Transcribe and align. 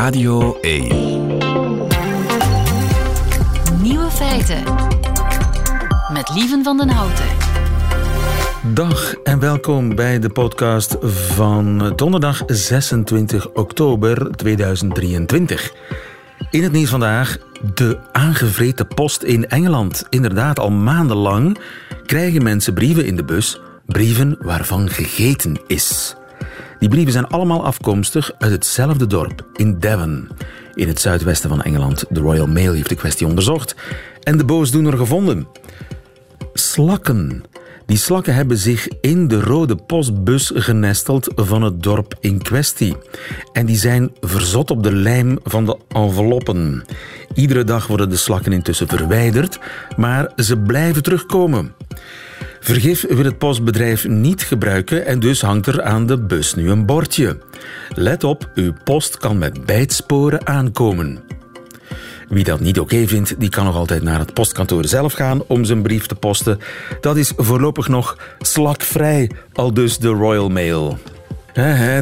Radio 0.00 0.58
1. 0.60 0.88
Nieuwe 3.82 4.10
feiten. 4.10 4.62
Met 6.12 6.30
Lieven 6.34 6.64
van 6.64 6.76
den 6.76 6.88
Houten. 6.88 7.24
Dag 8.74 9.14
en 9.14 9.38
welkom 9.38 9.94
bij 9.94 10.18
de 10.18 10.28
podcast 10.28 10.96
van 11.00 11.92
donderdag 11.96 12.42
26 12.46 13.52
oktober 13.52 14.36
2023. 14.36 15.72
In 16.50 16.62
het 16.62 16.72
nieuws 16.72 16.90
vandaag 16.90 17.38
de 17.74 17.98
aangevreten 18.12 18.86
post 18.86 19.22
in 19.22 19.48
Engeland. 19.48 20.06
Inderdaad, 20.10 20.58
al 20.58 20.70
maandenlang 20.70 21.58
krijgen 22.06 22.42
mensen 22.42 22.74
brieven 22.74 23.06
in 23.06 23.16
de 23.16 23.24
bus, 23.24 23.60
brieven 23.86 24.36
waarvan 24.38 24.88
gegeten 24.88 25.60
is. 25.66 26.14
Die 26.80 26.88
brieven 26.88 27.12
zijn 27.12 27.26
allemaal 27.26 27.64
afkomstig 27.64 28.32
uit 28.38 28.52
hetzelfde 28.52 29.06
dorp, 29.06 29.46
in 29.56 29.78
Devon, 29.78 30.28
in 30.74 30.88
het 30.88 31.00
zuidwesten 31.00 31.48
van 31.48 31.62
Engeland. 31.62 32.04
De 32.08 32.20
Royal 32.20 32.46
Mail 32.46 32.72
heeft 32.72 32.88
de 32.88 32.94
kwestie 32.94 33.26
onderzocht 33.26 33.74
en 34.22 34.38
de 34.38 34.44
boosdoener 34.44 34.96
gevonden. 34.96 35.46
Slakken. 36.52 37.42
Die 37.86 37.96
slakken 37.96 38.34
hebben 38.34 38.56
zich 38.56 38.88
in 39.00 39.28
de 39.28 39.40
rode 39.40 39.76
postbus 39.76 40.52
genesteld 40.54 41.32
van 41.34 41.62
het 41.62 41.82
dorp 41.82 42.14
in 42.20 42.42
kwestie. 42.42 42.96
En 43.52 43.66
die 43.66 43.76
zijn 43.76 44.10
verzot 44.20 44.70
op 44.70 44.82
de 44.82 44.92
lijm 44.92 45.38
van 45.44 45.64
de 45.64 45.78
enveloppen. 45.88 46.84
Iedere 47.34 47.64
dag 47.64 47.86
worden 47.86 48.10
de 48.10 48.16
slakken 48.16 48.52
intussen 48.52 48.88
verwijderd, 48.88 49.58
maar 49.96 50.32
ze 50.36 50.58
blijven 50.58 51.02
terugkomen. 51.02 51.74
Vergif 52.60 53.06
wil 53.08 53.24
het 53.24 53.38
postbedrijf 53.38 54.08
niet 54.08 54.42
gebruiken 54.42 55.06
en 55.06 55.20
dus 55.20 55.40
hangt 55.40 55.66
er 55.66 55.82
aan 55.82 56.06
de 56.06 56.18
bus 56.18 56.54
nu 56.54 56.70
een 56.70 56.86
bordje. 56.86 57.38
Let 57.94 58.24
op, 58.24 58.50
uw 58.54 58.72
post 58.84 59.16
kan 59.16 59.38
met 59.38 59.66
bijtsporen 59.66 60.46
aankomen. 60.46 61.18
Wie 62.28 62.44
dat 62.44 62.60
niet 62.60 62.80
oké 62.80 63.06
vindt, 63.06 63.40
die 63.40 63.48
kan 63.48 63.64
nog 63.64 63.76
altijd 63.76 64.02
naar 64.02 64.18
het 64.18 64.34
postkantoor 64.34 64.84
zelf 64.84 65.12
gaan 65.12 65.42
om 65.46 65.64
zijn 65.64 65.82
brief 65.82 66.06
te 66.06 66.14
posten. 66.14 66.58
Dat 67.00 67.16
is 67.16 67.32
voorlopig 67.36 67.88
nog 67.88 68.18
slakvrij, 68.38 69.30
al 69.52 69.74
dus 69.74 69.98
de 69.98 70.08
Royal 70.08 70.48
Mail. 70.48 70.98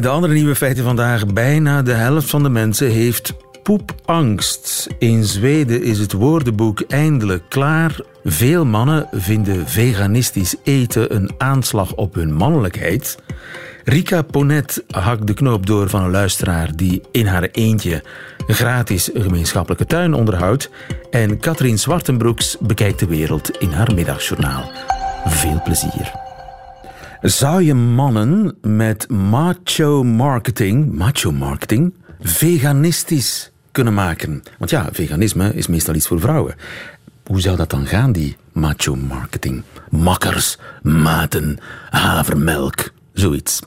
De 0.01 0.07
andere 0.07 0.33
nieuwe 0.33 0.55
feiten 0.55 0.83
vandaag. 0.83 1.25
Bijna 1.33 1.81
de 1.81 1.93
helft 1.93 2.29
van 2.29 2.43
de 2.43 2.49
mensen 2.49 2.89
heeft 2.89 3.33
poepangst. 3.63 4.87
In 4.99 5.23
Zweden 5.23 5.83
is 5.83 5.99
het 5.99 6.11
woordenboek 6.11 6.81
eindelijk 6.81 7.43
klaar. 7.49 7.99
Veel 8.23 8.65
mannen 8.65 9.07
vinden 9.11 9.67
veganistisch 9.67 10.55
eten 10.63 11.15
een 11.15 11.31
aanslag 11.37 11.95
op 11.95 12.13
hun 12.13 12.33
mannelijkheid. 12.33 13.17
Rika 13.83 14.21
Ponet 14.21 14.83
hakt 14.87 15.27
de 15.27 15.33
knoop 15.33 15.65
door 15.65 15.89
van 15.89 16.03
een 16.03 16.11
luisteraar 16.11 16.75
die 16.75 17.01
in 17.11 17.25
haar 17.25 17.43
eentje 17.43 18.03
een 18.47 18.55
gratis 18.55 19.09
gemeenschappelijke 19.13 19.85
tuin 19.85 20.13
onderhoudt. 20.13 20.69
En 21.11 21.39
Katrien 21.39 21.79
Zwartenbroeks 21.79 22.57
bekijkt 22.59 22.99
de 22.99 23.07
wereld 23.07 23.49
in 23.57 23.71
haar 23.71 23.93
middagjournaal. 23.93 24.71
Veel 25.25 25.61
plezier. 25.63 26.11
Zou 27.21 27.63
je 27.63 27.73
mannen 27.73 28.57
met 28.61 29.09
macho 29.09 30.03
marketing, 30.03 30.93
macho 30.93 31.31
marketing, 31.31 31.93
veganistisch 32.21 33.51
kunnen 33.71 33.93
maken? 33.93 34.43
Want 34.57 34.71
ja, 34.71 34.89
veganisme 34.91 35.53
is 35.53 35.67
meestal 35.67 35.95
iets 35.95 36.07
voor 36.07 36.19
vrouwen. 36.19 36.55
Hoe 37.25 37.41
zou 37.41 37.57
dat 37.57 37.69
dan 37.69 37.85
gaan, 37.85 38.11
die 38.11 38.37
macho 38.51 38.95
marketing? 38.95 39.63
Makkers, 39.89 40.57
maten, 40.81 41.57
havermelk, 41.89 42.91
zoiets. 43.13 43.61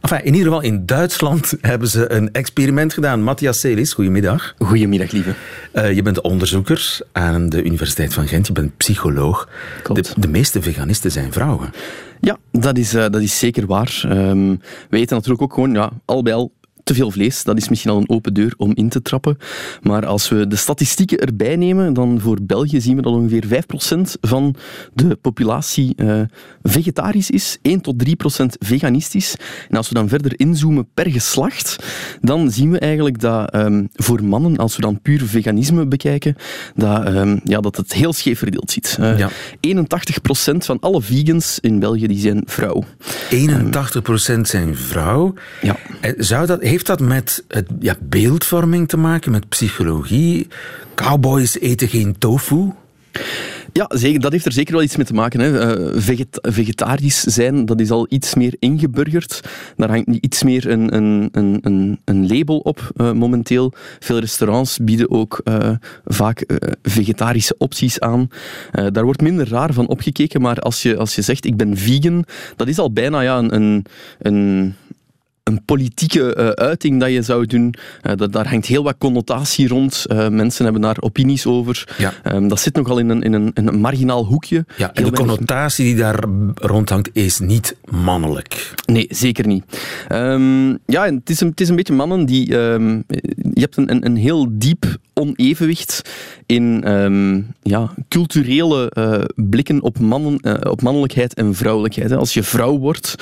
Enfin, 0.00 0.24
in 0.24 0.34
ieder 0.34 0.46
geval 0.46 0.60
in 0.60 0.86
Duitsland 0.86 1.54
hebben 1.60 1.88
ze 1.88 2.12
een 2.12 2.32
experiment 2.32 2.92
gedaan. 2.92 3.22
Matthias 3.22 3.60
Celis, 3.60 3.92
goedemiddag. 3.92 4.54
Goedemiddag, 4.58 5.10
lieve. 5.10 5.34
Uh, 5.74 5.92
je 5.92 6.02
bent 6.02 6.20
onderzoeker 6.20 6.98
aan 7.12 7.48
de 7.48 7.62
Universiteit 7.62 8.14
van 8.14 8.28
Gent. 8.28 8.46
Je 8.46 8.52
bent 8.52 8.76
psycholoog. 8.76 9.48
De, 9.92 10.04
de, 10.16 10.28
meeste 10.28 10.62
veganisten 10.62 11.10
zijn 11.10 11.32
vrouwen. 11.32 11.70
Ja, 12.20 12.38
dat 12.52 12.78
is, 12.78 12.94
uh, 12.94 13.00
dat 13.00 13.20
is 13.20 13.38
zeker 13.38 13.66
waar. 13.66 14.02
Um, 14.06 14.60
we 14.90 14.96
eten 14.96 15.16
natuurlijk 15.16 15.42
ook 15.42 15.54
gewoon, 15.54 15.72
ja, 15.72 15.90
al 16.04 16.22
bij 16.22 16.34
al 16.34 16.52
te 16.90 16.96
veel 16.96 17.10
vlees, 17.10 17.44
dat 17.44 17.56
is 17.56 17.68
misschien 17.68 17.90
al 17.90 17.96
een 17.96 18.08
open 18.08 18.34
deur 18.34 18.54
om 18.56 18.72
in 18.74 18.88
te 18.88 19.02
trappen. 19.02 19.36
Maar 19.82 20.06
als 20.06 20.28
we 20.28 20.46
de 20.46 20.56
statistieken 20.56 21.18
erbij 21.18 21.56
nemen, 21.56 21.92
dan 21.92 22.20
voor 22.20 22.38
België 22.42 22.80
zien 22.80 22.96
we 22.96 23.02
dat 23.02 23.12
ongeveer 23.12 23.44
5% 23.96 24.00
van 24.20 24.54
de 24.94 25.16
populatie 25.16 25.92
uh, 25.96 26.20
vegetarisch 26.62 27.30
is, 27.30 27.58
1 27.62 27.80
tot 27.80 28.04
3% 28.08 28.46
veganistisch. 28.58 29.34
En 29.68 29.76
als 29.76 29.88
we 29.88 29.94
dan 29.94 30.08
verder 30.08 30.32
inzoomen 30.36 30.88
per 30.94 31.10
geslacht, 31.10 31.76
dan 32.20 32.50
zien 32.50 32.70
we 32.70 32.78
eigenlijk 32.78 33.20
dat 33.20 33.54
um, 33.54 33.88
voor 33.92 34.24
mannen, 34.24 34.56
als 34.56 34.76
we 34.76 34.82
dan 34.82 35.00
puur 35.00 35.20
veganisme 35.24 35.86
bekijken, 35.86 36.36
dat, 36.74 37.06
um, 37.06 37.40
ja, 37.44 37.60
dat 37.60 37.76
het 37.76 37.92
heel 37.92 38.12
scheef 38.12 38.38
verdeeld 38.38 38.70
zit. 38.70 38.96
Uh, 39.00 39.18
ja. 39.18 39.30
81% 39.30 39.32
van 40.56 40.80
alle 40.80 41.02
vegans 41.02 41.58
in 41.60 41.78
België 41.78 42.06
die 42.06 42.20
zijn 42.20 42.42
vrouw. 42.46 42.84
81% 44.36 44.40
zijn 44.40 44.76
vrouw? 44.76 45.34
Ja. 45.60 45.76
Zou 46.16 46.46
dat, 46.46 46.62
heeft 46.62 46.79
dat 46.86 47.00
met 47.00 47.44
het, 47.48 47.66
ja, 47.80 47.96
beeldvorming 48.00 48.88
te 48.88 48.96
maken, 48.96 49.30
met 49.30 49.48
psychologie? 49.48 50.48
Cowboys 50.94 51.58
eten 51.58 51.88
geen 51.88 52.18
tofu? 52.18 52.72
Ja, 53.72 53.86
dat 54.18 54.32
heeft 54.32 54.46
er 54.46 54.52
zeker 54.52 54.72
wel 54.72 54.82
iets 54.82 54.96
mee 54.96 55.06
te 55.06 55.14
maken. 55.14 55.40
Hè. 55.40 55.76
Uh, 55.76 56.20
vegetarisch 56.42 57.20
zijn, 57.20 57.64
dat 57.64 57.80
is 57.80 57.90
al 57.90 58.06
iets 58.08 58.34
meer 58.34 58.56
ingeburgerd. 58.58 59.40
Daar 59.76 59.88
hangt 59.88 60.08
iets 60.08 60.42
meer 60.42 60.70
een, 60.70 60.94
een, 60.94 61.28
een, 61.32 62.00
een 62.04 62.26
label 62.28 62.58
op 62.58 62.92
uh, 62.96 63.12
momenteel. 63.12 63.72
Veel 63.98 64.18
restaurants 64.18 64.78
bieden 64.78 65.10
ook 65.10 65.40
uh, 65.44 65.70
vaak 66.04 66.44
vegetarische 66.82 67.54
opties 67.58 68.00
aan. 68.00 68.28
daar 68.92 69.04
wordt 69.04 69.22
minder 69.22 69.48
raar 69.48 69.72
van 69.72 69.88
opgekeken, 69.88 70.40
maar 70.40 70.58
als 70.58 70.82
je, 70.82 70.96
als 70.96 71.14
je 71.14 71.22
zegt 71.22 71.44
ik 71.44 71.56
ben 71.56 71.76
vegan, 71.76 72.24
dat 72.56 72.68
is 72.68 72.78
al 72.78 72.92
bijna 72.92 73.20
ja, 73.20 73.38
een, 73.38 73.84
een, 74.18 74.74
een 75.42 75.64
politieke 75.64 76.36
uh, 76.38 76.48
uiting 76.48 77.00
dat 77.00 77.10
je 77.10 77.22
zou 77.22 77.46
doen. 77.46 77.74
Uh, 78.02 78.12
dat, 78.16 78.32
daar 78.32 78.48
hangt 78.48 78.66
heel 78.66 78.82
wat 78.82 78.94
connotatie 78.98 79.68
rond. 79.68 80.04
Uh, 80.08 80.28
mensen 80.28 80.64
hebben 80.64 80.82
daar 80.82 80.96
opinies 81.00 81.46
over. 81.46 81.94
Ja. 81.98 82.12
Um, 82.24 82.48
dat 82.48 82.60
zit 82.60 82.76
nogal 82.76 82.98
in 82.98 83.08
een, 83.08 83.22
in 83.22 83.32
een, 83.32 83.50
in 83.54 83.66
een 83.66 83.80
marginaal 83.80 84.24
hoekje. 84.24 84.64
Ja, 84.76 84.92
en 84.94 85.04
de 85.04 85.10
connotatie 85.10 85.84
die 85.84 85.96
daar 85.96 86.24
rondhangt 86.54 87.10
is 87.12 87.38
niet 87.38 87.76
mannelijk. 87.90 88.74
Nee, 88.86 89.06
zeker 89.08 89.46
niet. 89.46 89.64
Um, 90.12 90.78
ja, 90.86 91.04
het 91.04 91.30
is, 91.30 91.40
een, 91.40 91.48
het 91.48 91.60
is 91.60 91.68
een 91.68 91.76
beetje 91.76 91.94
mannen 91.94 92.26
die... 92.26 92.56
Um, 92.56 93.04
je 93.60 93.66
hebt 93.66 93.76
een, 93.76 93.90
een, 93.90 94.06
een 94.06 94.16
heel 94.16 94.46
diep 94.50 94.98
onevenwicht 95.14 96.02
in 96.46 96.92
um, 96.92 97.46
ja, 97.62 97.94
culturele 98.08 98.92
uh, 98.98 99.24
blikken 99.48 99.82
op, 99.82 99.98
mannen, 99.98 100.38
uh, 100.42 100.54
op 100.70 100.82
mannelijkheid 100.82 101.34
en 101.34 101.54
vrouwelijkheid. 101.54 102.12
Als 102.12 102.34
je 102.34 102.42
vrouw 102.42 102.78
wordt, 102.78 103.14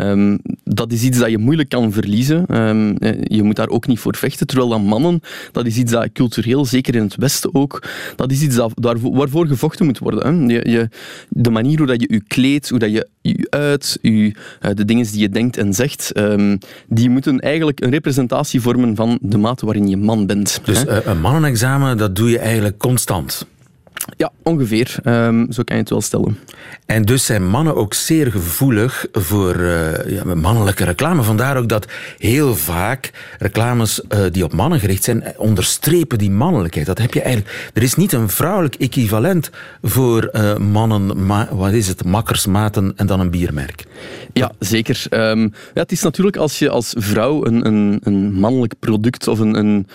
um, 0.00 0.38
dat 0.64 0.92
is 0.92 1.02
iets 1.02 1.18
dat 1.18 1.30
je 1.30 1.38
moeilijk 1.38 1.68
kan 1.68 1.92
verliezen. 1.92 2.66
Um, 2.68 2.96
je 3.22 3.42
moet 3.42 3.56
daar 3.56 3.68
ook 3.68 3.86
niet 3.86 3.98
voor 3.98 4.16
vechten. 4.16 4.46
Terwijl 4.46 4.68
dan 4.68 4.84
mannen, 4.84 5.20
dat 5.52 5.66
is 5.66 5.76
iets 5.76 5.92
dat 5.92 6.12
cultureel, 6.12 6.64
zeker 6.64 6.94
in 6.94 7.02
het 7.02 7.16
Westen 7.16 7.54
ook, 7.54 7.88
dat 8.16 8.32
is 8.32 8.42
iets 8.42 8.56
dat, 8.56 8.72
daar, 8.74 9.00
waarvoor 9.00 9.46
gevochten 9.46 9.86
moet 9.86 9.98
worden. 9.98 10.48
Hè. 10.48 10.54
Je, 10.54 10.70
je, 10.70 10.88
de 11.28 11.50
manier 11.50 11.78
hoe 11.78 11.86
dat 11.86 12.00
je 12.00 12.12
je 12.12 12.22
kleedt, 12.26 12.68
hoe 12.68 12.78
dat 12.78 12.90
je 12.90 13.08
je 13.20 13.46
uit, 13.50 13.98
je, 14.02 14.34
de 14.74 14.84
dingen 14.84 15.06
die 15.06 15.20
je 15.20 15.28
denkt 15.28 15.56
en 15.56 15.74
zegt, 15.74 16.12
die 16.88 17.10
moeten 17.10 17.40
eigenlijk 17.40 17.80
een 17.80 17.90
representatie 17.90 18.60
vormen 18.60 18.96
van 18.96 19.18
de 19.20 19.38
mate 19.38 19.64
waarin 19.64 19.73
je 19.82 19.96
man 19.96 20.26
bent. 20.26 20.60
Dus 20.64 20.84
een 21.04 21.20
mannenexamen, 21.20 21.96
dat 21.96 22.16
doe 22.16 22.30
je 22.30 22.38
eigenlijk 22.38 22.78
constant. 22.78 23.46
Ja, 24.16 24.32
ongeveer. 24.42 24.96
Um, 25.04 25.52
zo 25.52 25.62
kan 25.62 25.76
je 25.76 25.82
het 25.82 25.90
wel 25.90 26.00
stellen. 26.00 26.38
En 26.86 27.02
dus 27.02 27.24
zijn 27.24 27.48
mannen 27.48 27.76
ook 27.76 27.94
zeer 27.94 28.30
gevoelig 28.30 29.06
voor 29.12 29.56
uh, 29.56 30.10
ja, 30.10 30.34
mannelijke 30.34 30.84
reclame. 30.84 31.22
Vandaar 31.22 31.56
ook 31.56 31.68
dat 31.68 31.86
heel 32.18 32.56
vaak 32.56 33.10
reclames 33.38 34.00
uh, 34.08 34.20
die 34.30 34.44
op 34.44 34.52
mannen 34.52 34.80
gericht 34.80 35.04
zijn, 35.04 35.24
onderstrepen 35.36 36.18
die 36.18 36.30
mannelijkheid. 36.30 36.86
Dat 36.86 36.98
heb 36.98 37.14
je 37.14 37.22
eigenlijk. 37.22 37.70
Er 37.72 37.82
is 37.82 37.94
niet 37.94 38.12
een 38.12 38.28
vrouwelijk 38.28 38.74
equivalent 38.74 39.50
voor 39.82 40.30
uh, 40.32 40.56
mannen, 40.56 41.26
ma 41.26 41.48
wat 41.50 41.72
is 41.72 41.88
het, 41.88 42.04
makkers, 42.04 42.46
maten 42.46 42.92
en 42.96 43.06
dan 43.06 43.20
een 43.20 43.30
biermerk. 43.30 43.84
Ja, 44.32 44.52
zeker. 44.58 45.06
Um, 45.10 45.40
ja, 45.74 45.80
het 45.80 45.92
is 45.92 46.02
natuurlijk 46.02 46.36
als 46.36 46.58
je 46.58 46.68
als 46.68 46.94
vrouw 46.98 47.46
een, 47.46 47.66
een, 47.66 48.00
een 48.02 48.32
mannelijk 48.32 48.74
product 48.78 49.28
of 49.28 49.38
een, 49.38 49.54
een, 49.54 49.86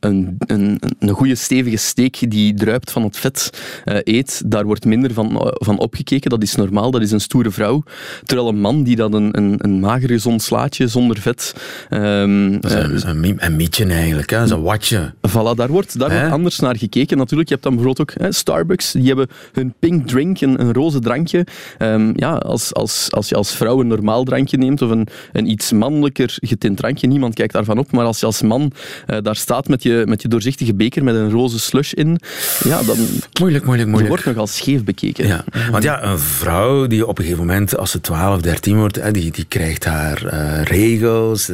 een, 0.00 0.36
een, 0.38 0.80
een 0.98 1.08
goede 1.08 1.34
stevige 1.34 1.76
steek 1.76 2.30
die 2.30 2.54
druipt 2.54 2.90
van 2.90 3.02
het 3.02 3.16
vet 3.26 3.50
eh, 3.84 3.96
eet, 4.16 4.42
daar 4.46 4.64
wordt 4.64 4.84
minder 4.84 5.12
van, 5.12 5.40
eh, 5.40 5.50
van 5.52 5.78
opgekeken. 5.78 6.30
Dat 6.30 6.42
is 6.42 6.54
normaal, 6.54 6.90
dat 6.90 7.02
is 7.02 7.10
een 7.10 7.20
stoere 7.20 7.50
vrouw. 7.50 7.82
Terwijl 8.24 8.48
een 8.48 8.60
man 8.60 8.82
die 8.82 8.96
dat 8.96 9.12
een, 9.12 9.36
een, 9.38 9.54
een 9.58 9.80
mager 9.80 10.08
gezond 10.08 10.42
slaatje 10.42 10.88
zonder 10.88 11.20
vet... 11.20 11.54
Um, 11.90 12.60
dat 12.60 12.72
is 12.72 13.02
een, 13.02 13.24
een, 13.24 13.36
een 13.38 13.56
mietje 13.56 13.84
eigenlijk, 13.84 14.30
hè? 14.30 14.50
een 14.50 14.62
watje. 14.62 15.12
Voilà, 15.28 15.54
daar 15.54 15.68
wordt, 15.68 15.98
daar 15.98 16.10
wordt 16.10 16.32
anders 16.32 16.58
naar 16.58 16.76
gekeken. 16.76 17.16
Natuurlijk, 17.16 17.48
je 17.48 17.54
hebt 17.54 17.66
dan 17.66 17.76
bijvoorbeeld 17.76 18.10
ook 18.10 18.22
hè, 18.22 18.32
Starbucks, 18.32 18.92
die 18.92 19.06
hebben 19.06 19.28
hun 19.52 19.74
pink 19.78 20.08
drink, 20.08 20.40
een, 20.40 20.60
een 20.60 20.72
roze 20.72 20.98
drankje. 20.98 21.46
Um, 21.78 22.12
ja, 22.16 22.34
als, 22.34 22.74
als, 22.74 23.08
als 23.10 23.28
je 23.28 23.34
als 23.34 23.56
vrouw 23.56 23.80
een 23.80 23.86
normaal 23.86 24.24
drankje 24.24 24.56
neemt 24.56 24.82
of 24.82 24.90
een, 24.90 25.08
een 25.32 25.50
iets 25.50 25.72
mannelijker 25.72 26.36
getint 26.40 26.76
drankje, 26.76 27.06
niemand 27.06 27.34
kijkt 27.34 27.52
daarvan 27.52 27.78
op, 27.78 27.92
maar 27.92 28.04
als 28.04 28.20
je 28.20 28.26
als 28.26 28.42
man 28.42 28.72
uh, 29.06 29.16
daar 29.22 29.36
staat 29.36 29.68
met 29.68 29.82
je, 29.82 30.02
met 30.06 30.22
je 30.22 30.28
doorzichtige 30.28 30.74
beker 30.74 31.04
met 31.04 31.14
een 31.14 31.30
roze 31.30 31.58
slush 31.58 31.92
in, 31.92 32.18
ja, 32.64 32.82
dan... 32.82 32.96
Moeilijk, 33.40 33.64
moeilijk, 33.64 33.88
moeilijk. 33.88 34.08
wordt 34.08 34.24
nogal 34.24 34.46
scheef 34.46 34.84
bekeken. 34.84 35.26
Ja. 35.26 35.44
Want 35.70 35.82
ja, 35.82 36.04
een 36.04 36.18
vrouw 36.18 36.86
die 36.86 37.06
op 37.06 37.18
een 37.18 37.24
gegeven 37.24 37.46
moment, 37.46 37.76
als 37.76 37.90
ze 37.90 38.00
12, 38.00 38.40
13 38.40 38.76
wordt, 38.76 39.14
die, 39.14 39.30
die 39.30 39.44
krijgt 39.48 39.84
haar 39.84 40.24
uh, 40.24 40.62
regels. 40.62 41.50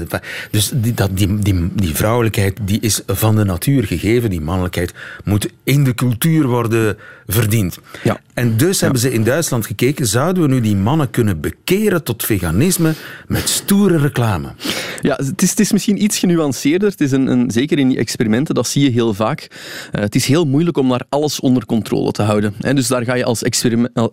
Dus 0.51 0.71
die, 0.75 0.95
dat, 0.95 1.11
die, 1.17 1.39
die, 1.39 1.69
die 1.73 1.95
vrouwelijkheid 1.95 2.59
die 2.63 2.81
is 2.81 3.01
van 3.07 3.37
de 3.37 3.45
natuur 3.45 3.85
gegeven. 3.85 4.31
Die 4.31 4.41
mannelijkheid 4.41 4.95
moet 5.25 5.49
in 5.65 5.85
de 5.85 5.95
cultuur 5.95 6.47
worden 6.47 6.97
verdiend. 7.27 7.79
Ja. 8.03 8.21
En 8.35 8.57
dus 8.57 8.81
hebben 8.81 9.01
ze 9.01 9.13
in 9.13 9.25
Duitsland 9.25 9.67
gekeken, 9.67 10.07
zouden 10.07 10.43
we 10.43 10.49
nu 10.49 10.61
die 10.61 10.77
mannen 10.77 11.11
kunnen 11.11 11.41
bekeren 11.41 12.03
tot 12.03 12.25
veganisme 12.25 12.93
met 13.27 13.49
stoere 13.49 13.99
reclame? 13.99 14.53
Ja, 15.03 15.15
het 15.17 15.43
is, 15.43 15.51
het 15.51 15.61
is 15.61 15.73
misschien 15.73 16.03
iets 16.03 16.19
genuanceerder. 16.19 16.91
Het 16.91 17.01
is 17.01 17.13
een, 17.13 17.27
een, 17.27 17.51
zeker 17.51 17.79
in 17.79 17.89
die 17.89 17.99
experimenten, 17.99 18.55
dat 18.55 18.69
zie 18.69 18.83
je 18.83 18.91
heel 18.91 19.15
vaak. 19.15 19.49
Uh, 19.93 20.01
het 20.01 20.15
is 20.15 20.27
heel 20.27 20.45
moeilijk 20.45 20.77
om 20.77 20.89
daar 20.89 21.05
alles 21.09 21.41
onder 21.41 21.67
controle 21.67 22.11
te 22.11 22.23
houden. 22.23 22.55
Hè. 22.59 22.75
Dus 22.75 22.87
daar 22.87 23.05
ga 23.05 23.15
je 23.15 23.25
als, 23.25 23.43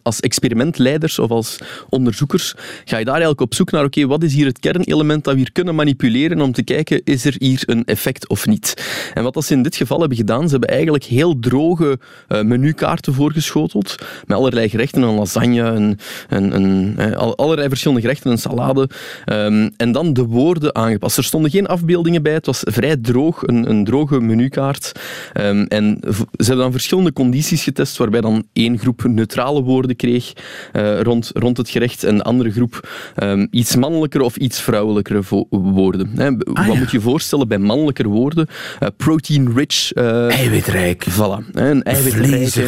als 0.03 0.19
experimentleiders 0.19 1.19
of 1.19 1.30
als 1.30 1.57
onderzoekers, 1.89 2.53
ga 2.86 2.97
je 2.97 3.06
daar 3.06 3.13
eigenlijk 3.13 3.41
op 3.41 3.53
zoek 3.53 3.71
naar, 3.71 3.83
oké, 3.83 4.07
wat 4.07 4.24
is 4.24 4.33
hier 4.33 4.45
het 4.45 4.59
kernelement 4.59 5.24
dat 5.24 5.33
we 5.33 5.39
hier 5.39 5.51
kunnen 5.51 5.75
manipuleren 5.75 6.41
om 6.41 6.51
te 6.51 6.63
kijken, 6.63 7.01
is 7.03 7.25
er 7.25 7.36
hier 7.38 7.63
een 7.65 7.86
effect 7.86 8.30
of 8.30 8.45
niet? 8.45 8.74
En 9.13 9.24
wat 9.24 9.45
ze 9.45 9.53
in 9.53 9.63
dit 9.63 9.75
geval 9.75 10.00
hebben 10.00 10.18
gedaan, 10.18 10.44
ze 10.44 10.51
hebben 10.51 10.69
eigenlijk 10.69 11.03
heel 11.03 11.39
droge 11.39 12.00
uh, 12.27 12.41
menukaarten 12.41 13.13
voorgeschoteld, 13.13 13.95
met 14.25 14.38
allerlei 14.38 14.69
gerechten, 14.69 15.01
een 15.01 15.15
lasagne, 15.15 15.62
een, 15.62 16.00
een, 16.30 16.56
een, 16.56 16.94
een 16.97 17.15
allerlei 17.15 17.68
verschillende 17.68 18.01
gerechten, 18.01 18.31
een 18.31 18.38
salade, 18.38 18.89
um, 19.25 19.71
en 19.77 19.91
dan 19.91 20.13
de 20.13 20.25
woorden 20.25 20.74
aangepast. 20.79 21.17
Er 21.17 21.23
stonden 21.23 21.51
geen 21.51 21.67
afbeeldingen 21.67 22.23
bij, 22.23 22.33
het 22.33 22.45
was 22.45 22.61
vrij 22.63 22.97
droog, 22.97 23.47
een, 23.47 23.69
een 23.69 23.83
droge 23.83 24.19
menukaart. 24.19 24.91
Um, 25.33 25.63
en 25.63 25.97
ze 26.01 26.45
hebben 26.45 26.57
dan 26.57 26.71
verschillende 26.71 27.13
condities 27.13 27.63
getest, 27.63 27.97
waarbij 27.97 28.21
dan 28.21 28.43
één 28.53 28.77
groep 28.77 29.03
neutrale 29.03 29.61
woorden 29.61 29.95
kreeg 29.95 30.33
uh, 30.73 31.01
rond, 31.01 31.31
rond 31.33 31.57
het 31.57 31.69
gerecht 31.69 32.03
en 32.03 32.17
de 32.17 32.23
andere 32.23 32.51
groep 32.51 32.89
um, 33.23 33.47
iets 33.51 33.75
mannelijker 33.75 34.21
of 34.21 34.35
iets 34.35 34.61
vrouwelijkere 34.61 35.21
woorden. 35.49 36.11
Hè. 36.15 36.27
Ah, 36.27 36.37
Wat 36.37 36.73
ja. 36.73 36.79
moet 36.79 36.91
je 36.91 37.01
voorstellen 37.01 37.47
bij 37.47 37.57
mannelijker 37.57 38.07
woorden? 38.07 38.47
Uh, 38.79 38.89
protein-rich. 38.97 39.95
Uh, 39.95 40.31
Eiwitrijk. 40.31 41.05
Voilà, 41.09 41.51
hè, 41.53 41.69
een 41.69 41.83
eiwitrijke... 41.83 42.67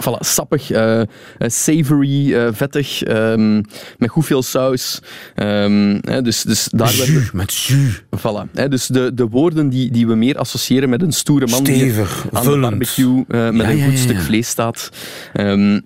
Voilà, 0.00 0.18
sappig, 0.20 0.70
uh, 0.70 1.02
savory, 1.38 2.32
uh, 2.32 2.48
vettig, 2.52 3.06
um, 3.06 3.62
met 3.98 4.10
goed 4.10 4.26
veel 4.26 4.42
saus. 4.42 4.98
Um, 5.36 5.98
hè, 6.00 6.22
dus, 6.22 6.42
dus 6.42 6.68
daar 6.70 6.92
Jus, 6.94 7.32
met 7.32 7.54
jus. 7.54 8.02
voilà, 8.16 8.50
hè, 8.52 8.68
dus 8.68 8.86
de, 8.86 9.14
de 9.14 9.28
woorden 9.28 9.68
die, 9.68 9.90
die 9.90 10.06
we 10.06 10.14
meer 10.14 10.38
associëren 10.38 10.88
met 10.88 11.02
een 11.02 11.12
stoere 11.12 11.46
man 11.46 11.60
Stevig, 11.66 12.22
die 12.22 12.38
aan 12.38 12.42
vullend. 12.42 12.62
de 12.62 12.68
barbecue 12.68 13.24
uh, 13.28 13.50
met 13.50 13.66
Ja, 13.66 13.72
een 13.72 13.82
goed 13.84 13.92
ja, 13.92 13.98
stuk 13.98 14.20
vlees 14.20 14.48
staat. 14.48 14.88
Um, 15.34 15.84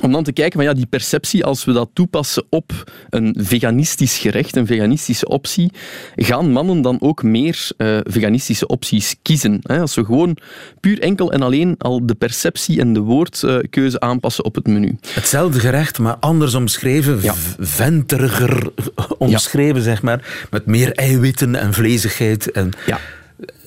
om 0.00 0.12
dan 0.12 0.22
te 0.24 0.32
kijken 0.32 0.58
van 0.58 0.68
ja, 0.68 0.74
die 0.74 0.86
perceptie, 0.86 1.44
als 1.44 1.64
we 1.64 1.72
dat 1.72 1.90
toepassen 1.92 2.44
op 2.50 2.84
een 3.10 3.34
veganistisch 3.38 4.18
gerecht, 4.18 4.56
een 4.56 4.66
veganistische 4.66 5.26
optie, 5.28 5.72
gaan 6.16 6.50
mannen 6.52 6.82
dan 6.82 7.00
ook 7.00 7.22
meer 7.22 7.70
uh, 7.78 7.98
veganistische 8.02 8.66
opties 8.66 9.16
kiezen. 9.22 9.58
Hè? 9.62 9.80
Als 9.80 9.94
we 9.94 10.04
gewoon 10.04 10.36
puur 10.80 11.00
enkel 11.00 11.32
en 11.32 11.42
alleen 11.42 11.74
al 11.78 12.06
de 12.06 12.14
perceptie 12.14 12.80
en 12.80 12.92
de 12.92 13.00
woordkeuze 13.00 14.00
aanpassen 14.00 14.44
op 14.44 14.54
het 14.54 14.66
menu. 14.66 14.98
Hetzelfde 15.14 15.60
gerecht, 15.60 15.98
maar 15.98 16.16
anders 16.20 16.54
omschreven, 16.54 17.18
Ja. 17.22 17.34
venteriger 17.58 18.70
omschreven, 19.18 19.82
zeg 19.82 20.02
maar. 20.02 20.46
Met 20.50 20.66
meer 20.66 20.92
eiwitten 20.92 21.54
en 21.54 21.72
vlezigheid. 21.74 22.50
En 22.50 22.70
Ja. 22.86 23.00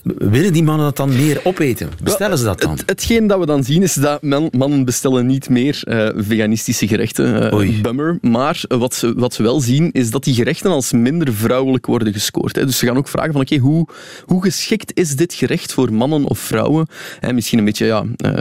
Willen 0.04 0.54
die 0.54 0.64
mannen 0.64 0.86
dat 0.86 0.98
dan 0.98 1.10
meer 1.16 1.40
opeten? 1.44 1.90
Bestellen 2.04 2.38
ze 2.38 2.44
dat 2.44 2.62
dan? 2.62 2.72
Het, 2.72 2.84
hetgeen 2.86 3.28
dat 3.28 3.40
we 3.40 3.46
dan 3.46 3.64
zien 3.64 3.84
is 3.84 3.94
dat 3.94 4.22
man- 4.22 4.50
mannen 4.58 4.86
bestellen 4.86 5.26
niet 5.26 5.50
meer 5.50 5.82
eh, 5.84 6.10
veganistische 6.16 6.88
gerechten. 6.88 7.50
eh, 7.52 7.58
Oei. 7.58 7.82
bummer. 7.82 8.18
Maar 8.22 8.64
wat 8.68 8.94
ze, 8.94 9.14
wat 9.16 9.34
ze 9.34 9.44
wel 9.44 9.60
zien 9.60 9.92
is 9.92 10.12
dat 10.12 10.24
die 10.24 10.34
gerechten 10.34 10.72
als 10.72 10.92
minder 10.92 11.34
vrouwelijk 11.34 11.86
worden 11.86 12.14
gescoord. 12.14 12.56
Hè. 12.56 12.66
Dus 12.66 12.78
ze 12.78 12.86
gaan 12.86 12.98
ook 12.98 13.08
vragen 13.08 13.32
van 13.32 13.42
oké, 13.42 13.58
hoe, 13.58 13.88
hoe 14.26 14.44
geschikt 14.44 14.92
is 14.98 15.16
dit 15.16 15.34
gerecht 15.34 15.74
voor 15.74 15.94
mannen 15.94 16.24
of 16.26 16.40
vrouwen? 16.40 16.88
En 17.20 17.36
misschien 17.36 17.60
een 17.60 17.66
beetje 17.66 17.86
ja, 17.86 18.06
eh, 18.18 18.34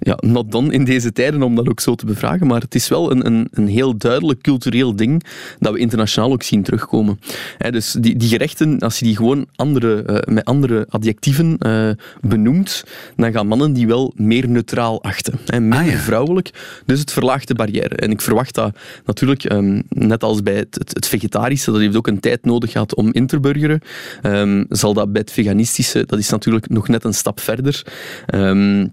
ja, 0.00 0.18
not 0.20 0.52
done 0.52 0.72
in 0.72 0.84
deze 0.84 1.12
tijden 1.12 1.42
om 1.42 1.54
dat 1.54 1.68
ook 1.68 1.80
zo 1.80 1.94
te 1.94 2.06
bevragen. 2.06 2.46
Maar 2.46 2.60
het 2.60 2.74
is 2.74 2.88
wel 2.88 3.10
een, 3.10 3.26
een, 3.26 3.48
een 3.50 3.68
heel 3.68 3.96
duidelijk 3.96 4.40
cultureel 4.42 4.96
ding 4.96 5.24
dat 5.58 5.72
we 5.72 5.78
internationaal 5.78 6.32
ook 6.32 6.42
zien 6.42 6.62
terugkomen. 6.62 7.20
Hè, 7.58 7.70
dus 7.70 7.96
die, 8.00 8.16
die 8.16 8.28
gerechten, 8.28 8.78
als 8.78 8.98
je 8.98 9.04
die 9.04 9.16
gewoon 9.16 9.46
andere, 9.56 10.02
eh, 10.02 10.34
met 10.34 10.44
andere 10.44 10.79
adjectieven 10.88 11.58
eh, 11.58 11.90
benoemt, 12.20 12.84
dan 13.16 13.32
gaan 13.32 13.46
mannen 13.46 13.72
die 13.72 13.86
wel 13.86 14.12
meer 14.16 14.48
neutraal 14.48 15.02
achten. 15.02 15.38
Hè, 15.46 15.60
minder 15.60 15.78
Ah, 15.78 15.86
ja. 15.86 15.98
vrouwelijk. 15.98 16.50
Dus 16.86 17.00
het 17.00 17.12
verlaagt 17.12 17.48
de 17.48 17.54
barrière. 17.54 17.96
En 17.96 18.10
ik 18.10 18.20
verwacht 18.20 18.54
dat 18.54 18.76
natuurlijk, 19.04 19.44
ehm, 19.44 19.82
net 19.88 20.22
als 20.22 20.42
bij 20.42 20.54
het, 20.56 20.74
het, 20.74 20.94
het 20.94 21.06
vegetarische, 21.06 21.70
dat 21.70 21.80
heeft 21.80 21.96
ook 21.96 22.06
een 22.06 22.20
tijd 22.20 22.44
nodig 22.44 22.72
gehad 22.72 22.94
om 22.94 23.12
in 23.12 23.26
te 23.26 23.40
burgeren, 23.40 23.80
ehm, 24.22 24.64
zal 24.68 24.94
dat 24.94 25.12
bij 25.12 25.20
het 25.20 25.32
veganistische, 25.32 26.04
dat 26.06 26.18
is 26.18 26.30
natuurlijk 26.30 26.68
nog 26.68 26.88
net 26.88 27.04
een 27.04 27.14
stap 27.14 27.40
verder. 27.40 27.86
Ehm, 28.26 28.86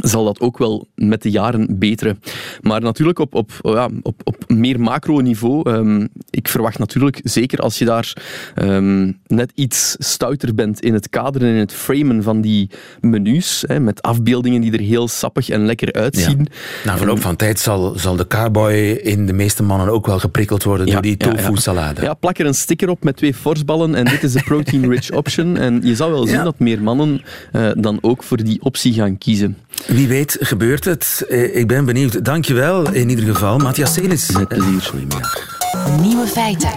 zal 0.00 0.24
dat 0.24 0.40
ook 0.40 0.58
wel 0.58 0.88
met 0.94 1.22
de 1.22 1.30
jaren 1.30 1.78
beteren. 1.78 2.20
Maar 2.60 2.80
natuurlijk 2.80 3.18
op, 3.18 3.34
op, 3.34 3.50
oh 3.60 3.74
ja, 3.74 3.88
op, 4.02 4.20
op 4.24 4.36
meer 4.48 4.80
macro-niveau. 4.80 5.70
ehm, 5.70 6.06
ik 6.30 6.48
verwacht 6.48 6.78
natuurlijk, 6.78 7.20
zeker 7.22 7.58
als 7.58 7.78
je 7.78 7.84
daar 7.84 8.12
ehm, 8.54 9.12
net 9.26 9.52
iets 9.54 9.96
stouter 9.98 10.54
bent 10.54 10.80
in 10.80 10.94
het 10.94 11.08
kaderen 11.08 11.48
en 11.48 11.54
in 11.54 11.60
het 11.60 11.72
framen 11.72 12.22
van 12.22 12.40
die 12.40 12.70
menus, 13.00 13.64
hè, 13.66 13.80
met 13.80 14.02
afbeeldingen 14.02 14.60
die 14.60 14.72
er 14.72 14.80
heel 14.80 15.08
sappig 15.08 15.48
en 15.48 15.66
lekker 15.66 15.92
uitzien. 15.92 16.46
Na 16.84 16.96
verloop 16.96 17.20
van 17.20 17.36
tijd 17.36 17.58
zal, 17.58 17.92
zal 17.98 18.16
de 18.16 18.26
cowboy 18.26 18.72
in 19.02 19.26
de 19.26 19.32
meeste 19.32 19.62
mannen 19.62 19.88
ook 19.88 20.06
wel 20.06 20.18
geprikkeld 20.18 20.62
worden 20.62 20.86
Ja, 20.86 20.92
door 20.92 21.02
die 21.02 21.14
ja. 21.18 21.30
tofu-salade. 21.30 22.02
Ja, 22.02 22.14
plak 22.14 22.38
er 22.38 22.46
een 22.46 22.54
sticker 22.54 22.88
op 22.88 23.04
met 23.04 23.16
twee 23.16 23.34
forsballen 23.34 23.94
en 23.94 24.04
dit 24.04 24.22
is 24.22 24.32
de 24.32 24.42
protein-rich 24.42 25.10
option. 25.10 25.56
En 25.56 25.80
je 25.82 25.94
zou 25.94 26.12
wel 26.12 26.26
zien 26.26 26.44
dat 26.44 26.58
meer 26.58 26.82
mannen 26.82 27.22
eh, 27.52 27.70
dan 27.76 27.98
ook 28.00 28.22
voor 28.22 28.36
die 28.36 28.62
optie 28.62 28.92
gaan 28.92 29.18
kiezen. 29.18 29.56
Wie 29.86 30.08
weet 30.08 30.36
gebeurt 30.40 30.84
het. 30.84 31.24
Eh, 31.28 31.56
Ik 31.56 31.66
ben 31.66 31.84
benieuwd. 31.84 32.24
Dankjewel 32.24 32.92
in 32.92 33.08
ieder 33.08 33.24
geval. 33.34 33.58
Matthias 33.58 33.92
Senis. 33.92 34.30
Met 34.30 34.48
plezier. 34.48 34.78
Eh, 34.78 34.84
Goedemiddag. 34.84 35.58
Nieuwe 36.00 36.26
feiten. 36.26 36.70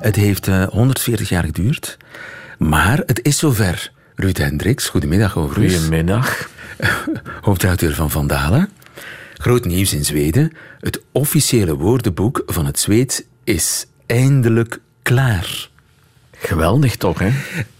Het 0.00 0.16
heeft 0.16 0.48
eh, 0.48 0.66
140 0.68 1.28
jaar 1.28 1.44
geduurd. 1.44 1.96
Maar 2.58 3.02
het 3.06 3.20
is 3.22 3.38
zover. 3.38 3.90
Ruud 4.14 4.36
Hendricks, 4.36 4.88
goedemiddag 4.88 5.36
overigens. 5.36 5.74
Goedemiddag. 5.82 6.48
hoofdredacteur 7.40 7.94
van 7.94 8.10
Vandalen. 8.10 8.68
Groot 9.38 9.64
nieuws 9.64 9.94
in 9.94 10.04
Zweden. 10.04 10.52
Het 10.80 11.02
officiële 11.12 11.76
woordenboek 11.76 12.42
van 12.46 12.66
het 12.66 12.78
Zweeds 12.78 13.22
is 13.44 13.86
eindelijk 14.06 14.80
klaar. 15.02 15.68
Geweldig 16.30 16.96
toch, 16.96 17.18
hè? 17.18 17.30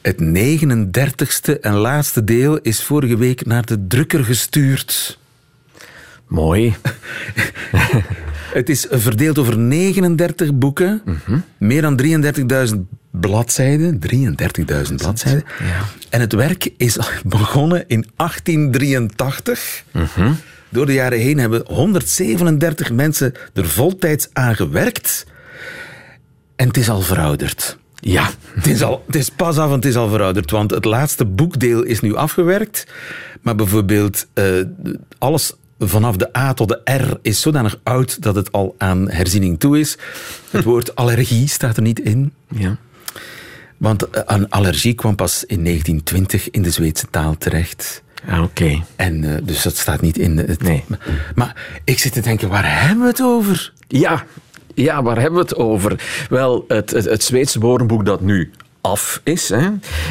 Het 0.00 0.16
39ste 0.16 1.60
en 1.60 1.74
laatste 1.74 2.24
deel 2.24 2.58
is 2.58 2.82
vorige 2.82 3.16
week 3.16 3.46
naar 3.46 3.66
de 3.66 3.86
drukker 3.86 4.24
gestuurd. 4.24 5.18
Mooi. 6.26 6.74
Het 8.48 8.68
is 8.68 8.86
verdeeld 8.90 9.38
over 9.38 9.58
39 9.58 10.54
boeken, 10.54 11.02
meer 11.58 11.82
dan 11.82 12.00
33.000 12.72 12.76
bladzijden. 13.10 14.00
33.000 14.12 14.94
bladzijden. 14.96 15.44
Ja. 15.58 15.84
En 16.10 16.20
het 16.20 16.32
werk 16.32 16.70
is 16.76 16.98
begonnen 17.24 17.84
in 17.86 18.06
1883. 18.16 19.84
Door 20.68 20.86
de 20.86 20.92
jaren 20.92 21.18
heen 21.18 21.38
hebben 21.38 21.62
137 21.66 22.92
mensen 22.92 23.34
er 23.54 23.68
voltijds 23.68 24.28
aan 24.32 24.56
gewerkt. 24.56 25.26
En 26.56 26.66
het 26.66 26.76
is 26.76 26.90
al 26.90 27.00
verouderd. 27.00 27.78
Ja. 27.94 28.30
Het 28.54 28.66
is, 28.66 28.82
al, 28.82 29.02
het 29.06 29.14
is 29.14 29.28
pas 29.28 29.58
af 29.58 29.68
en 29.68 29.74
het 29.74 29.84
is 29.84 29.96
al 29.96 30.08
verouderd, 30.08 30.50
want 30.50 30.70
het 30.70 30.84
laatste 30.84 31.24
boekdeel 31.24 31.82
is 31.82 32.00
nu 32.00 32.14
afgewerkt. 32.14 32.86
Maar 33.40 33.54
bijvoorbeeld 33.54 34.26
eh, 34.34 34.44
alles 35.18 35.52
vanaf 35.78 36.16
de 36.16 36.36
A 36.36 36.54
tot 36.54 36.68
de 36.68 36.80
R 36.84 37.18
is 37.22 37.40
zodanig 37.40 37.80
oud 37.82 38.22
dat 38.22 38.34
het 38.34 38.52
al 38.52 38.74
aan 38.78 39.10
herziening 39.10 39.58
toe 39.58 39.78
is. 39.78 39.98
Het 40.50 40.64
woord 40.64 40.94
allergie 41.02 41.48
staat 41.48 41.76
er 41.76 41.82
niet 41.82 42.00
in. 42.00 42.32
Ja. 42.48 42.76
Want 43.76 44.10
eh, 44.10 44.22
een 44.26 44.50
allergie 44.50 44.94
kwam 44.94 45.14
pas 45.14 45.44
in 45.44 45.64
1920 45.64 46.50
in 46.50 46.62
de 46.62 46.70
Zweedse 46.70 47.06
taal 47.10 47.36
terecht. 47.36 48.02
Ah, 48.26 48.42
Oké. 48.42 48.82
En 48.96 49.24
eh, 49.24 49.42
dus 49.42 49.62
dat 49.62 49.76
staat 49.76 50.00
niet 50.00 50.18
in 50.18 50.38
het. 50.38 50.62
Nee. 50.62 50.84
Maar 51.34 51.80
ik 51.84 51.98
zit 51.98 52.12
te 52.12 52.20
denken, 52.20 52.48
waar 52.48 52.80
hebben 52.80 53.00
we 53.02 53.08
het 53.08 53.22
over? 53.22 53.72
Ja. 53.88 54.24
ja, 54.74 55.02
waar 55.02 55.16
hebben 55.20 55.34
we 55.34 55.40
het 55.40 55.56
over? 55.56 56.00
Wel, 56.28 56.64
het, 56.68 56.90
het, 56.90 57.04
het 57.04 57.24
Zweedse 57.24 57.60
woordenboek 57.60 58.04
dat 58.04 58.20
nu 58.20 58.50
af 58.80 59.20
is, 59.24 59.48
hè, 59.48 59.68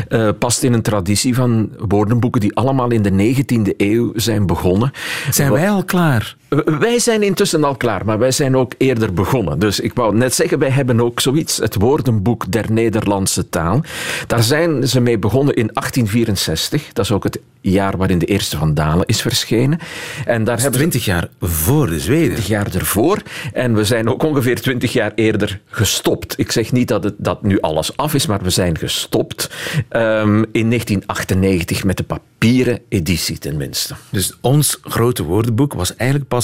eh, 0.08 0.30
past 0.40 0.64
in 0.64 0.74
een 0.74 0.82
traditie 0.82 1.36
van 1.36 1.70
woordenboeken 1.78 2.42
die 2.42 2.56
allemaal 2.56 2.92
in 2.92 3.02
de 3.02 3.12
19e 3.12 3.74
eeuw 3.78 4.12
zijn 4.16 4.46
begonnen. 4.46 4.92
Zijn 5.30 5.52
wij 5.52 5.70
al 5.70 5.84
klaar? 5.84 6.36
Wij 6.66 7.00
zijn 7.00 7.24
intussen 7.24 7.64
al 7.64 7.76
klaar, 7.76 8.06
maar 8.06 8.20
wij 8.20 8.32
zijn 8.32 8.56
ook 8.56 8.74
eerder 8.78 9.14
begonnen. 9.14 9.60
Dus 9.60 9.80
ik 9.80 9.94
wou 9.94 10.16
net 10.16 10.34
zeggen, 10.34 10.60
wij 10.60 10.70
hebben 10.70 11.02
ook 11.02 11.20
zoiets, 11.20 11.58
het 11.58 11.76
woordenboek 11.76 12.52
der 12.52 12.72
Nederlandse 12.72 13.50
taal. 13.50 13.82
Daar 14.28 14.44
zijn 14.44 14.88
ze 14.88 15.00
mee 15.00 15.18
begonnen 15.18 15.54
in 15.54 15.70
1864. 15.74 16.94
Dat 16.94 17.06
is 17.06 17.12
ook 17.12 17.24
het 17.24 17.40
jaar 17.62 17.98
waarin 17.98 18.20
de 18.20 18.26
eerste 18.26 18.58
van 18.58 18.74
Dalen 18.74 19.06
is 19.06 19.22
verschenen. 19.22 19.80
En 20.26 20.44
daar 20.44 20.62
hebben 20.62 20.80
ze 20.80 20.88
20 20.90 21.06
jaar 21.06 21.30
voor 21.42 21.88
de 21.88 22.00
Zweden. 22.00 22.26
20 22.26 22.48
jaar 22.48 22.76
ervoor. 22.76 23.22
En 23.54 23.76
we 23.76 23.84
zijn 23.84 24.10
ook 24.10 24.24
ongeveer 24.24 24.62
20 24.62 24.94
jaar 24.94 25.12
eerder 25.16 25.62
gestopt. 25.66 26.40
Ik 26.40 26.52
zeg 26.52 26.72
niet 26.72 26.88
dat, 26.88 27.04
het, 27.04 27.14
dat 27.18 27.44
nu 27.44 27.60
alles 27.60 27.98
af 27.98 28.14
is, 28.14 28.26
maar 28.26 28.42
we 28.42 28.50
zijn 28.50 28.78
gestopt 28.78 29.50
ehm, 29.90 30.44
in 30.52 30.70
1998 30.70 31.84
met 31.84 31.98
de 31.98 32.04
papieren 32.04 32.80
editie 32.90 33.38
tenminste. 33.38 33.96
Dus 34.10 34.38
ons 34.42 34.80
grote 34.82 35.24
woordenboek 35.24 35.74
was 35.74 35.96
eigenlijk 35.96 36.30
pas 36.30 36.37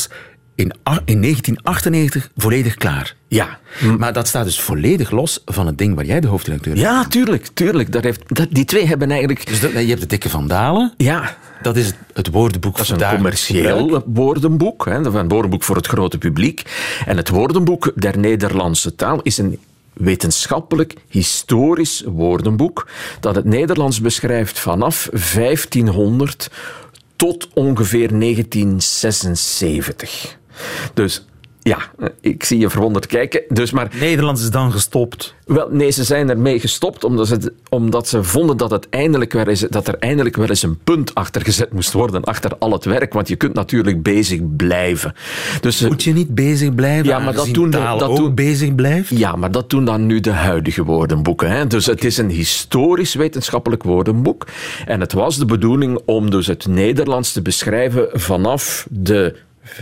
in, 0.55 0.71
a- 0.89 1.01
in 1.05 1.21
1998 1.21 2.29
volledig 2.37 2.75
klaar. 2.75 3.15
Ja. 3.27 3.59
Maar 3.97 4.13
dat 4.13 4.27
staat 4.27 4.45
dus 4.45 4.61
volledig 4.61 5.11
los 5.11 5.41
van 5.45 5.67
het 5.67 5.77
ding 5.77 5.95
waar 5.95 6.05
jij 6.05 6.19
de 6.19 6.27
hoofdredacteur 6.27 6.73
bent. 6.73 6.85
Ja, 6.85 7.05
tuurlijk, 7.07 7.47
tuurlijk. 7.53 7.91
Dat 7.91 8.03
heeft, 8.03 8.21
dat, 8.35 8.47
die 8.51 8.65
twee 8.65 8.85
hebben 8.87 9.09
eigenlijk... 9.11 9.47
Dus 9.47 9.59
dat, 9.59 9.71
je 9.71 9.77
hebt 9.79 10.01
de 10.01 10.07
dikke 10.07 10.29
Van 10.29 10.47
Dalen. 10.47 10.93
Ja, 10.97 11.37
Dat 11.61 11.75
is 11.77 11.85
het, 11.85 11.95
het 12.13 12.29
woordenboek 12.31 12.75
dat 12.75 12.83
is 12.85 12.89
een 12.89 12.95
gebruik. 12.95 13.15
commercieel 13.15 14.03
woordenboek. 14.05 14.85
Hè, 14.85 14.95
een 14.95 15.27
woordenboek 15.29 15.63
voor 15.63 15.75
het 15.75 15.87
grote 15.87 16.17
publiek. 16.17 16.61
En 17.05 17.17
het 17.17 17.29
woordenboek 17.29 17.91
der 17.95 18.17
Nederlandse 18.17 18.95
taal 18.95 19.19
is 19.21 19.37
een 19.37 19.59
wetenschappelijk 19.93 20.93
historisch 21.07 22.03
woordenboek 22.05 22.87
dat 23.19 23.35
het 23.35 23.45
Nederlands 23.45 24.01
beschrijft 24.01 24.59
vanaf 24.59 25.09
1500 25.11 26.49
tot 27.23 27.47
ongeveer 27.53 28.19
1976. 28.19 30.37
Dus 30.93 31.25
ja, 31.63 31.77
ik 32.21 32.43
zie 32.43 32.59
je 32.59 32.69
verwonderd 32.69 33.05
kijken. 33.05 33.41
Dus 33.49 33.71
maar 33.71 33.91
Nederlands 33.99 34.41
is 34.41 34.49
dan 34.51 34.71
gestopt. 34.71 35.35
wel, 35.45 35.67
nee, 35.71 35.89
ze 35.91 36.03
zijn 36.03 36.29
ermee 36.29 36.59
gestopt 36.59 37.03
omdat 37.03 37.27
ze, 37.27 37.53
omdat 37.69 38.07
ze 38.07 38.23
vonden 38.23 38.57
dat, 38.57 38.71
het 38.71 38.87
eindelijk 38.89 39.33
wel 39.33 39.47
eens, 39.47 39.59
dat 39.59 39.87
er 39.87 39.95
eindelijk 39.99 40.35
wel 40.35 40.47
eens 40.49 40.63
een 40.63 40.77
punt 40.83 41.15
achter 41.15 41.41
gezet 41.41 41.73
moest 41.73 41.93
worden, 41.93 42.23
achter 42.23 42.51
al 42.59 42.71
het 42.71 42.85
werk. 42.85 43.13
Want 43.13 43.27
je 43.27 43.35
kunt 43.35 43.53
natuurlijk 43.53 44.03
bezig 44.03 44.39
blijven. 44.55 45.13
Dus, 45.61 45.77
ze- 45.77 45.87
Moet 45.87 46.03
je 46.03 46.13
niet 46.13 46.35
bezig 46.35 46.75
blijven? 46.75 47.05
Ja, 47.05 47.19
maar 47.19 47.33
dat 47.33 47.47
doen 47.51 47.69
dat 47.69 48.03
ook 48.03 48.15
doen- 48.17 48.35
bezig 48.35 48.75
blijft? 48.75 49.09
ja, 49.09 49.35
maar 49.35 49.51
dat 49.51 49.69
doen 49.69 49.85
dan 49.85 50.05
nu 50.05 50.19
de 50.19 50.31
huidige 50.31 50.83
woordenboeken. 50.83 51.49
Hè? 51.51 51.67
Dus 51.67 51.85
het 51.85 52.03
is 52.03 52.17
een 52.17 52.29
historisch 52.29 53.13
wetenschappelijk 53.13 53.83
woordenboek. 53.83 54.47
En 54.85 54.99
het 54.99 55.13
was 55.13 55.37
de 55.37 55.45
bedoeling 55.45 55.99
om 56.05 56.29
dus 56.29 56.47
het 56.47 56.67
Nederlands 56.67 57.31
te 57.31 57.41
beschrijven 57.41 58.07
vanaf 58.13 58.87
de 58.89 59.35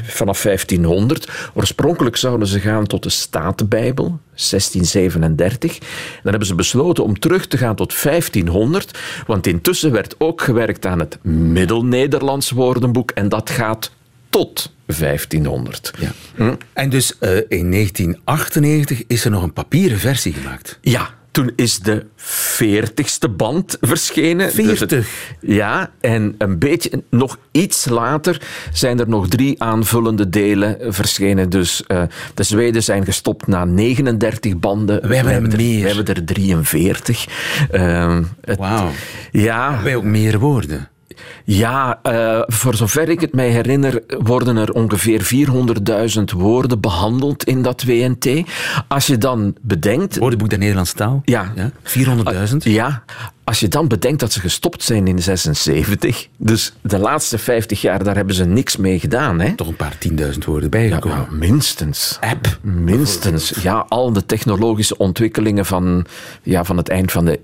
vanaf 0.04 0.42
1500. 0.42 1.32
Oorspronkelijk 1.54 2.16
zouden 2.16 2.48
ze 2.48 2.60
gaan 2.60 2.88
tot 2.88 3.04
de 3.04 3.10
Statenbijbel, 3.10 4.20
1637. 4.34 5.78
Dan 5.80 5.88
hebben 6.24 6.48
ze 6.48 6.56
besloten 6.56 7.04
om 7.04 7.20
terug 7.20 7.48
te 7.48 7.58
gaan 7.58 7.76
tot 7.76 8.02
1500, 8.04 9.00
want 9.28 9.48
intussen 9.48 9.92
werd 9.92 10.16
ook 10.18 10.42
gewerkt 10.42 10.86
aan 10.86 11.00
het 11.00 11.18
Middel-Nederlands 11.24 12.52
woordenboek 12.52 13.12
en 13.12 13.30
dat 13.30 13.50
gaat 13.50 13.92
tot 14.30 14.74
1500. 14.86 15.94
Ja. 16.00 16.12
Hm? 16.36 16.54
En 16.74 16.90
dus 16.90 17.18
eh, 17.20 17.30
in 17.36 17.72
1998 17.72 19.04
is 19.08 19.26
er 19.26 19.32
nog 19.32 19.44
een 19.44 19.54
papieren 19.54 20.00
versie 20.00 20.34
gemaakt. 20.34 20.78
Ja, 20.82 21.10
toen 21.32 21.52
is 21.56 21.80
de 21.80 22.06
veertigste 22.16 23.30
band 23.30 23.78
verschenen. 23.82 24.56
Dus 24.56 24.80
het- 24.80 24.90
40? 24.90 25.08
ja, 25.40 25.92
en 26.02 26.36
een 26.38 26.60
beetje, 26.60 27.04
nog 27.10 27.38
iets 27.52 27.86
later 27.90 28.42
zijn 28.74 29.00
er 29.00 29.10
nog 29.10 29.28
drie 29.28 29.62
aanvullende 29.64 30.30
delen 30.30 30.78
verschenen. 30.94 31.50
Dus 31.50 31.84
eh, 31.88 32.02
de 32.34 32.44
Zweden 32.44 32.84
zijn 32.84 33.06
gestopt 33.06 33.48
na 33.48 33.66
39 33.66 34.58
banden. 34.60 35.08
Wij 35.08 35.18
hebben 35.18 35.52
er, 35.52 35.58
meer. 35.58 35.82
We 35.82 35.88
hebben 35.88 36.16
er 36.16 36.24
43. 36.26 37.26
Ehm, 37.72 38.24
het- 38.42 38.58
Wauw. 38.58 38.90
Ja, 39.32 39.84
Wij 39.84 39.96
ook 39.96 40.04
meer 40.04 40.40
woorden. 40.40 40.90
Ja, 41.46 42.00
eh, 42.03 42.41
voor 42.46 42.75
zover 42.75 43.10
ik 43.10 43.22
het 43.22 43.34
mij 43.34 43.50
herinner, 43.50 44.01
worden 44.08 44.58
er 44.58 44.72
ongeveer 44.72 45.22
400.000 45.22 46.32
woorden 46.32 46.80
behandeld 46.80 47.44
in 47.44 47.62
dat 47.62 47.84
WNT. 47.84 48.30
Als 48.88 49.08
je 49.08 49.18
dan 49.18 49.56
bedenkt. 49.62 50.18
Woordenboek 50.18 50.50
der 50.50 50.60
Nederlandse 50.60 50.94
taal? 50.96 51.22
Ja. 51.25 51.53
400.000? 51.84 52.58
Ja, 52.63 53.03
als 53.44 53.60
je 53.60 53.68
dan 53.68 53.88
bedenkt 53.88 54.20
dat 54.20 54.32
ze 54.32 54.39
gestopt 54.39 54.84
zijn 54.84 55.08
in 55.08 55.22
76, 55.22 56.27
dus 56.38 56.74
de 56.82 56.98
laatste 57.00 57.38
50 57.38 57.82
jaar, 57.82 58.03
daar 58.03 58.15
hebben 58.15 58.36
ze 58.36 58.46
niks 58.46 58.77
mee 58.77 59.00
gedaan. 59.00 59.39
Hè? 59.39 59.56
Toch 59.56 59.68
een 59.68 59.75
paar 59.75 59.98
10.000 59.98 60.46
woorden 60.46 60.63
Ja, 60.63 60.70
bijgekomen. 60.70 61.18
ja, 61.18 61.36
minstens. 61.38 62.18
App. 62.22 62.58
Minstens. 62.62 63.50
Ja, 63.62 63.86
al 63.89 64.13
de 64.13 64.25
technologische 64.25 64.98
ontwikkelingen 64.98 65.65
van, 65.65 66.06
ja, 66.44 66.63
van 66.63 66.77
het 66.77 66.89
eind 66.89 67.12
van 67.12 67.25
de 67.25 67.39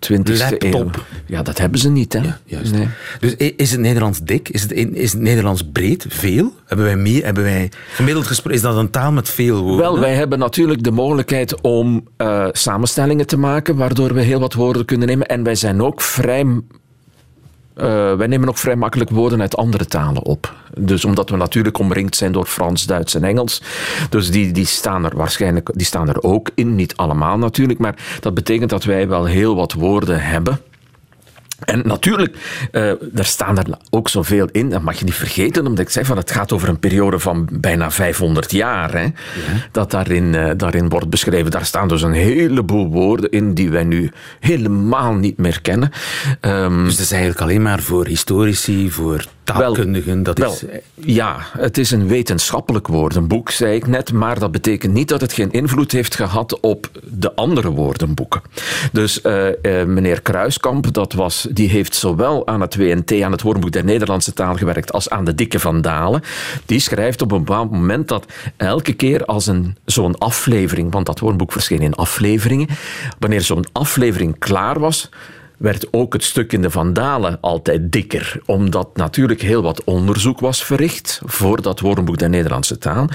20e 0.00 0.56
eeuw. 0.58 0.90
Ja, 1.26 1.42
dat 1.42 1.58
hebben 1.58 1.78
ze 1.78 1.90
niet. 1.90 2.12
Hè? 2.12 2.18
Ja, 2.20 2.38
juist. 2.44 2.72
Nee. 2.72 2.88
Dus 3.20 3.34
is 3.36 3.70
het 3.70 3.80
Nederlands 3.80 4.20
dik? 4.20 4.48
Is 4.48 4.62
het, 4.62 4.72
is 4.72 5.12
het 5.12 5.20
Nederlands 5.20 5.62
breed? 5.72 6.06
Veel? 6.08 6.54
Hebben 6.64 6.86
wij 6.86 6.96
meer? 6.96 7.24
Hebben 7.24 7.44
wij 7.44 7.70
gemiddeld 7.94 8.26
gesproken? 8.26 8.56
Is 8.56 8.62
dat 8.62 8.76
een 8.76 8.90
taal 8.90 9.12
met 9.12 9.28
veel 9.28 9.60
woorden? 9.62 9.78
Wel, 9.78 9.98
wij 9.98 10.14
hebben 10.14 10.38
natuurlijk 10.38 10.82
de 10.82 10.90
mogelijkheid 10.90 11.60
om 11.60 12.08
eh, 12.16 12.46
samenstellingen 12.52 13.26
te 13.26 13.36
maken, 13.36 13.76
waardoor 13.76 14.14
we 14.14 14.22
heel 14.22 14.40
wat 14.40 14.54
woorden 14.54 14.84
kunnen 14.84 15.08
nemen. 15.08 15.26
En 15.26 15.42
wij 15.42 15.54
zijn 15.54 15.82
ook 15.82 16.00
vrij. 16.00 16.44
Eh, 17.80 18.14
wij 18.14 18.26
nemen 18.26 18.48
ook 18.48 18.58
vrij 18.58 18.76
makkelijk 18.76 19.10
woorden 19.10 19.40
uit 19.40 19.56
andere 19.56 19.86
talen 19.86 20.22
op. 20.22 20.54
Dus 20.78 21.04
omdat 21.04 21.30
we 21.30 21.36
natuurlijk 21.36 21.78
omringd 21.78 22.16
zijn 22.16 22.32
door 22.32 22.46
Frans, 22.46 22.86
Duits 22.86 23.14
en 23.14 23.24
Engels. 23.24 23.62
Dus 24.10 24.30
die, 24.30 24.52
die 24.52 24.66
staan 24.66 25.04
er 25.04 25.16
waarschijnlijk 25.16 25.70
die 25.74 25.86
staan 25.86 26.08
er 26.08 26.22
ook 26.22 26.50
in. 26.54 26.74
Niet 26.74 26.96
allemaal 26.96 27.38
natuurlijk. 27.38 27.78
Maar 27.78 28.18
dat 28.20 28.34
betekent 28.34 28.70
dat 28.70 28.84
wij 28.84 29.08
wel 29.08 29.24
heel 29.24 29.54
wat 29.56 29.72
woorden 29.72 30.22
hebben. 30.22 30.60
En 31.64 31.82
natuurlijk, 31.84 32.36
eh 32.70 32.88
er 33.14 33.24
staan 33.24 33.58
er 33.58 33.66
ook 33.90 34.08
zoveel 34.08 34.48
in, 34.52 34.68
dat 34.70 34.82
mag 34.82 34.98
je 34.98 35.04
niet 35.04 35.14
vergeten, 35.14 35.66
omdat 35.66 35.78
ik 35.84 35.90
zeg 35.90 36.06
van 36.06 36.16
het 36.16 36.30
gaat 36.30 36.52
over 36.52 36.68
een 36.68 36.78
periode 36.78 37.18
van 37.18 37.48
bijna 37.52 37.90
500 37.90 38.50
jaar. 38.52 38.92
Hè, 38.92 39.06
Dat 39.72 39.90
daarin, 39.90 40.34
eh, 40.34 40.50
daarin 40.56 40.88
wordt 40.88 41.10
beschreven. 41.10 41.50
Daar 41.50 41.64
staan 41.64 41.88
dus 41.88 42.02
een 42.02 42.12
heleboel 42.12 42.88
woorden 42.88 43.30
in 43.30 43.54
die 43.54 43.70
wij 43.70 43.84
nu 43.84 44.10
helemaal 44.40 45.14
niet 45.14 45.38
meer 45.38 45.60
kennen. 45.60 45.90
Ehm, 46.40 46.84
Dus 46.84 46.96
dat 46.96 47.04
is 47.04 47.12
eigenlijk 47.12 47.40
alleen 47.40 47.62
maar 47.62 47.80
voor 47.82 48.06
historici, 48.06 48.90
voor 48.90 49.24
taalkundigen. 49.52 50.22
dat 50.22 50.38
wel, 50.38 50.52
is, 50.52 50.64
ja, 50.94 51.36
het 51.58 51.78
is 51.78 51.90
een 51.90 52.08
wetenschappelijk 52.08 52.86
woordenboek, 52.86 53.50
zei 53.50 53.74
ik 53.74 53.86
net, 53.86 54.12
maar 54.12 54.38
dat 54.38 54.52
betekent 54.52 54.92
niet 54.92 55.08
dat 55.08 55.20
het 55.20 55.32
geen 55.32 55.50
invloed 55.50 55.92
heeft 55.92 56.14
gehad 56.14 56.60
op 56.60 56.90
de 57.04 57.34
andere 57.34 57.70
woordenboeken. 57.70 58.42
Dus 58.92 59.20
eh, 59.20 59.80
eh, 59.80 59.86
meneer 59.86 60.22
Kruiskamp, 60.22 60.92
dat 60.92 61.12
was, 61.12 61.46
die 61.50 61.68
heeft 61.68 61.94
zowel 61.94 62.46
aan 62.46 62.60
het 62.60 62.76
WNT, 62.76 63.22
aan 63.22 63.32
het 63.32 63.42
woordenboek 63.42 63.72
der 63.72 63.84
Nederlandse 63.84 64.32
taal 64.32 64.56
gewerkt, 64.56 64.92
als 64.92 65.10
aan 65.10 65.24
de 65.24 65.34
Dikke 65.34 65.58
van 65.58 65.80
Dalen. 65.80 66.22
Die 66.66 66.80
schrijft 66.80 67.22
op 67.22 67.32
een 67.32 67.44
bepaald 67.44 67.70
moment 67.70 68.08
dat 68.08 68.26
elke 68.56 68.92
keer 68.92 69.24
als 69.24 69.46
een, 69.46 69.76
zo'n 69.84 70.18
aflevering, 70.18 70.92
want 70.92 71.06
dat 71.06 71.18
woordenboek 71.18 71.52
verscheen 71.52 71.80
in 71.80 71.94
afleveringen, 71.94 72.68
wanneer 73.18 73.42
zo'n 73.42 73.64
aflevering 73.72 74.38
klaar 74.38 74.78
was, 74.78 75.08
werd 75.60 75.86
ook 75.90 76.12
het 76.12 76.24
stuk 76.24 76.52
in 76.52 76.62
de 76.62 76.70
Vandalen 76.70 77.38
altijd 77.40 77.92
dikker. 77.92 78.40
Omdat 78.46 78.96
natuurlijk 78.96 79.42
heel 79.42 79.62
wat 79.62 79.84
onderzoek 79.84 80.40
was 80.40 80.64
verricht 80.64 81.20
voor 81.24 81.62
dat 81.62 81.80
woordenboek 81.80 82.18
der 82.18 82.28
Nederlandse 82.28 82.78
taal. 82.78 83.06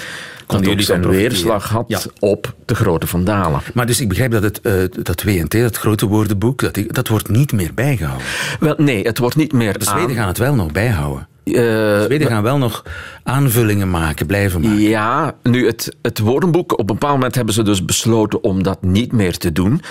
Dat 0.47 0.59
jullie 0.59 0.73
ook 0.73 0.81
zijn 0.81 1.07
weerslag 1.07 1.69
had 1.69 1.85
Ja. 1.87 1.99
op 2.19 2.53
de 2.65 2.75
grote 2.75 3.07
Vandalen. 3.07 3.61
Maar 3.73 3.85
dus 3.85 4.01
ik 4.01 4.07
begrijp 4.07 4.31
dat 4.31 4.43
het, 4.43 4.61
eh, 4.61 4.73
dat 5.03 5.23
WNT, 5.23 5.51
dat 5.51 5.77
grote 5.77 6.05
woordenboek, 6.05 6.59
dat, 6.61 6.79
dat 6.87 7.07
wordt 7.07 7.29
niet 7.29 7.51
meer 7.51 7.73
bijgehouden. 7.73 8.25
Wel, 8.59 8.75
nee, 8.77 9.03
het 9.03 9.17
wordt 9.17 9.35
niet 9.35 9.53
meer 9.53 9.73
De 9.79 9.85
aan- 9.85 9.97
Zweden 9.97 10.15
gaan 10.15 10.27
het 10.27 10.37
wel 10.37 10.55
nog 10.55 10.71
bijhouden. 10.71 11.27
Eh, 11.53 12.01
Zweden 12.01 12.27
gaan 12.27 12.43
wel 12.43 12.57
nog 12.57 12.83
aanvullingen 13.23 13.89
maken, 13.89 14.25
blijven 14.25 14.61
maken. 14.61 14.79
Ja, 14.79 15.35
nu 15.43 15.65
het, 15.65 15.95
het 16.01 16.19
woordenboek, 16.19 16.71
op 16.71 16.79
een 16.79 16.85
bepaald 16.85 17.13
moment 17.13 17.35
hebben 17.35 17.53
ze 17.53 17.63
dus 17.63 17.85
besloten 17.85 18.43
om 18.43 18.63
dat 18.63 18.81
niet 18.81 19.11
meer 19.11 19.37
te 19.37 19.51
doen. 19.51 19.81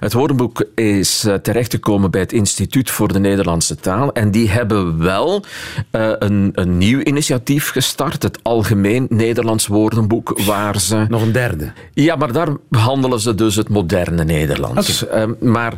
Het 0.00 0.12
woordenboek 0.12 0.64
is 0.74 1.24
uh, 1.24 1.34
terechtgekomen 1.34 2.10
bij 2.10 2.20
het 2.20 2.32
Instituut 2.32 2.90
voor 2.90 3.12
de 3.12 3.18
Nederlandse 3.18 3.76
Taal 3.76 4.12
en 4.12 4.30
die 4.30 4.50
hebben 4.50 4.98
wel 4.98 5.44
uh, 5.92 6.10
een, 6.18 6.50
een 6.54 6.78
nieuw 6.78 7.00
initiatief 7.00 7.70
gestart, 7.70 8.22
het 8.22 8.38
Algemeen 8.42 9.06
Nederlands 9.08 9.66
Woordenboek, 9.66 10.40
waar 10.40 10.80
ze... 10.80 11.06
Nog 11.08 11.22
een 11.22 11.32
derde? 11.32 11.72
Ja, 11.92 12.16
maar 12.16 12.32
daar 12.32 12.48
behandelen 12.68 13.20
ze 13.20 13.34
dus 13.34 13.56
het 13.56 13.68
moderne 13.68 14.24
Nederlands. 14.24 15.04
Okay. 15.04 15.24
Uh, 15.24 15.32
maar, 15.40 15.72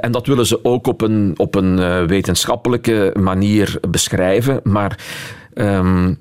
en 0.00 0.12
dat 0.12 0.26
willen 0.26 0.46
ze 0.46 0.64
ook 0.64 0.86
op 0.86 1.00
een, 1.00 1.34
op 1.36 1.54
een 1.54 2.06
wetenschappelijke 2.06 3.14
manier 3.20 3.78
beschrijven, 3.88 4.59
maar 4.62 4.98
Um, 5.54 6.18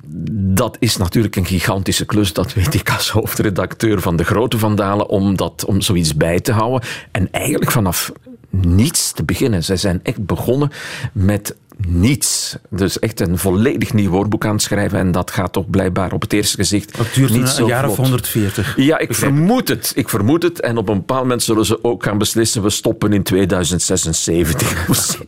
dat 0.55 0.77
is 0.79 0.97
natuurlijk 0.97 1.35
een 1.35 1.45
gigantische 1.45 2.05
klus, 2.05 2.33
dat 2.33 2.53
weet 2.53 2.73
ik 2.73 2.89
als 2.89 3.09
hoofdredacteur 3.09 4.01
van 4.01 4.15
De 4.15 4.23
Grote 4.23 4.57
Vandalen, 4.57 5.09
om, 5.09 5.35
dat, 5.35 5.65
om 5.65 5.81
zoiets 5.81 6.15
bij 6.15 6.39
te 6.39 6.51
houden. 6.51 6.89
En 7.11 7.31
eigenlijk 7.31 7.71
vanaf 7.71 8.11
niets 8.49 9.11
te 9.11 9.23
beginnen. 9.23 9.63
Zij 9.63 9.77
zijn 9.77 9.99
echt 10.03 10.25
begonnen 10.25 10.71
met 11.13 11.55
niets. 11.87 12.57
Dus 12.69 12.99
echt 12.99 13.19
een 13.19 13.37
volledig 13.37 13.93
nieuw 13.93 14.09
woordboek 14.09 14.45
aan 14.45 14.53
het 14.53 14.61
schrijven. 14.61 14.99
En 14.99 15.11
dat 15.11 15.31
gaat 15.31 15.53
toch 15.53 15.69
blijkbaar 15.69 16.13
op 16.13 16.21
het 16.21 16.33
eerste 16.33 16.57
gezicht 16.57 16.97
dat 16.97 17.07
duurt 17.13 17.31
niet 17.31 17.41
een, 17.41 17.47
zo 17.47 17.67
jaar 17.67 17.89
of 17.89 17.95
140. 17.95 18.73
Ja, 18.75 18.97
ik 18.97 19.13
vermoed 19.13 19.67
het. 19.67 19.91
Ik 19.95 20.09
vermoed 20.09 20.43
het. 20.43 20.61
En 20.61 20.77
op 20.77 20.89
een 20.89 20.97
bepaald 20.97 21.21
moment 21.21 21.43
zullen 21.43 21.65
ze 21.65 21.83
ook 21.83 22.03
gaan 22.03 22.17
beslissen, 22.17 22.61
we 22.61 22.69
stoppen 22.69 23.13
in 23.13 23.23
2076 23.23 24.89
of 24.89 24.95
zo. 24.95 25.19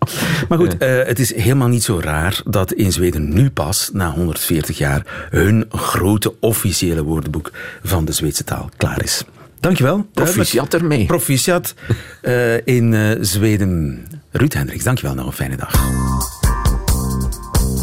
Maar 0.50 0.58
goed, 0.58 0.76
uh, 0.80 1.04
het 1.04 1.20
is 1.20 1.36
helemaal 1.36 1.68
niet 1.68 1.84
zo 1.84 2.00
raar 2.00 2.42
dat 2.46 2.74
in 2.74 2.92
Zweden 2.92 3.34
nu 3.34 3.50
pas, 3.50 3.90
na 3.94 4.12
140 4.12 4.78
jaar, 4.78 5.28
hun 5.30 5.66
grote 5.70 6.34
officiële 6.40 7.04
woordenboek 7.04 7.52
van 7.84 8.06
de 8.06 8.12
Zweedse 8.12 8.44
taal 8.44 8.70
klaar 8.78 9.04
is. 9.04 9.24
Dankjewel. 9.60 10.08
Proficiat 10.14 10.74
ermee. 10.74 11.06
Proficiat 11.06 11.74
uh, 12.22 12.68
in 12.68 12.92
uh, 12.92 13.18
Zweden. 13.22 14.06
Ruud 14.32 14.54
Hendricks, 14.54 14.84
dankjewel. 14.84 15.16
Nog 15.16 15.26
een 15.26 15.34
fijne 15.34 15.56
dag. 15.56 16.41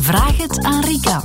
Vraag 0.08 0.36
het 0.36 0.64
aan 0.64 0.84
Rika. 0.84 1.22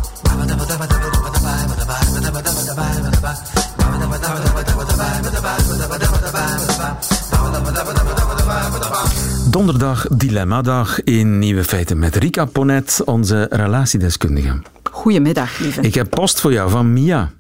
Donderdag 9.50 10.08
Dilemma-dag 10.08 11.04
in 11.04 11.40
Nieuwe 11.40 11.64
Feiten 11.64 12.00
met 12.00 12.16
Rika 12.16 12.46
Ponet, 12.46 13.02
onze 13.06 13.48
relatiedeskundige. 13.50 14.62
Goedemiddag, 14.92 15.60
lieve. 15.60 15.82
Ik 15.82 15.94
heb 15.94 16.10
post 16.10 16.42
voor 16.42 16.54
jou 16.54 16.70
van 16.70 16.94
Mia. 16.94 17.32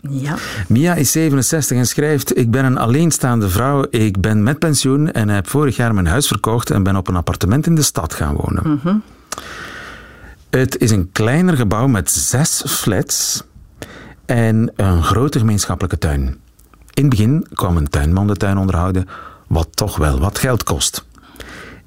Ja. 0.00 0.34
Mia 0.68 0.94
is 0.94 1.12
67 1.12 1.76
en 1.76 1.86
schrijft: 1.86 2.36
Ik 2.36 2.50
ben 2.50 2.64
een 2.64 2.78
alleenstaande 2.78 3.48
vrouw. 3.48 3.86
Ik 3.90 4.20
ben 4.20 4.42
met 4.42 4.58
pensioen 4.58 5.12
en 5.12 5.28
heb 5.28 5.48
vorig 5.48 5.76
jaar 5.76 5.94
mijn 5.94 6.06
huis 6.06 6.26
verkocht 6.26 6.70
en 6.70 6.82
ben 6.82 6.96
op 6.96 7.08
een 7.08 7.16
appartement 7.16 7.66
in 7.66 7.74
de 7.74 7.82
stad 7.82 8.14
gaan 8.14 8.34
wonen. 8.34 8.62
Mm 8.64 8.80
-hmm. 8.82 9.02
Het 10.52 10.78
is 10.78 10.90
een 10.90 11.12
kleiner 11.12 11.56
gebouw 11.56 11.86
met 11.86 12.10
zes 12.10 12.62
flats 12.66 13.42
en 14.26 14.72
een 14.76 15.02
grote 15.02 15.38
gemeenschappelijke 15.38 15.98
tuin. 15.98 16.22
In 16.94 17.02
het 17.04 17.08
begin 17.08 17.46
kwam 17.52 17.76
een 17.76 17.88
tuinman 17.88 18.26
de 18.26 18.36
tuin 18.36 18.58
onderhouden, 18.58 19.08
wat 19.48 19.68
toch 19.70 19.96
wel 19.96 20.20
wat 20.20 20.38
geld 20.38 20.62
kost. 20.62 21.04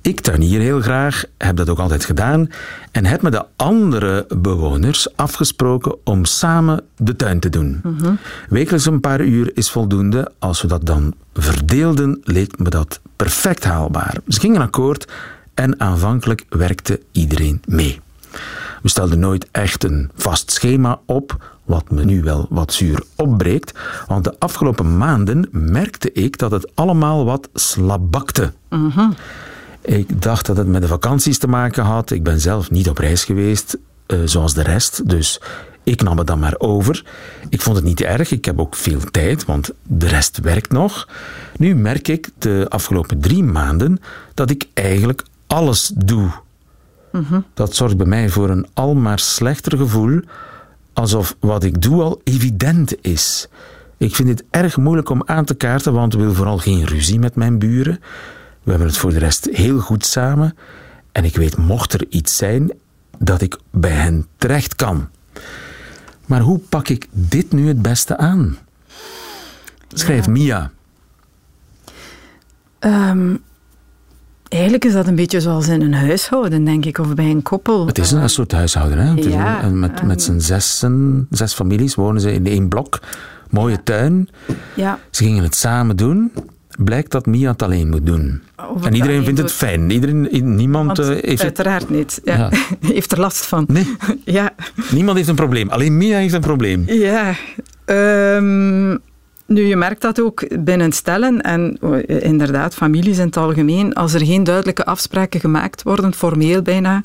Ik 0.01 0.19
tuinier 0.19 0.59
heel 0.59 0.81
graag, 0.81 1.23
heb 1.37 1.55
dat 1.55 1.69
ook 1.69 1.79
altijd 1.79 2.05
gedaan 2.05 2.49
en 2.91 3.05
heb 3.05 3.21
met 3.21 3.31
de 3.31 3.45
andere 3.55 4.25
bewoners 4.37 5.15
afgesproken 5.15 5.95
om 6.03 6.25
samen 6.25 6.83
de 6.97 7.15
tuin 7.15 7.39
te 7.39 7.49
doen. 7.49 7.79
Mm 7.83 7.97
-hmm. 7.97 8.17
Wekelijks 8.49 8.85
een 8.85 8.99
paar 8.99 9.21
uur 9.21 9.51
is 9.53 9.71
voldoende. 9.71 10.31
Als 10.39 10.61
we 10.61 10.67
dat 10.67 10.85
dan 10.85 11.13
verdeelden, 11.33 12.19
leek 12.23 12.59
me 12.59 12.69
dat 12.69 12.99
perfect 13.15 13.63
haalbaar. 13.63 14.17
Ze 14.27 14.39
gingen 14.39 14.61
akkoord 14.61 15.11
en 15.53 15.79
aanvankelijk 15.79 16.45
werkte 16.49 17.01
iedereen 17.11 17.61
mee. 17.65 18.03
We 18.81 18.89
stelden 18.89 19.19
nooit 19.19 19.47
echt 19.51 19.83
een 19.83 20.11
vast 20.15 20.51
schema 20.51 20.99
op, 21.05 21.57
wat 21.65 21.91
me 21.91 22.03
nu 22.03 22.23
wel 22.23 22.45
wat 22.49 22.73
zuur 22.73 23.03
opbreekt, 23.15 23.79
want 24.07 24.23
de 24.23 24.39
afgelopen 24.39 24.97
maanden 24.97 25.47
merkte 25.51 26.11
ik 26.11 26.37
dat 26.37 26.51
het 26.51 26.71
allemaal 26.75 27.25
wat 27.25 27.49
slabakte. 27.53 28.53
Mm 28.69 28.89
-hmm. 28.89 29.15
Ik 29.81 30.21
dacht 30.21 30.45
dat 30.45 30.57
het 30.57 30.67
met 30.67 30.81
de 30.81 30.87
vakanties 30.87 31.37
te 31.37 31.47
maken 31.47 31.83
had. 31.83 32.11
Ik 32.11 32.23
ben 32.23 32.39
zelf 32.39 32.71
niet 32.71 32.89
op 32.89 32.97
reis 32.97 33.23
geweest, 33.23 33.77
uh, 34.07 34.19
zoals 34.25 34.53
de 34.53 34.63
rest, 34.63 35.09
dus 35.09 35.41
ik 35.83 36.01
nam 36.01 36.17
het 36.17 36.27
dan 36.27 36.39
maar 36.39 36.55
over. 36.57 37.05
Ik 37.49 37.61
vond 37.61 37.75
het 37.75 37.85
niet 37.85 38.01
erg, 38.01 38.31
ik 38.31 38.45
heb 38.45 38.59
ook 38.59 38.75
veel 38.75 38.99
tijd, 39.11 39.45
want 39.45 39.71
de 39.83 40.07
rest 40.07 40.39
werkt 40.39 40.71
nog. 40.71 41.07
Nu 41.57 41.75
merk 41.75 42.07
ik 42.07 42.29
de 42.37 42.65
afgelopen 42.69 43.19
drie 43.19 43.43
maanden 43.43 43.99
dat 44.33 44.49
ik 44.49 44.67
eigenlijk 44.73 45.23
alles 45.47 45.91
doe. 45.95 46.31
Mm 47.15 47.25
-hmm. 47.29 47.45
Dat 47.53 47.75
zorgt 47.75 47.97
bij 47.97 48.05
mij 48.05 48.29
voor 48.29 48.49
een 48.49 48.67
almaar 48.73 49.19
slechter 49.19 49.77
gevoel, 49.77 50.21
alsof 50.93 51.35
wat 51.39 51.63
ik 51.63 51.81
doe 51.81 52.01
al 52.01 52.21
evident 52.23 52.95
is. 53.01 53.47
Ik 53.97 54.15
vind 54.15 54.29
het 54.29 54.43
erg 54.49 54.77
moeilijk 54.77 55.09
om 55.09 55.21
aan 55.25 55.45
te 55.45 55.55
kaarten, 55.55 55.93
want 55.93 56.13
ik 56.13 56.19
wil 56.19 56.33
vooral 56.33 56.57
geen 56.57 56.85
ruzie 56.85 57.19
met 57.19 57.35
mijn 57.35 57.59
buren. 57.59 57.99
We 58.63 58.69
hebben 58.69 58.87
het 58.87 58.97
voor 58.97 59.11
de 59.11 59.19
rest 59.19 59.49
heel 59.51 59.79
goed 59.79 60.05
samen. 60.05 60.57
En 61.11 61.23
ik 61.23 61.35
weet, 61.35 61.57
mocht 61.57 61.93
er 61.93 62.05
iets 62.09 62.37
zijn, 62.37 62.71
dat 63.17 63.41
ik 63.41 63.59
bij 63.71 63.91
hen 63.91 64.27
terecht 64.37 64.75
kan. 64.75 65.09
Maar 66.25 66.41
hoe 66.41 66.59
pak 66.59 66.87
ik 66.87 67.07
dit 67.11 67.51
nu 67.51 67.67
het 67.67 67.81
beste 67.81 68.17
aan? 68.17 68.57
Schrijf 69.93 70.25
Ja. 70.25 70.31
Mia. 70.31 70.71
Um, 72.79 73.43
eigenlijk 74.49 74.85
is 74.85 74.93
dat 74.93 75.07
een 75.07 75.15
beetje 75.15 75.41
zoals 75.41 75.67
in 75.67 75.81
een 75.81 75.93
huishouden, 75.93 76.65
denk 76.65 76.85
ik, 76.85 76.97
of 76.97 77.13
bij 77.13 77.29
een 77.29 77.41
koppel. 77.41 77.87
Het 77.87 77.97
is 77.97 78.11
een, 78.11 78.21
een 78.21 78.29
soort 78.29 78.51
huishouden. 78.51 78.97
Hè? 78.97 79.13
Het 79.15 79.23
Ja, 79.23 79.63
een- 79.63 79.79
met, 79.79 80.03
met 80.03 80.21
z'n 80.23 80.39
zessen, 80.39 81.27
zes 81.29 81.53
families 81.53 81.95
wonen 81.95 82.21
ze 82.21 82.31
in 82.33 82.45
één 82.47 82.67
blok. 82.67 82.99
Mooie 83.49 83.83
tuin. 83.83 84.29
Ja, 84.73 84.99
Ze 85.09 85.23
gingen 85.23 85.43
het 85.43 85.55
samen 85.55 85.95
doen. 85.95 86.31
Blijkt 86.83 87.11
dat 87.11 87.25
Mia 87.25 87.51
het 87.51 87.61
alleen 87.63 87.89
moet 87.89 88.05
doen. 88.05 88.41
Of 88.57 88.77
En 88.77 88.83
het 88.83 88.93
iedereen 88.95 89.23
vindt 89.23 89.39
het 89.39 89.47
doet. 89.47 89.55
fijn. 89.57 89.89
Iedereen, 89.89 90.55
niemand, 90.55 90.99
eh, 90.99 91.07
heeft 91.07 91.23
het, 91.29 91.41
uiteraard 91.41 91.89
niet. 91.89 92.21
Ja. 92.23 92.37
Ja. 92.37 92.49
heeft 92.93 93.11
er 93.11 93.19
last 93.19 93.45
van. 93.45 93.65
nee, 93.67 93.95
Ja, 94.25 94.53
niemand 94.91 95.17
heeft 95.17 95.29
een 95.29 95.35
probleem. 95.35 95.69
Alleen 95.69 95.97
Mia 95.97 96.17
heeft 96.17 96.33
een 96.33 96.41
probleem. 96.41 96.83
ja. 96.87 97.33
Ehm, 97.85 98.97
nu, 99.45 99.65
je 99.65 99.75
merkt 99.75 100.01
dat 100.01 100.21
ook 100.21 100.63
binnen 100.63 100.91
stellen 100.91 101.41
en 101.41 101.77
eh, 101.81 102.21
inderdaad 102.23 102.75
families 102.75 103.17
in 103.17 103.25
het 103.25 103.37
algemeen. 103.37 103.93
Als 103.93 104.13
er 104.13 104.25
geen 104.25 104.43
duidelijke 104.43 104.85
afspraken 104.85 105.39
gemaakt 105.39 105.83
worden, 105.83 106.13
formeel 106.13 106.61
bijna, 106.61 107.01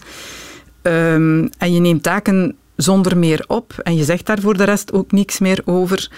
ehm, 0.83 1.49
en 1.59 1.73
je 1.73 1.81
neemt 1.81 2.03
taken 2.03 2.57
zonder 2.77 3.19
meer 3.19 3.45
op 3.47 3.73
en 3.83 3.97
je 3.97 4.05
zegt 4.05 4.27
daar 4.27 4.41
voor 4.41 4.57
de 4.57 4.65
rest 4.65 4.93
ook 4.93 5.13
niks 5.13 5.39
meer 5.39 5.63
over. 5.65 6.11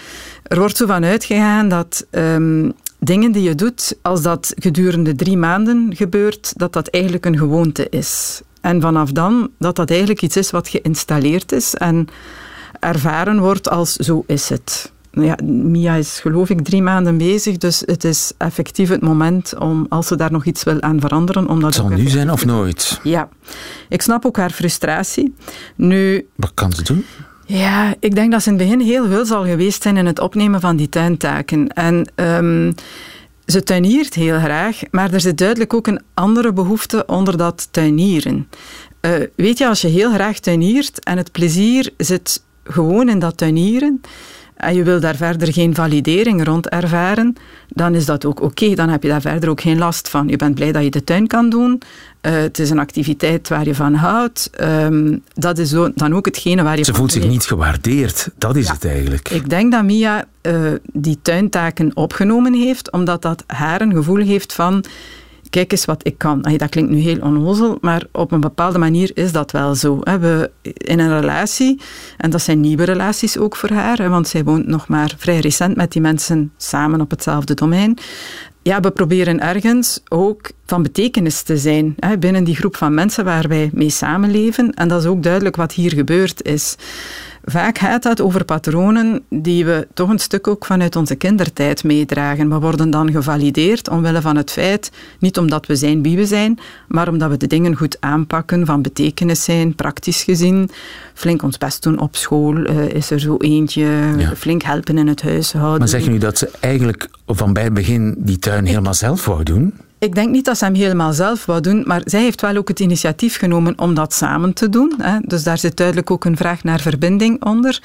Er 0.43 0.59
wordt 0.59 0.77
zo 0.77 0.85
van 0.85 1.05
uitgegaan 1.05 1.69
dat 1.69 2.05
ehm, 2.09 2.69
dingen 2.99 3.31
die 3.31 3.43
je 3.43 3.55
doet, 3.55 3.97
als 4.01 4.21
dat 4.21 4.53
gedurende 4.55 5.15
drie 5.15 5.37
maanden 5.37 5.95
gebeurt, 5.95 6.53
dat 6.55 6.73
dat 6.73 6.87
eigenlijk 6.87 7.25
een 7.25 7.37
gewoonte 7.37 7.87
is. 7.89 8.41
En 8.61 8.81
vanaf 8.81 9.11
dan 9.11 9.49
dat 9.59 9.75
dat 9.75 9.89
eigenlijk 9.89 10.21
iets 10.21 10.37
is 10.37 10.51
wat 10.51 10.67
geïnstalleerd 10.67 11.51
is 11.51 11.75
en 11.75 12.07
ervaren 12.79 13.39
wordt 13.39 13.69
als 13.69 13.95
zo 13.95 14.23
is 14.27 14.49
het. 14.49 14.92
Nou 15.13 15.27
Ja, 15.27 15.37
Mia 15.45 15.95
is 15.95 16.19
geloof 16.19 16.49
ik 16.49 16.61
drie 16.61 16.81
maanden 16.81 17.17
bezig, 17.17 17.57
dus 17.57 17.83
het 17.85 18.03
is 18.03 18.31
effectief 18.37 18.89
het 18.89 19.01
moment 19.01 19.57
om, 19.59 19.85
als 19.89 20.07
ze 20.07 20.15
daar 20.15 20.31
nog 20.31 20.45
iets 20.45 20.63
wil 20.63 20.81
aan 20.81 20.99
veranderen, 20.99 21.47
om 21.47 21.59
dat 21.59 21.75
Het 21.75 21.85
zal 21.85 21.97
nu 21.97 22.09
zijn 22.09 22.31
of 22.31 22.45
nooit. 22.45 22.99
Ja, 23.03 23.29
ik 23.89 24.01
snap 24.01 24.25
ook 24.25 24.37
haar 24.37 24.49
frustratie. 24.49 25.33
Nu, 25.75 26.27
Wat 26.35 26.51
kan 26.53 26.71
ze 26.71 26.83
doen? 26.83 27.05
ja, 27.45 27.93
ik 27.99 28.15
denk 28.15 28.31
dat 28.31 28.43
ze 28.43 28.49
in 28.49 28.57
het 28.57 28.67
begin 28.67 28.79
heel 28.79 29.07
veel 29.07 29.25
zal 29.25 29.43
geweest 29.45 29.81
zijn 29.81 29.97
in 29.97 30.05
het 30.05 30.19
opnemen 30.19 30.59
van 30.59 30.75
die 30.75 30.89
tuintaken. 30.89 31.67
En 31.67 32.11
ehm, 32.15 32.71
ze 33.45 33.63
tuiniert 33.63 34.13
heel 34.13 34.39
graag, 34.39 34.79
maar 34.91 35.13
er 35.13 35.21
zit 35.21 35.37
duidelijk 35.37 35.73
ook 35.73 35.87
een 35.87 36.01
andere 36.13 36.53
behoefte 36.53 37.05
onder 37.05 37.37
dat 37.37 37.67
tuinieren. 37.71 38.47
Eh, 38.99 39.11
weet 39.35 39.57
je, 39.57 39.67
als 39.67 39.81
je 39.81 39.87
heel 39.87 40.13
graag 40.13 40.39
tuiniert 40.39 41.03
en 41.03 41.17
het 41.17 41.31
plezier 41.31 41.89
zit 41.97 42.43
gewoon 42.63 43.09
in 43.09 43.19
dat 43.19 43.37
tuinieren 43.37 44.01
en 44.55 44.75
je 44.75 44.83
wil 44.83 44.99
daar 44.99 45.15
verder 45.15 45.53
geen 45.53 45.75
validering 45.75 46.43
rond 46.45 46.69
ervaren, 46.69 47.35
dan 47.67 47.95
is 47.95 48.05
dat 48.05 48.25
ook 48.25 48.41
oké. 48.41 48.73
Dan 48.73 48.89
heb 48.89 49.03
je 49.03 49.09
daar 49.09 49.21
verder 49.21 49.49
ook 49.49 49.61
geen 49.61 49.77
last 49.77 50.09
van. 50.09 50.27
Je 50.27 50.35
bent 50.37 50.55
blij 50.55 50.71
dat 50.71 50.83
je 50.83 50.89
de 50.89 51.03
tuin 51.03 51.27
kan 51.27 51.49
doen. 51.49 51.81
Eh, 52.21 52.31
het 52.33 52.59
is 52.59 52.69
een 52.69 52.79
activiteit 52.79 53.49
waar 53.49 53.65
je 53.65 53.75
van 53.75 53.93
houdt. 53.93 54.49
Ehm, 54.53 55.17
dat 55.33 55.57
is 55.57 55.69
dan 55.95 56.13
ook 56.15 56.25
hetgene 56.25 56.63
waar 56.63 56.77
je 56.77 56.83
Ze 56.83 56.93
voelt 56.93 57.11
zich 57.11 57.27
niet 57.27 57.45
gewaardeerd. 57.45 58.29
Dat 58.37 58.55
is 58.55 58.65
Ja. 58.67 58.73
het 58.73 58.85
eigenlijk. 58.85 59.29
Ik 59.29 59.49
denk 59.49 59.71
dat 59.71 59.83
Mia 59.83 60.25
eh, 60.41 60.55
die 60.93 61.19
tuintaken 61.21 61.91
opgenomen 61.93 62.53
heeft, 62.53 62.91
omdat 62.91 63.21
dat 63.21 63.43
haar 63.47 63.81
een 63.81 63.93
gevoel 63.93 64.25
geeft 64.25 64.53
van 64.53 64.83
kijk 65.53 65.71
eens 65.71 65.85
wat 65.85 66.07
ik 66.07 66.17
kan. 66.17 66.41
dat 66.41 66.69
klinkt 66.69 66.91
nu 66.91 66.97
heel 66.97 67.19
onnozel, 67.19 67.77
maar 67.81 68.03
op 68.11 68.31
een 68.31 68.41
bepaalde 68.41 68.77
manier 68.77 69.11
is 69.13 69.31
dat 69.31 69.51
wel 69.51 69.75
zo. 69.75 69.99
We, 69.99 70.51
in 70.61 70.99
een 70.99 71.19
relatie, 71.19 71.81
en 72.17 72.29
dat 72.29 72.41
zijn 72.41 72.59
nieuwe 72.59 72.83
relaties 72.83 73.37
ook 73.37 73.55
voor 73.55 73.69
haar, 73.69 74.09
want 74.09 74.27
zij 74.27 74.43
woont 74.43 74.67
nog 74.67 74.87
maar 74.87 75.13
vrij 75.17 75.39
recent 75.39 75.75
met 75.75 75.91
die 75.91 76.01
mensen 76.01 76.51
samen 76.57 77.01
op 77.01 77.09
hetzelfde 77.09 77.53
domein 77.53 77.97
ja, 78.63 78.79
we 78.79 78.91
proberen 78.91 79.39
ergens 79.39 80.01
ook 80.09 80.51
van 80.65 80.83
betekenis 80.83 81.41
te 81.41 81.57
zijn 81.57 81.95
binnen 82.19 82.43
die 82.43 82.55
groep 82.55 82.75
van 82.75 82.93
mensen 82.93 83.25
waar 83.25 83.47
wij 83.47 83.69
mee 83.73 83.89
samenleven. 83.89 84.73
En 84.73 84.87
dat 84.87 85.01
is 85.01 85.07
ook 85.07 85.23
duidelijk 85.23 85.55
wat 85.55 85.73
hier 85.73 85.93
gebeurd 85.93 86.43
is. 86.43 86.75
Vaak 87.45 87.77
gaat 87.77 88.03
dat 88.03 88.21
over 88.21 88.45
patronen 88.45 89.23
die 89.29 89.65
we 89.65 89.87
toch 89.93 90.09
een 90.09 90.19
stuk 90.19 90.47
ook 90.47 90.65
vanuit 90.65 90.95
onze 90.95 91.15
kindertijd 91.15 91.83
meedragen. 91.83 92.49
We 92.49 92.59
worden 92.59 92.89
dan 92.89 93.11
gevalideerd 93.11 93.89
omwille 93.89 94.21
van 94.21 94.35
het 94.35 94.51
feit, 94.51 94.91
niet 95.19 95.37
omdat 95.37 95.65
we 95.65 95.75
zijn 95.75 96.03
wie 96.03 96.17
we 96.17 96.25
zijn, 96.25 96.59
maar 96.87 97.07
omdat 97.07 97.29
we 97.29 97.37
de 97.37 97.47
dingen 97.47 97.75
goed 97.75 97.97
aanpakken, 97.99 98.65
van 98.65 98.81
betekenis 98.81 99.43
zijn, 99.43 99.75
praktisch 99.75 100.23
gezien. 100.23 100.69
Flink 101.13 101.43
ons 101.43 101.57
best 101.57 101.83
doen 101.83 101.99
op 101.99 102.15
school, 102.15 102.57
uh, 102.57 102.89
is 102.89 103.11
er 103.11 103.19
zo 103.19 103.37
eentje, 103.37 103.87
flink 104.35 104.61
helpen 104.61 104.97
in 104.97 105.07
het 105.07 105.21
huishouden. 105.21 105.79
Maar 105.79 105.87
zeg 105.87 106.03
je 106.03 106.09
nu 106.09 106.17
dat 106.17 106.37
ze 106.37 106.49
eigenlijk 106.59 107.09
van 107.25 107.53
bij 107.53 107.63
het 107.63 107.73
begin 107.73 108.15
die 108.17 108.39
tuin 108.39 108.65
helemaal 108.65 108.93
zelf 108.93 109.25
wou 109.25 109.43
doen? 109.43 109.73
Ik 110.03 110.15
denk 110.15 110.29
niet 110.29 110.45
dat 110.45 110.57
ze 110.57 110.65
hem 110.65 110.73
helemaal 110.73 111.13
zelf 111.13 111.45
wou 111.45 111.61
doen, 111.61 111.83
maar 111.85 112.01
zij 112.05 112.21
heeft 112.21 112.41
wel 112.41 112.55
ook 112.55 112.67
het 112.67 112.79
initiatief 112.79 113.37
genomen 113.37 113.79
om 113.79 113.93
dat 113.93 114.13
samen 114.13 114.53
te 114.53 114.69
doen. 114.69 114.93
Hè. 114.97 115.17
Dus 115.21 115.43
daar 115.43 115.57
zit 115.57 115.77
duidelijk 115.77 116.11
ook 116.11 116.25
een 116.25 116.37
vraag 116.37 116.63
naar 116.63 116.79
verbinding 116.79 117.43
onder. 117.43 117.81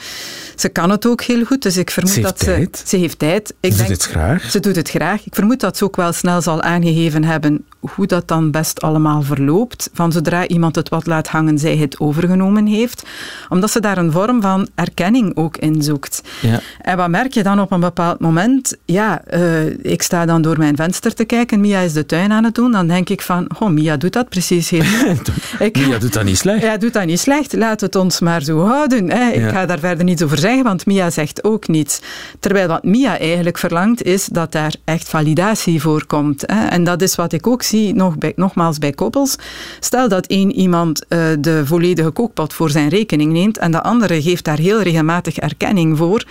Ze 0.56 0.68
kan 0.68 0.90
het 0.90 1.06
ook 1.06 1.22
heel 1.22 1.44
goed, 1.44 1.62
dus 1.62 1.76
ik 1.76 1.90
vermoed 1.90 2.12
ze 2.12 2.20
dat 2.20 2.38
tijd. 2.38 2.78
ze... 2.78 2.86
Ze 2.86 2.96
heeft 2.96 3.18
tijd. 3.18 3.54
Ik 3.60 3.72
ze 3.72 3.76
denk, 3.76 3.88
doet 3.88 4.02
het 4.02 4.10
graag. 4.10 4.50
Ze 4.50 4.60
doet 4.60 4.76
het 4.76 4.90
graag. 4.90 5.26
Ik 5.26 5.34
vermoed 5.34 5.60
dat 5.60 5.76
ze 5.76 5.84
ook 5.84 5.96
wel 5.96 6.12
snel 6.12 6.42
zal 6.42 6.62
aangegeven 6.62 7.24
hebben 7.24 7.64
hoe 7.80 8.06
dat 8.06 8.28
dan 8.28 8.50
best 8.50 8.80
allemaal 8.80 9.22
verloopt. 9.22 9.90
Van 9.92 10.12
zodra 10.12 10.46
iemand 10.46 10.74
het 10.74 10.88
wat 10.88 11.06
laat 11.06 11.28
hangen, 11.28 11.58
zij 11.58 11.76
het 11.76 12.00
overgenomen 12.00 12.66
heeft. 12.66 13.02
Omdat 13.48 13.70
ze 13.70 13.80
daar 13.80 13.98
een 13.98 14.12
vorm 14.12 14.40
van 14.40 14.68
erkenning 14.74 15.36
ook 15.36 15.56
in 15.56 15.82
zoekt. 15.82 16.22
Ja. 16.40 16.60
En 16.80 16.96
wat 16.96 17.08
merk 17.08 17.32
je 17.32 17.42
dan 17.42 17.60
op 17.60 17.70
een 17.72 17.80
bepaald 17.80 18.20
moment? 18.20 18.76
Ja, 18.84 19.22
uh, 19.34 19.84
ik 19.84 20.02
sta 20.02 20.26
dan 20.26 20.42
door 20.42 20.58
mijn 20.58 20.76
venster 20.76 21.14
te 21.14 21.24
kijken. 21.24 21.60
Mia 21.60 21.80
is 21.80 21.92
de 21.92 22.06
tuin 22.08 22.32
aan 22.32 22.44
het 22.44 22.54
doen. 22.54 22.72
Dan 22.72 22.86
denk 22.86 23.08
ik 23.08 23.22
van, 23.22 23.48
oh, 23.58 23.68
Mia 23.68 23.96
doet 23.96 24.12
dat 24.12 24.28
precies 24.28 24.70
heel 24.70 24.82
ik, 25.66 25.76
Mia 25.76 25.98
doet 25.98 26.12
dat 26.12 26.24
niet 26.24 26.38
slecht. 26.38 26.62
Ja, 26.62 26.76
doet 26.76 26.92
dat 26.92 27.04
niet 27.04 27.20
slecht. 27.20 27.52
Laat 27.52 27.80
het 27.80 27.96
ons 27.96 28.20
maar 28.20 28.42
zo 28.42 28.66
houden. 28.66 29.10
Hè. 29.10 29.30
Ik 29.30 29.40
ja. 29.40 29.48
ga 29.48 29.66
daar 29.66 29.78
verder 29.78 30.04
niets 30.04 30.22
over 30.22 30.38
zeggen, 30.38 30.64
want 30.64 30.86
Mia 30.86 31.10
zegt 31.10 31.44
ook 31.44 31.68
niets. 31.68 32.00
Terwijl 32.40 32.68
wat 32.68 32.84
Mia 32.84 33.18
eigenlijk 33.18 33.58
verlangt, 33.58 34.02
is 34.02 34.26
dat 34.26 34.52
daar 34.52 34.74
echt 34.84 35.08
validatie 35.08 35.80
voor 35.80 36.06
komt. 36.06 36.42
Hè. 36.46 36.66
En 36.66 36.84
dat 36.84 37.02
is 37.02 37.14
wat 37.14 37.32
ik 37.32 37.46
ook 37.46 37.62
zie, 37.62 37.94
nog 37.94 38.18
bij, 38.18 38.32
nogmaals 38.36 38.78
bij 38.78 38.92
koppels. 38.92 39.36
Stel 39.80 40.08
dat 40.08 40.26
één 40.26 40.52
iemand 40.52 41.04
uh, 41.08 41.18
de 41.38 41.66
volledige 41.66 42.10
kookpot 42.10 42.54
voor 42.54 42.70
zijn 42.70 42.88
rekening 42.88 43.32
neemt 43.32 43.58
en 43.58 43.70
de 43.70 43.82
andere 43.82 44.22
geeft 44.22 44.44
daar 44.44 44.58
heel 44.58 44.82
regelmatig 44.82 45.38
erkenning 45.38 45.96
voor 45.96 46.24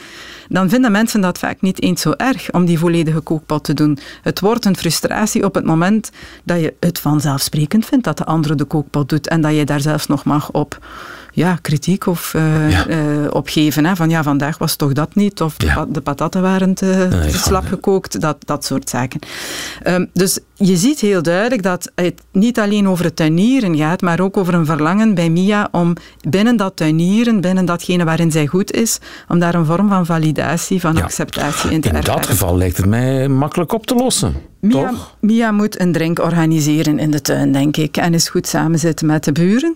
dan 0.50 0.70
vinden 0.70 0.92
mensen 0.92 1.22
dat 1.22 1.38
vaak 1.38 1.62
niet 1.62 1.82
eens 1.82 2.02
zo 2.02 2.12
erg 2.12 2.52
om 2.52 2.66
die 2.66 2.80
volledige 2.80 3.20
kookpot 3.20 3.64
te 3.64 3.74
doen. 3.74 3.98
Het 4.22 4.40
wordt 4.40 4.66
een 4.66 4.78
frustratie 4.78 5.44
op 5.44 5.56
het 5.56 5.66
moment 5.66 6.12
dat 6.44 6.60
je 6.60 6.74
het 6.80 7.00
vanzelfsprekend 7.00 7.86
vindt 7.86 8.06
dat 8.06 8.18
de 8.18 8.26
andere 8.26 8.56
de 8.56 8.66
kookpot 8.66 9.10
doet 9.10 9.28
en 9.28 9.42
dat 9.42 9.56
je 9.56 9.66
daar 9.66 9.82
zelfs 9.82 10.08
nog 10.08 10.24
mag 10.24 10.52
op 10.52 10.80
ja, 11.38 11.58
kritiek 11.62 12.06
of, 12.06 12.34
uh, 12.36 12.72
ja. 12.72 12.88
Uh, 12.88 13.28
opgeven. 13.30 13.86
Hè, 13.86 13.96
van 13.96 14.10
ja, 14.10 14.24
vandaag 14.24 14.58
was 14.58 14.76
toch 14.76 14.94
dat 14.94 15.16
niet, 15.16 15.42
of 15.42 15.56
ja. 15.58 15.86
de 15.90 16.02
patatten 16.02 16.42
waren 16.42 16.74
te, 16.74 17.08
nee, 17.10 17.32
te 17.32 17.38
slap 17.38 17.66
gekookt, 17.66 18.22
dat, 18.22 18.38
dat 18.40 18.66
soort 18.66 18.90
zaken. 18.90 19.20
Um, 19.88 20.10
dus 20.14 20.40
je 20.54 20.78
ziet 20.78 21.00
heel 21.00 21.22
duidelijk 21.22 21.64
dat 21.64 21.92
het 21.96 22.22
niet 22.32 22.60
alleen 22.60 22.88
over 22.88 23.06
het 23.06 23.16
tuinieren 23.16 23.78
gaat, 23.78 24.02
maar 24.02 24.20
ook 24.20 24.38
over 24.38 24.54
een 24.54 24.66
verlangen 24.66 25.14
bij 25.14 25.30
Mia 25.30 25.68
om 25.72 25.94
binnen 26.30 26.58
dat 26.58 26.76
tuinieren, 26.76 27.42
binnen 27.42 27.66
datgene 27.66 28.04
waarin 28.04 28.32
zij 28.32 28.48
goed 28.48 28.72
is, 28.72 29.00
om 29.28 29.40
daar 29.40 29.56
een 29.56 29.66
vorm 29.66 29.90
van 29.90 30.06
validatie, 30.06 30.80
van 30.80 31.02
acceptatie 31.02 31.72
in 31.72 31.82
te 31.82 31.90
ervaren. 31.90 32.14
In 32.14 32.22
dat 32.22 32.26
geval 32.26 32.58
lijkt 32.58 32.78
het 32.78 32.86
mij 32.86 33.28
makkelijk 33.28 33.74
op 33.74 33.86
te 33.86 33.96
lossen. 33.96 34.36
Mia, 34.60 34.94
Mia 35.20 35.52
moet 35.52 35.80
een 35.80 35.92
drink 35.92 36.20
organiseren 36.20 37.00
in 37.00 37.12
de 37.12 37.22
tuin, 37.22 37.52
denk 37.52 37.78
ik, 37.78 37.98
en 37.98 38.14
is 38.14 38.30
goed 38.30 38.48
samenzitten 38.48 39.08
met 39.08 39.24
de 39.24 39.32
buren. 39.32 39.76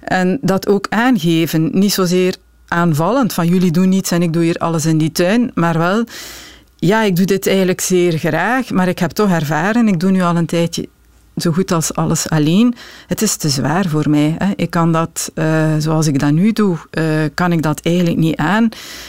En 0.00 0.38
dat 0.40 0.66
ook 0.66 0.86
aangeven, 0.88 1.70
niet 1.72 1.92
zozeer 1.92 2.36
aanvallend 2.68 3.32
van 3.32 3.46
jullie 3.46 3.70
doen 3.70 3.88
niets 3.88 4.10
en 4.10 4.22
ik 4.22 4.32
doe 4.32 4.42
hier 4.42 4.58
alles 4.58 4.86
in 4.86 4.98
die 4.98 5.12
tuin, 5.12 5.50
maar 5.54 5.78
wel, 5.78 6.04
ja, 6.76 7.02
ik 7.02 7.16
doe 7.16 7.26
dit 7.26 7.46
eigenlijk 7.46 7.80
zeer 7.80 8.18
graag, 8.18 8.70
maar 8.70 8.88
ik 8.88 8.98
heb 8.98 9.10
toch 9.10 9.30
ervaren, 9.30 9.88
ik 9.88 10.00
doe 10.00 10.10
nu 10.10 10.22
al 10.22 10.36
een 10.36 10.46
tijdje 10.46 10.88
zo 11.36 11.52
goed 11.52 11.72
als 11.72 11.94
alles 11.94 12.28
alleen. 12.28 12.74
Het 13.06 13.22
is 13.22 13.36
te 13.36 13.48
zwaar 13.48 13.88
voor 13.88 14.10
mij. 14.10 14.34
Hè. 14.38 14.52
Ik 14.56 14.70
kan 14.70 14.92
dat, 14.92 15.30
uh, 15.34 15.44
zoals 15.78 16.06
ik 16.06 16.18
dat 16.18 16.30
nu 16.30 16.52
doe, 16.52 16.76
uh, 16.90 17.04
kan 17.34 17.52
ik 17.52 17.62
dat 17.62 17.80
eigenlijk 17.82 18.16
niet 18.16 18.36
aan. 18.36 18.68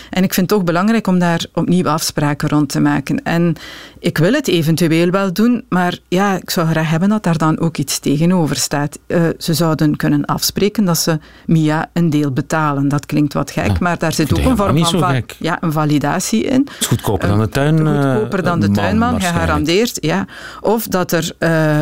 En 0.10 0.24
ik 0.24 0.34
vind 0.34 0.50
het 0.50 0.60
toch 0.60 0.64
belangrijk 0.64 1.08
om 1.08 1.20
daar 1.20 1.46
opnieuw 1.54 1.88
afspraken 1.88 2.50
rond 2.50 2.70
te 2.70 2.80
maken. 2.80 3.24
En 3.24 3.56
ik 4.00 4.18
wil 4.18 4.34
het 4.34 4.48
eventueel 4.48 5.10
wel 5.10 5.34
doen, 5.34 5.66
maar 5.70 5.98
ja, 6.08 6.36
ik 6.36 6.50
zou 6.50 6.68
graag 6.68 6.90
hebben 6.90 7.10
dat 7.10 7.24
daar 7.24 7.38
dan 7.38 7.60
ook 7.60 7.78
iets 7.78 8.00
tegenover 8.00 8.56
staat. 8.56 9.00
Uh, 9.08 9.22
ze 9.38 9.54
zouden 9.54 9.96
kunnen 9.96 10.26
afspreken 10.26 10.86
dat 10.86 10.98
ze 10.98 11.20
Mia 11.46 11.90
een 11.94 12.10
deel 12.10 12.32
betalen. 12.32 12.88
Dat 12.88 13.06
klinkt 13.06 13.34
wat 13.34 13.52
gek, 13.52 13.68
ja, 13.68 13.76
maar 13.80 13.98
daar 13.98 14.14
zit 14.14 14.34
ook 14.34 14.46
een 14.46 14.58
vorm 14.58 14.86
van 14.86 15.00
va 15.00 15.22
ja, 15.40 15.58
een 15.62 15.72
validatie 15.72 16.44
in. 16.44 16.62
Het 16.72 16.80
is 16.80 16.88
goedkoper 16.88 17.28
dan 17.28 17.40
de 17.40 17.50
tuin. 17.50 17.78
Goedkoper 17.78 18.44
dan 18.44 18.60
de 18.60 18.72
tuinman, 18.72 19.22
gegarandeerd. 19.22 19.98
Ja. 20.00 20.26
Of 20.62 20.88
dat 20.88 21.12
er 21.12 21.32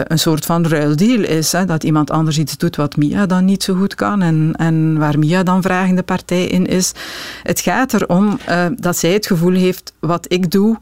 een 0.07 0.19
soort 0.19 0.34
soort 0.37 0.45
van 0.45 0.67
ruildeal 0.77 1.23
is. 1.23 1.53
Dat 1.65 1.83
iemand 1.83 2.11
anders 2.11 2.37
iets 2.37 2.57
doet 2.57 2.75
wat 2.75 2.95
Mia 2.95 3.25
dan 3.25 3.45
niet 3.45 3.63
zo 3.63 3.75
goed 3.75 3.95
kan 3.95 4.21
en, 4.21 4.53
en 4.57 4.97
waar 4.97 5.19
Mia 5.19 5.43
dan 5.43 5.61
vragende 5.61 6.03
partij 6.03 6.45
in 6.45 6.65
is. 6.65 6.91
Het 7.43 7.59
gaat 7.59 7.93
erom 7.93 8.39
uh, 8.49 8.65
dat 8.77 8.97
zij 8.97 9.13
het 9.13 9.27
gevoel 9.27 9.53
heeft, 9.53 9.93
wat 9.99 10.25
ik 10.27 10.51
doe, 10.51 10.77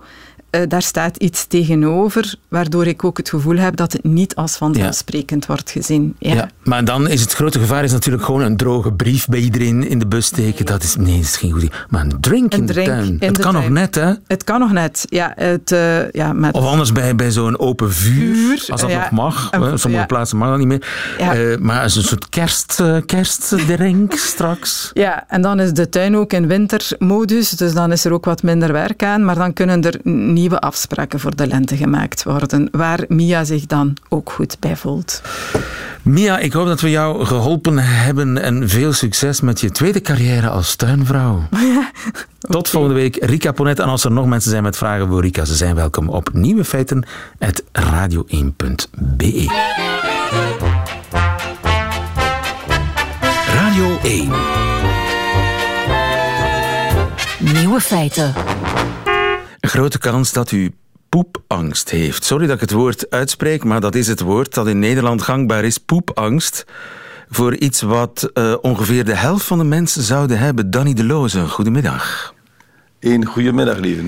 uh, 0.55 0.61
daar 0.67 0.81
staat 0.81 1.17
iets 1.17 1.45
tegenover, 1.45 2.35
waardoor 2.47 2.87
ik 2.87 3.03
ook 3.03 3.17
het 3.17 3.29
gevoel 3.29 3.57
heb 3.57 3.75
dat 3.75 3.93
het 3.93 4.03
niet 4.03 4.35
als 4.35 4.55
vanzelfsprekend 4.55 5.41
ja. 5.41 5.47
wordt 5.47 5.71
gezien. 5.71 6.15
Ja. 6.19 6.33
ja. 6.33 6.49
maar 6.63 6.85
dan 6.85 7.07
is 7.07 7.21
het 7.21 7.33
grote 7.33 7.59
gevaar 7.59 7.83
is 7.83 7.91
natuurlijk 7.91 8.23
gewoon 8.23 8.41
een 8.41 8.57
droge 8.57 8.93
brief 8.93 9.27
bij 9.27 9.39
iedereen 9.39 9.87
in 9.87 9.99
de 9.99 10.07
bus 10.07 10.25
steken. 10.25 10.65
Dat 10.65 10.83
is, 10.83 10.95
nee, 10.95 11.15
dat 11.15 11.23
is 11.23 11.35
geen 11.35 11.51
goed 11.51 11.63
idee. 11.63 11.77
Maar 11.89 12.01
een 12.01 12.17
drink 12.19 12.53
in 12.53 12.65
de 12.65 12.73
tuin. 12.73 13.15
het 13.19 13.37
kan 13.37 13.53
nog 13.53 13.69
net, 13.69 13.95
hè? 13.95 14.13
Het 14.27 14.43
kan 14.43 14.59
nog 14.59 14.71
net, 14.71 15.05
ja. 15.09 15.33
Het, 15.35 15.71
uh, 15.71 16.11
ja 16.11 16.33
met 16.33 16.53
of 16.53 16.65
anders 16.65 16.91
bij, 16.91 17.15
bij 17.15 17.31
zo'n 17.31 17.59
open 17.59 17.93
vuur, 17.93 18.35
vuur, 18.35 18.65
als 18.67 18.81
dat 18.81 18.89
nog 18.89 19.11
mag. 19.11 19.47
Een, 19.51 19.79
sommige 19.79 20.05
plaatsen 20.05 20.37
mag 20.37 20.49
dat 20.49 20.57
niet 20.57 20.67
meer. 20.67 20.87
Uh, 21.19 21.57
maar 21.57 21.81
als 21.81 21.95
een 21.95 22.03
soort 22.03 22.29
kerst, 22.29 22.83
kerstdrink 23.05 24.13
straks. 24.33 24.91
Ja, 24.93 25.23
en 25.27 25.41
dan 25.41 25.59
is 25.59 25.73
de 25.73 25.89
tuin 25.89 26.17
ook 26.17 26.33
in 26.33 26.47
wintermodus, 26.47 27.49
dus 27.49 27.73
dan 27.73 27.91
is 27.91 28.05
er 28.05 28.13
ook 28.13 28.25
wat 28.25 28.43
minder 28.43 28.71
werk 28.71 29.03
aan. 29.03 29.25
Maar 29.25 29.35
dan 29.35 29.53
kunnen 29.53 29.83
er 29.83 29.99
niet 30.03 30.42
nieuwe 30.43 30.59
afspraken 30.59 31.19
voor 31.19 31.35
de 31.35 31.47
lente 31.47 31.77
gemaakt 31.77 32.23
worden, 32.23 32.67
waar 32.71 32.99
Mia 33.07 33.43
zich 33.43 33.65
dan 33.65 33.93
ook 34.09 34.31
goed 34.31 34.57
bij 34.59 34.75
voelt. 34.75 35.21
Mia, 36.01 36.37
ik 36.37 36.53
hoop 36.53 36.67
dat 36.67 36.81
we 36.81 36.89
jou 36.89 37.25
geholpen 37.25 37.77
hebben 37.77 38.37
en 38.37 38.69
veel 38.69 38.93
succes 38.93 39.41
met 39.41 39.61
je 39.61 39.71
tweede 39.71 40.01
carrière 40.01 40.49
als 40.49 40.75
tuinvrouw. 40.75 41.43
Ja, 41.73 41.91
Tot 42.39 42.69
volgende 42.69 42.95
week, 42.95 43.15
Rika 43.25 43.51
Ponet. 43.51 43.79
En 43.79 43.87
als 43.87 44.03
er 44.03 44.11
nog 44.11 44.25
mensen 44.25 44.49
zijn 44.51 44.63
met 44.63 44.77
vragen 44.77 45.07
voor 45.07 45.21
Rika, 45.21 45.45
ze 45.45 45.55
zijn 45.55 45.75
welkom 45.75 46.09
op 46.09 46.29
Nieuwe 46.33 46.63
Feiten, 46.63 47.05
radio1.be. 47.79 49.45
Radio 53.47 53.97
1 54.03 54.31
Nieuwe 57.39 57.79
Feiten 57.79 58.33
grote 59.67 59.97
kans 59.97 60.31
dat 60.31 60.51
u 60.51 60.71
poepangst 61.09 61.89
heeft. 61.89 62.23
Sorry 62.23 62.45
dat 62.45 62.55
ik 62.55 62.61
het 62.61 62.71
woord 62.71 63.09
uitspreek, 63.09 63.63
maar 63.63 63.81
dat 63.81 63.95
is 63.95 64.07
het 64.07 64.19
woord 64.19 64.53
dat 64.53 64.67
in 64.67 64.79
Nederland 64.79 65.21
gangbaar 65.21 65.63
is. 65.63 65.77
Poepangst. 65.77 66.65
Voor 67.29 67.55
iets 67.55 67.81
wat 67.81 68.29
uh, 68.33 68.55
ongeveer 68.61 69.05
de 69.05 69.15
helft 69.15 69.45
van 69.45 69.57
de 69.57 69.63
mensen 69.63 70.01
zouden 70.01 70.39
hebben. 70.39 70.71
Danny 70.71 70.93
de 70.93 71.03
Loze, 71.03 71.47
goedemiddag. 71.47 72.33
Een 72.99 73.25
goedemiddag, 73.25 73.77
lieve. 73.77 74.01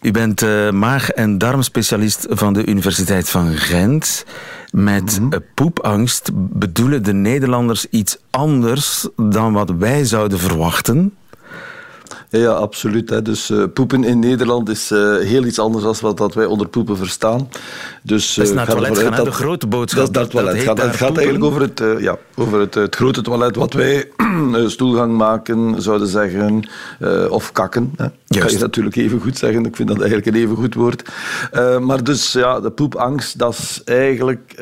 U 0.00 0.10
bent 0.10 0.42
uh, 0.42 0.70
maag- 0.70 1.10
en 1.10 1.38
darmspecialist 1.38 2.26
van 2.30 2.52
de 2.52 2.66
Universiteit 2.66 3.28
van 3.28 3.54
Gent. 3.54 4.24
Met 4.70 5.20
mm 5.20 5.30
-hmm. 5.30 5.42
poepangst 5.54 6.30
bedoelen 6.34 7.02
de 7.02 7.12
Nederlanders 7.12 7.86
iets 7.86 8.18
anders 8.30 9.08
dan 9.16 9.52
wat 9.52 9.70
wij 9.70 10.04
zouden 10.04 10.38
verwachten. 10.38 11.14
Ja, 12.30 12.50
absoluut. 12.50 13.10
Hè. 13.10 13.22
Dus 13.22 13.50
uh, 13.50 13.64
poepen 13.74 14.04
in 14.04 14.18
Nederland 14.18 14.68
is 14.68 14.90
uh, 14.90 15.16
heel 15.18 15.44
iets 15.44 15.58
anders 15.58 15.84
dan 15.84 15.94
wat 16.00 16.16
dat 16.16 16.34
wij 16.34 16.44
onder 16.44 16.68
poepen 16.68 16.96
verstaan. 16.96 17.48
Dus, 18.02 18.30
uh, 18.30 18.36
dat 18.36 18.46
is 18.46 18.52
naar 18.52 18.66
het 18.66 18.76
toilet 18.76 18.98
gaan, 18.98 19.16
dat, 19.16 19.24
de 19.24 19.32
grote 19.32 19.66
boodschap. 19.66 20.14
Dat 20.14 20.30
toilet 20.30 20.62
gaan. 20.62 20.78
Het 20.78 20.96
gaat 20.96 21.16
eigenlijk 21.16 21.44
over, 21.44 21.60
het, 21.60 21.82
ja, 21.98 22.16
over 22.36 22.60
het, 22.60 22.74
het 22.74 22.96
grote 22.96 23.22
toilet 23.22 23.56
wat 23.56 23.72
wij 23.72 24.10
stoelgang 24.66 25.16
maken, 25.16 25.82
zouden 25.82 26.08
zeggen. 26.08 26.68
of 27.28 27.52
kakken. 27.52 27.92
Hè. 27.96 28.06
Dat 28.26 28.38
kan 28.38 28.50
je 28.52 28.58
natuurlijk 28.58 28.96
even 28.96 29.20
goed 29.20 29.38
zeggen. 29.38 29.64
Ik 29.64 29.76
vind 29.76 29.88
dat 29.88 29.98
eigenlijk 29.98 30.26
een 30.26 30.42
even 30.42 30.56
goed 30.56 30.74
woord. 30.74 31.10
maar 31.80 32.04
dus 32.04 32.32
ja, 32.32 32.60
de 32.60 32.70
poepangst, 32.70 33.38
dat 33.38 33.52
is 33.52 33.80
eigenlijk 33.84 34.54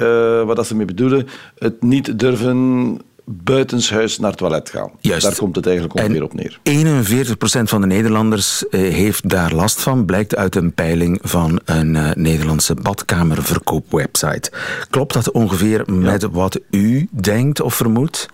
wat 0.45 0.57
dat 0.57 0.67
ze 0.67 0.77
mee 0.77 0.87
bedoelen. 0.87 1.29
Het 1.59 1.83
niet 1.83 2.19
durven 2.19 3.01
buitenshuis 3.29 4.19
naar 4.19 4.31
het 4.31 4.39
toilet 4.39 4.71
gaan. 4.71 4.91
Juist. 5.01 5.23
Daar 5.23 5.37
komt 5.37 5.57
het 5.57 5.67
eigenlijk 5.67 6.01
ongeveer 6.01 6.23
op 6.23 6.35
neer. 6.35 6.59
41% 6.63 7.63
van 7.63 7.81
de 7.81 7.87
Nederlanders 7.87 8.69
eh, 8.69 8.81
heeft 8.81 9.29
daar 9.29 9.53
last 9.53 9.81
van, 9.81 10.05
blijkt 10.05 10.37
uit 10.37 10.57
een 10.57 10.73
peiling 10.73 11.19
van 11.23 11.61
een 11.65 11.95
uh, 11.95 12.11
Nederlandse 12.15 12.75
badkamerverkoopwebsite. 12.75 14.53
Klopt 14.91 15.13
dat 15.13 15.31
ongeveer 15.31 15.93
met 15.93 16.23
wat 16.23 16.61
u 16.71 17.09
denkt 17.11 17.61
of 17.61 17.75
vermoedt? 17.75 18.29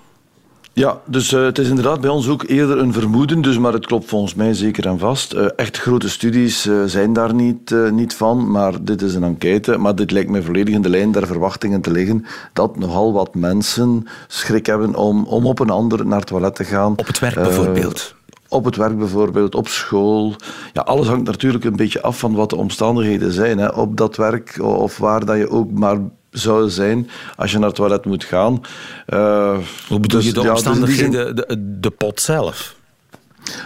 Ja, 0.75 1.01
dus 1.05 1.33
uh, 1.33 1.45
het 1.45 1.59
is 1.59 1.69
inderdaad 1.69 2.01
bij 2.01 2.11
ons 2.11 2.29
ook 2.29 2.45
eerder 2.47 2.79
een 2.79 2.93
vermoeden, 2.93 3.43
dus, 3.43 3.59
maar 3.59 3.73
het 3.73 3.87
klopt 3.87 4.09
volgens 4.09 4.35
mij 4.35 4.55
zeker 4.55 4.87
en 4.87 4.99
vast. 4.99 5.35
Uh, 5.35 5.47
echt 5.57 5.79
grote 5.79 6.09
studies 6.09 6.67
uh, 6.67 6.83
zijn 6.87 7.13
daar 7.13 7.35
niet, 7.35 7.75
niet 7.91 8.15
van, 8.15 8.51
maar 8.51 8.85
dit 8.85 9.03
is 9.03 9.15
een 9.15 9.25
enquête. 9.25 9.79
Maar 9.79 9.95
dit 9.95 10.11
lijkt 10.11 10.31
mij 10.31 10.43
volledig 10.43 10.75
in 10.75 10.83
de 10.83 10.89
lijn 10.89 11.13
der 11.13 11.27
verwachtingen 11.27 11.81
te 11.81 11.91
liggen 11.91 12.25
dat 12.53 12.79
nogal 12.79 13.13
wat 13.13 13.35
mensen 13.35 14.07
schrik 14.27 14.67
hebben 14.67 14.95
om, 14.95 15.25
om 15.25 15.47
op 15.47 15.59
een 15.59 15.71
ander 15.71 16.07
naar 16.07 16.19
het 16.19 16.29
toilet 16.29 16.55
te 16.55 16.65
gaan. 16.65 16.93
Op 16.97 17.07
het 17.07 17.19
werk 17.19 17.35
bijvoorbeeld? 17.35 18.15
op 18.49 18.65
het 18.65 18.77
werk 18.77 18.99
bijvoorbeeld, 18.99 19.55
op 19.55 19.69
school. 19.69 20.35
Ja, 20.73 20.83
alles 20.83 21.07
hangt 21.07 21.27
natuurlijk 21.27 21.65
een 21.65 21.77
beetje 21.77 22.03
af 22.03 22.19
van 22.19 22.35
wat 22.35 22.51
de 22.51 22.57
omstandigheden 22.57 23.33
zijn. 23.33 23.59
Hè. 23.59 23.69
Op 23.69 23.97
dat 23.97 24.17
werk 24.17 24.59
of 24.63 24.99
waar 24.99 25.25
dat 25.25 25.37
je 25.37 25.51
ook 25.51 25.71
maar 25.71 25.99
zou 26.35 26.71
zijn 26.71 27.11
als 27.37 27.51
je 27.51 27.59
naar 27.59 27.67
het 27.67 27.77
toilet 27.77 28.05
moet 28.05 28.25
gaan. 28.25 28.61
Uh, 29.09 29.57
Hoe 29.89 30.01
bedoel 30.01 30.21
dus, 30.21 30.29
je 30.29 30.35
de 30.35 30.41
dus 30.41 30.51
omstandigheden, 30.51 31.37
de, 31.37 31.79
de 31.81 31.91
pot 31.91 32.21
zelf? 32.21 32.75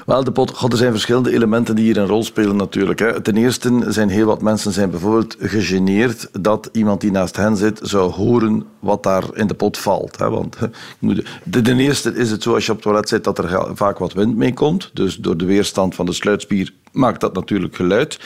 Wel, 0.07 0.25
de 0.25 0.33
pot, 0.33 0.57
God, 0.57 0.73
er 0.73 0.79
zijn 0.79 0.91
verschillende 0.91 1.33
elementen 1.33 1.75
die 1.75 1.85
hier 1.85 1.97
een 1.97 2.07
rol 2.07 2.25
spelen 2.25 2.57
natuurlijk. 2.57 2.99
Hè. 2.99 3.21
Ten 3.21 3.37
eerste 3.37 3.85
zijn 3.89 4.09
heel 4.09 4.27
wat 4.27 4.43
mensen 4.43 4.73
zijn 4.73 4.91
bijvoorbeeld 4.91 5.37
gegeneerd 5.39 6.29
dat 6.41 6.69
iemand 6.73 7.01
die 7.01 7.11
naast 7.11 7.37
hen 7.37 7.57
zit 7.57 7.81
zou 7.83 8.13
horen 8.13 8.65
wat 8.79 9.03
daar 9.03 9.25
in 9.33 9.47
de 9.47 9.55
pot 9.55 9.79
valt. 9.79 10.19
Hè. 10.19 10.31
Want 10.31 10.57
de, 10.99 11.25
ten 11.63 11.79
eerste 11.79 12.15
is 12.15 12.31
het 12.31 12.43
zo 12.43 12.55
als 12.55 12.67
je 12.67 12.71
op 12.71 12.77
het 12.77 12.87
toilet 12.87 13.09
zit 13.09 13.25
dat 13.25 13.39
er 13.39 13.77
vaak 13.77 13.99
wat 13.99 14.13
wind 14.13 14.37
mee 14.37 14.55
komt. 14.55 14.91
Dus 14.93 15.17
door 15.17 15.37
de 15.37 15.45
weerstand 15.45 15.95
van 15.95 16.07
de 16.07 16.13
sluitspier 16.13 16.73
maakt 16.93 17.21
dat 17.21 17.35
natuurlijk 17.35 17.77
geluid. 17.77 18.19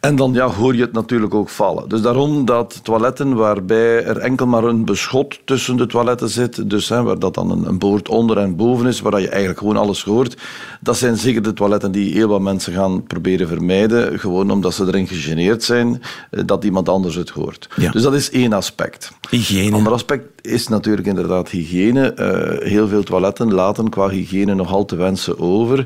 En 0.00 0.16
dan 0.16 0.32
ja, 0.32 0.46
hoor 0.46 0.74
je 0.74 0.80
het 0.80 0.92
natuurlijk 0.92 1.34
ook 1.34 1.48
vallen. 1.48 1.88
Dus 1.88 2.00
daarom 2.00 2.44
dat 2.44 2.80
toiletten 2.82 3.34
waarbij 3.34 4.04
er 4.04 4.16
enkel 4.16 4.46
maar 4.46 4.64
een 4.64 4.84
beschot 4.84 5.38
tussen 5.44 5.76
de 5.76 5.86
toiletten 5.86 6.28
zit, 6.28 6.70
dus 6.70 6.88
hè, 6.88 7.02
waar 7.02 7.18
dat 7.18 7.34
dan 7.34 7.50
een, 7.50 7.66
een 7.66 7.78
boord 7.78 8.08
onder 8.08 8.38
en 8.38 8.56
boven 8.56 8.86
is, 8.86 9.00
waar 9.00 9.20
je 9.20 9.28
eigenlijk 9.28 9.58
gewoon 9.58 9.76
alles 9.76 10.02
hoort, 10.02 10.36
dat 10.80 10.96
zijn 10.96 11.16
zeker 11.16 11.42
de 11.42 11.52
toiletten 11.52 11.92
die 11.92 12.12
heel 12.12 12.28
wat 12.28 12.40
mensen 12.40 12.72
gaan 12.72 13.02
proberen 13.02 13.48
vermijden, 13.48 14.18
gewoon 14.18 14.50
omdat 14.50 14.74
ze 14.74 14.86
erin 14.86 15.06
gegeneerd 15.06 15.62
zijn 15.62 16.02
eh, 16.30 16.42
dat 16.46 16.64
iemand 16.64 16.88
anders 16.88 17.14
het 17.14 17.30
hoort. 17.30 17.68
Dus 17.92 18.02
dat 18.02 18.14
is 18.14 18.30
één 18.30 18.52
aspect. 18.52 19.12
Hygiëne. 19.30 19.66
Een 19.66 19.74
ander 19.74 19.92
aspect 19.92 20.24
is 20.40 20.68
natuurlijk 20.68 21.06
inderdaad 21.06 21.48
hygiëne. 21.48 22.14
Uh, 22.16 22.68
heel 22.68 22.88
veel 22.88 23.02
toiletten 23.02 23.54
laten 23.54 23.88
qua 23.88 24.08
hygiëne 24.08 24.54
nogal 24.54 24.84
te 24.84 24.96
wensen 24.96 25.38
over. 25.38 25.78
Uh, 25.78 25.84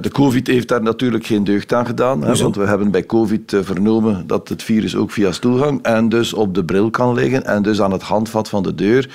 de 0.00 0.10
COVID 0.12 0.46
heeft 0.46 0.68
daar 0.68 0.82
natuurlijk 0.82 1.05
geen 1.14 1.44
deugd 1.44 1.72
aan 1.72 1.86
gedaan, 1.86 2.22
hè, 2.22 2.34
want 2.34 2.56
we 2.56 2.66
hebben 2.66 2.90
bij 2.90 3.06
COVID 3.06 3.52
eh, 3.52 3.60
vernomen 3.62 4.26
dat 4.26 4.48
het 4.48 4.62
virus 4.62 4.96
ook 4.96 5.10
via 5.10 5.32
stoelgang 5.32 5.82
en 5.82 6.08
dus 6.08 6.32
op 6.32 6.54
de 6.54 6.64
bril 6.64 6.90
kan 6.90 7.14
liggen 7.14 7.44
en 7.44 7.62
dus 7.62 7.80
aan 7.80 7.92
het 7.92 8.02
handvat 8.02 8.48
van 8.48 8.62
de 8.62 8.74
deur. 8.74 9.10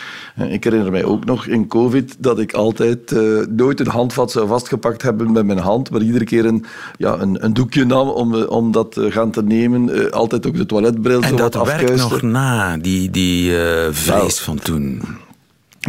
Ik 0.50 0.64
herinner 0.64 0.92
mij 0.92 1.04
ook 1.04 1.26
nog 1.26 1.46
in 1.46 1.68
COVID 1.68 2.16
dat 2.20 2.40
ik 2.40 2.54
altijd 2.54 3.16
nooit 3.50 3.80
een 3.80 3.88
handvat 3.88 4.32
zou 4.32 4.48
vastgepakt 4.48 5.02
hebben 5.02 5.32
met 5.32 5.46
mijn 5.46 5.60
hand, 5.60 5.92
maar 5.92 6.02
iedere 6.02 6.26
keer 6.26 6.46
een, 6.46 6.66
ja, 6.98 7.20
een, 7.20 7.46
een 7.46 7.54
doekje 7.54 7.86
nam 7.86 8.08
om, 8.08 8.36
om 8.36 8.72
dat 8.72 8.98
gaan 9.00 9.32
te 9.32 9.44
nemen. 9.44 10.12
altijd 10.12 10.48
ook 10.48 10.58
de 10.58 10.66
toiletbril 10.66 11.22
en 11.22 11.30
zo 11.30 11.36
dat 11.36 11.66
werkt 11.66 11.96
nog 11.96 12.22
na, 12.22 12.78
die, 12.78 13.10
die 13.10 13.54
vrees 13.92 14.40
van 14.40 14.60
toen. 14.60 15.02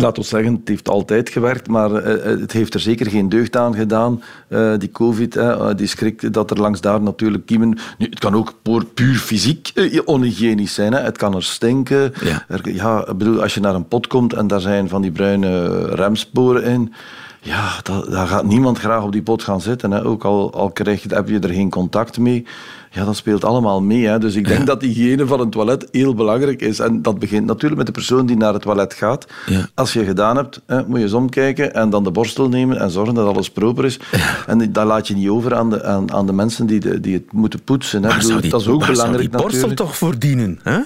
Laat 0.00 0.18
ons 0.18 0.28
zeggen, 0.28 0.52
het 0.52 0.68
heeft 0.68 0.88
altijd 0.88 1.28
gewerkt, 1.28 1.68
maar 1.68 1.94
eh, 1.94 2.33
eh, 2.33 2.40
het 2.40 2.52
heeft 2.52 2.74
er 2.74 2.81
zeker 2.81 3.11
geen 3.11 3.28
deugd 3.28 3.57
aan 3.57 3.74
gedaan. 3.74 4.22
Uh, 4.48 4.72
die 4.78 4.90
COVID, 4.90 5.38
die 5.76 5.87
schrik 5.87 6.33
dat 6.33 6.50
er 6.50 6.61
langs 6.61 6.81
daar 6.81 7.02
natuurlijk 7.02 7.46
kiemen. 7.46 7.78
Nu, 7.98 8.07
het 8.11 8.18
kan 8.18 8.35
ook 8.35 8.55
puur, 8.62 8.85
puur 8.85 9.14
fysiek 9.14 9.72
onhygiënisch 10.05 10.74
zijn. 10.74 10.92
Hè. 10.92 11.00
Het 11.00 11.18
kan 11.18 11.35
er 11.35 11.42
stinken. 11.42 12.12
Ja. 12.24 12.44
Er, 12.48 12.72
ja, 12.74 13.14
bedoel, 13.14 13.42
als 13.42 13.55
je 13.55 13.61
naar 13.61 13.74
een 13.74 13.88
pot 13.88 14.07
komt 14.07 14.33
en 14.33 14.46
daar 14.46 14.61
zijn 14.61 14.88
van 14.88 15.02
die 15.02 15.12
bruine 15.12 15.85
remsporen 15.94 16.64
in. 16.64 16.92
Ja, 17.40 17.81
daar 18.09 18.26
gaat 18.26 18.44
niemand 18.44 18.78
graag 18.78 19.02
op 19.02 19.12
die 19.12 19.22
pot 19.22 19.42
gaan 19.42 19.61
zitten. 19.61 19.90
Hè. 19.90 20.05
Ook 20.05 20.24
al, 20.24 20.52
al 20.52 20.70
krijg 20.70 21.02
je, 21.02 21.14
heb 21.14 21.28
je 21.28 21.38
er 21.38 21.55
geen 21.55 21.70
contact 21.70 22.18
mee. 22.18 22.46
Ja, 22.94 23.05
dat 23.05 23.16
speelt 23.16 23.44
allemaal 23.44 23.83
mee. 23.83 24.07
Hè. 24.07 24.18
Dus 24.18 24.35
ik 24.35 24.48
denk 24.48 24.66
dat 24.66 24.83
hygiëne 24.83 25.26
van 25.26 25.40
een 25.40 25.50
toilet 25.50 25.88
heel 25.90 26.14
belangrijk 26.14 26.62
is. 26.62 26.78
En 26.78 27.02
dat 27.02 27.18
begint 27.18 27.46
natuurlijk 27.46 27.76
met 27.76 27.87
de 27.87 27.92
persoon 27.92 28.26
die 28.26 28.37
naar 28.37 28.52
het 28.52 28.62
toilet 28.62 28.94
gaat. 28.94 29.26
Ja. 29.46 29.68
Als 29.74 29.92
je 29.92 30.05
gedaan 30.05 30.37
hebt, 30.37 30.61
hè, 30.66 30.87
moet 30.87 30.98
je 30.98 31.05
eens 31.05 31.12
omkijken 31.12 31.74
en 31.74 31.90
dan 31.90 32.05
de 32.05 32.11
borstel 32.11 32.48
nemen 32.48 32.78
en 32.78 32.90
zorgen 32.90 33.14
dat 33.14 33.26
alles 33.26 33.50
proper 33.50 33.85
is. 33.85 33.98
En 34.46 34.72
dat 34.72 34.87
laat 34.87 35.09
je 35.09 35.14
niet 35.14 35.28
over 35.28 35.55
aan 35.55 35.70
de, 35.70 35.85
aan, 35.85 36.12
aan 36.12 36.26
de 36.26 36.33
mensen 36.33 36.66
die, 36.66 36.81
de, 36.81 37.00
die 37.00 37.14
het 37.14 37.33
moeten 37.33 37.62
poetsen. 37.62 38.02
Hè. 38.05 38.16
Bedoel, 38.16 38.40
die, 38.40 38.50
dat 38.50 38.61
is 38.61 38.66
ook 38.66 38.87
belangrijk 38.87 39.31
die 39.31 39.40
borstel 39.40 39.74
toch 39.74 39.96
voor 39.96 40.18
dienen? 40.18 40.61
Hè? 40.62 40.78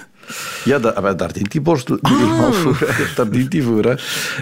Ja, 0.63 0.79
dat, 0.79 1.19
daar 1.19 1.33
dient 1.33 1.51
die 1.51 1.61
borstel 1.61 1.97
ah. 2.01 2.51
voor. 2.51 2.77
Daar 3.15 3.29
dient 3.29 3.51
die 3.51 3.63
voor. 3.63 3.83
Hè. 3.83 3.95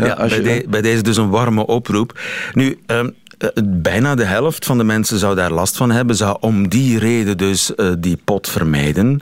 Ja, 0.06 0.16
bij, 0.16 0.42
je, 0.42 0.66
bij, 0.70 0.82
deze 0.82 1.04
dus 1.04 1.18
een 1.18 1.30
warme 1.30 1.66
oproep. 1.66 2.20
Nu, 2.54 2.66
um, 2.66 2.78
eh, 2.86 3.06
bijna 3.66 4.16
de 4.16 4.24
helft 4.24 4.66
van 4.66 4.78
de 4.78 4.84
mensen 4.84 5.20
zou 5.20 5.36
daar 5.36 5.52
last 5.52 5.78
van 5.78 5.92
hebben, 5.92 6.16
zou 6.16 6.38
om 6.40 6.70
die 6.70 7.00
reden 7.00 7.38
dus 7.38 7.72
uh, 7.76 7.92
die 8.00 8.18
pot 8.24 8.50
vermijden 8.50 9.20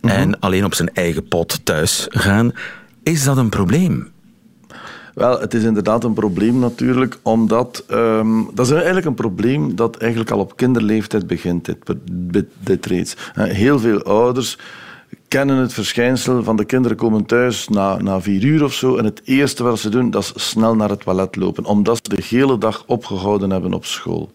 mhm. 0.00 0.14
en 0.14 0.40
alleen 0.40 0.64
op 0.64 0.74
zijn 0.74 0.90
eigen 0.94 1.28
pot 1.28 1.64
thuis 1.64 2.06
gaan. 2.10 2.52
Is 3.02 3.24
dat 3.24 3.36
een 3.36 3.48
probleem? 3.48 4.10
Wel, 5.14 5.40
het 5.40 5.54
is 5.54 5.62
inderdaad 5.62 6.04
een 6.04 6.12
probleem 6.12 6.58
natuurlijk, 6.58 7.18
omdat 7.22 7.84
um, 7.90 8.50
dat 8.54 8.66
is 8.66 8.72
eigenlijk 8.72 9.06
een 9.06 9.14
probleem 9.14 9.76
dat 9.76 9.96
eigenlijk 9.96 10.30
al 10.30 10.38
op 10.38 10.56
kinderleeftijd 10.56 11.26
begint, 11.26 11.64
dit, 11.64 11.76
dit, 12.12 12.46
dit 12.58 12.86
reeds. 12.86 13.16
Heel 13.34 13.78
veel 13.78 14.02
ouders 14.02 14.58
kennen 15.30 15.56
het 15.56 15.72
verschijnsel 15.72 16.42
van 16.42 16.56
de 16.56 16.64
kinderen 16.64 16.96
komen 16.96 17.26
thuis 17.26 17.68
na, 17.68 17.96
na 18.02 18.20
vier 18.20 18.44
uur 18.44 18.64
of 18.64 18.74
zo 18.74 18.96
en 18.96 19.04
het 19.04 19.20
eerste 19.24 19.62
wat 19.62 19.78
ze 19.78 19.88
doen, 19.88 20.10
dat 20.10 20.32
is 20.34 20.48
snel 20.50 20.74
naar 20.74 20.88
het 20.88 21.00
toilet 21.00 21.36
lopen, 21.36 21.64
omdat 21.64 21.96
ze 22.02 22.16
de 22.16 22.22
hele 22.28 22.58
dag 22.58 22.84
opgehouden 22.86 23.50
hebben 23.50 23.74
op 23.74 23.84
school. 23.84 24.30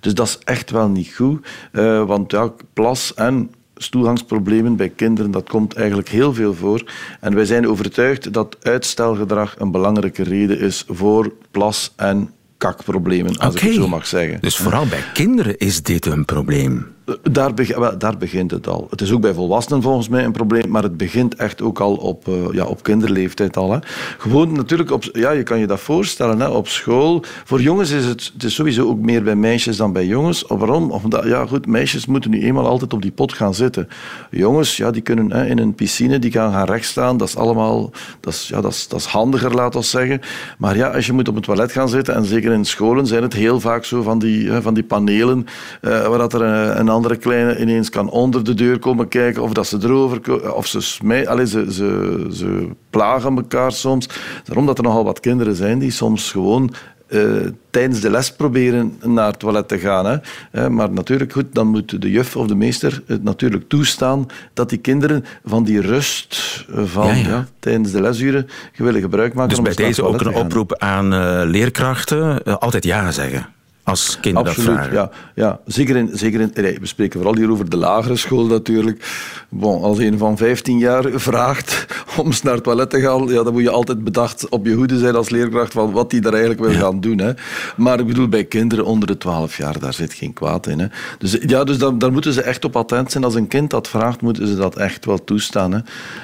Dus 0.00 0.14
dat 0.14 0.26
is 0.26 0.38
echt 0.44 0.70
wel 0.70 0.88
niet 0.88 1.14
goed, 1.14 1.46
uh, 1.72 2.04
want 2.04 2.30
ja, 2.30 2.52
plas 2.72 3.14
en 3.14 3.50
stoelgangsproblemen 3.76 4.76
bij 4.76 4.88
kinderen, 4.88 5.30
dat 5.30 5.48
komt 5.48 5.74
eigenlijk 5.74 6.08
heel 6.08 6.34
veel 6.34 6.54
voor. 6.54 6.82
En 7.20 7.34
wij 7.34 7.44
zijn 7.44 7.68
overtuigd 7.68 8.32
dat 8.32 8.56
uitstelgedrag 8.62 9.54
een 9.58 9.70
belangrijke 9.70 10.22
reden 10.22 10.60
is 10.60 10.84
voor 10.88 11.32
plas- 11.50 11.92
en 11.96 12.30
kakproblemen, 12.58 13.38
als 13.38 13.54
ik 13.54 13.60
het 13.60 13.74
zo 13.74 13.88
mag 13.88 14.06
zeggen. 14.06 14.40
Dus 14.40 14.56
vooral 14.56 14.86
bij 14.86 15.02
kinderen 15.12 15.58
is 15.58 15.82
dit 15.82 16.06
een 16.06 16.24
probleem? 16.24 16.96
Daar, 17.22 17.52
daar, 17.98 18.16
begint 18.16 18.50
het 18.50 18.68
al. 18.68 18.86
Het 18.90 19.00
is 19.00 19.12
ook 19.12 19.20
bij 19.20 19.34
volwassenen 19.34 19.82
volgens 19.82 20.08
mij 20.08 20.24
een 20.24 20.32
probleem, 20.32 20.70
maar 20.70 20.82
het 20.82 20.96
begint 20.96 21.34
echt 21.34 21.62
ook 21.62 21.80
al 21.80 21.94
op, 21.94 22.28
uh, 22.28 22.34
ja, 22.52 22.64
op 22.64 22.82
kinderleeftijd 22.82 23.56
al. 23.56 23.72
Hè. 23.72 23.78
Gewoon 24.18 24.52
natuurlijk, 24.52 24.90
op, 24.90 25.04
ja, 25.12 25.30
je 25.30 25.42
kan 25.42 25.58
je 25.58 25.66
dat 25.66 25.80
voorstellen, 25.80 26.40
hè, 26.40 26.48
op 26.48 26.68
school. 26.68 27.22
Voor 27.44 27.60
jongens 27.60 27.90
is 27.90 28.04
het, 28.04 28.30
het 28.32 28.44
is 28.44 28.54
sowieso 28.54 28.86
ook 28.86 28.98
meer 28.98 29.22
bij 29.22 29.36
meisjes 29.36 29.76
dan 29.76 29.92
bij 29.92 30.06
jongens. 30.06 30.44
Waarom? 30.48 31.00
Ja 31.24 31.46
goed, 31.46 31.66
meisjes 31.66 32.06
moeten 32.06 32.30
nu 32.30 32.42
eenmaal 32.42 32.66
altijd 32.66 32.92
op 32.92 33.02
die 33.02 33.10
pot 33.10 33.32
gaan 33.32 33.54
zitten. 33.54 33.88
Jongens, 34.30 34.76
ja, 34.76 34.90
die 34.90 35.02
kunnen 35.02 35.32
hè, 35.32 35.46
in 35.46 35.58
een 35.58 35.74
piscine, 35.74 36.18
die 36.18 36.30
gaan 36.30 36.52
gaan 36.52 36.66
rechtstaan. 36.66 37.16
Dat 37.16 37.28
is 37.28 37.36
allemaal, 37.36 37.90
dat 38.20 38.32
is, 38.32 38.48
ja, 38.48 38.60
dat 38.60 38.72
is, 38.72 38.88
dat 38.88 39.00
is 39.00 39.06
handiger, 39.06 39.54
laten 39.54 39.80
we 39.80 39.86
zeggen. 39.86 40.20
Maar 40.58 40.76
ja, 40.76 40.88
als 40.88 41.06
je 41.06 41.12
moet 41.12 41.28
op 41.28 41.34
het 41.34 41.44
toilet 41.44 41.72
gaan 41.72 41.88
zitten, 41.88 42.14
en 42.14 42.24
zeker 42.24 42.52
in 42.52 42.64
scholen 42.64 43.06
zijn 43.06 43.22
het 43.22 43.32
heel 43.32 43.60
vaak 43.60 43.84
zo 43.84 44.02
van 44.02 44.18
die, 44.18 44.50
hè, 44.50 44.62
van 44.62 44.74
die 44.74 44.84
panelen, 44.84 45.46
uh, 45.82 46.06
waar 46.06 46.18
dat 46.18 46.32
er 46.32 46.42
een, 46.42 46.78
een 46.78 46.88
andere 46.98 47.16
kleine 47.16 47.60
ineens 47.60 47.90
kan 47.90 48.10
onder 48.10 48.44
de 48.44 48.54
deur 48.54 48.78
komen 48.78 49.08
kijken 49.08 49.42
of 49.42 49.52
dat 49.52 49.66
ze 49.66 49.78
erover 49.82 50.54
of 50.54 50.66
ze 50.66 50.80
smij, 50.80 51.28
allez, 51.28 51.50
ze, 51.50 51.72
ze, 51.72 52.26
ze 52.32 52.68
plagen 52.90 53.36
elkaar 53.36 53.72
soms. 53.72 54.08
Daarom 54.44 54.66
dat 54.66 54.78
er 54.78 54.84
nogal 54.84 55.04
wat 55.04 55.20
kinderen 55.20 55.54
zijn 55.54 55.78
die 55.78 55.90
soms 55.90 56.30
gewoon 56.30 56.74
uh, 57.08 57.46
tijdens 57.70 58.00
de 58.00 58.10
les 58.10 58.32
proberen 58.32 58.98
naar 59.04 59.26
het 59.26 59.38
toilet 59.38 59.68
te 59.68 59.78
gaan. 59.78 60.06
Hè. 60.06 60.16
Uh, 60.52 60.68
maar 60.68 60.90
natuurlijk, 60.90 61.32
goed, 61.32 61.44
dan 61.52 61.66
moet 61.66 62.02
de 62.02 62.10
juf 62.10 62.36
of 62.36 62.46
de 62.46 62.54
meester 62.54 63.02
het 63.06 63.22
natuurlijk 63.22 63.68
toestaan 63.68 64.26
dat 64.54 64.68
die 64.68 64.78
kinderen 64.78 65.24
van 65.44 65.64
die 65.64 65.80
rust 65.80 66.64
uh, 66.70 66.84
van 66.84 67.18
ja, 67.18 67.46
tijdens 67.58 67.90
de 67.90 68.00
lesuren 68.00 68.48
willen 68.76 69.00
gebruik 69.00 69.34
maken. 69.34 69.62
Dus 69.62 69.74
bij 69.74 69.86
deze 69.86 70.04
ook 70.04 70.20
een 70.20 70.34
oproep 70.34 70.74
aan 70.78 71.08
leerkrachten, 71.44 72.42
altijd 72.60 72.84
ja 72.84 73.10
zeggen. 73.10 73.56
Als 73.88 74.18
kinderen 74.20 74.48
Absoluut, 74.48 74.92
ja. 74.92 75.10
ja. 75.34 75.60
Zeker 75.66 75.96
in, 75.96 76.10
zeker 76.12 76.40
in, 76.40 76.50
we 76.54 76.86
spreken 76.86 77.20
vooral 77.20 77.36
hier 77.36 77.50
over 77.50 77.70
de 77.70 77.76
lagere 77.76 78.16
school 78.16 78.46
natuurlijk. 78.46 79.06
Bon, 79.48 79.82
als 79.82 79.98
een 79.98 80.18
van 80.18 80.36
15 80.36 80.78
jaar 80.78 81.04
vraagt 81.14 81.86
om 82.16 82.26
eens 82.26 82.42
naar 82.42 82.54
het 82.54 82.64
toilet 82.64 82.90
te 82.90 83.00
gaan, 83.00 83.26
ja, 83.26 83.42
dan 83.42 83.52
moet 83.52 83.62
je 83.62 83.70
altijd 83.70 84.04
bedacht 84.04 84.48
op 84.48 84.66
je 84.66 84.72
hoede 84.72 84.98
zijn 84.98 85.14
als 85.14 85.28
leerkracht 85.28 85.72
van 85.72 85.92
wat 85.92 86.10
hij 86.10 86.20
daar 86.20 86.32
eigenlijk 86.32 86.62
wil 86.64 86.80
gaan 86.80 87.00
doen. 87.00 87.18
Hè. 87.18 87.32
Maar 87.76 87.98
ik 87.98 88.06
bedoel, 88.06 88.28
bij 88.28 88.44
kinderen 88.44 88.84
onder 88.84 89.06
de 89.06 89.18
12 89.18 89.56
jaar, 89.56 89.78
daar 89.78 89.94
zit 89.94 90.12
geen 90.12 90.32
kwaad 90.32 90.66
in. 90.66 90.78
Hè. 90.78 90.86
Dus, 91.18 91.38
ja, 91.46 91.64
dus 91.64 91.78
dan, 91.78 91.98
daar 91.98 92.12
moeten 92.12 92.32
ze 92.32 92.42
echt 92.42 92.64
op 92.64 92.76
attent 92.76 93.12
zijn. 93.12 93.24
Als 93.24 93.34
een 93.34 93.48
kind 93.48 93.70
dat 93.70 93.88
vraagt, 93.88 94.20
moeten 94.20 94.46
ze 94.46 94.56
dat 94.56 94.76
echt 94.76 95.04
wel 95.04 95.24
toestaan. 95.24 95.72
Hè. 95.72 95.80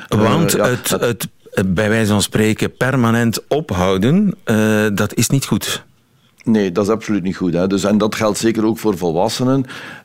Want 0.08 0.54
Eh, 0.54 0.64
ja, 0.64 0.68
het, 0.68 0.90
het, 0.90 1.28
het 1.50 1.74
bij 1.74 1.88
wijze 1.88 2.10
van 2.10 2.22
spreken 2.22 2.76
permanent 2.76 3.48
ophouden, 3.48 4.34
eh, 4.44 4.86
dat 4.94 5.14
is 5.14 5.28
niet 5.28 5.44
goed. 5.44 5.84
Nee, 6.44 6.72
dat 6.72 6.84
is 6.84 6.90
absoluut 6.90 7.22
niet 7.22 7.36
goed. 7.36 7.52
Hè. 7.52 7.66
Dus, 7.66 7.84
en 7.84 7.98
dat 7.98 8.14
geldt 8.14 8.38
zeker 8.38 8.64
ook 8.64 8.78
voor 8.78 8.98
volwassenen. 8.98 9.64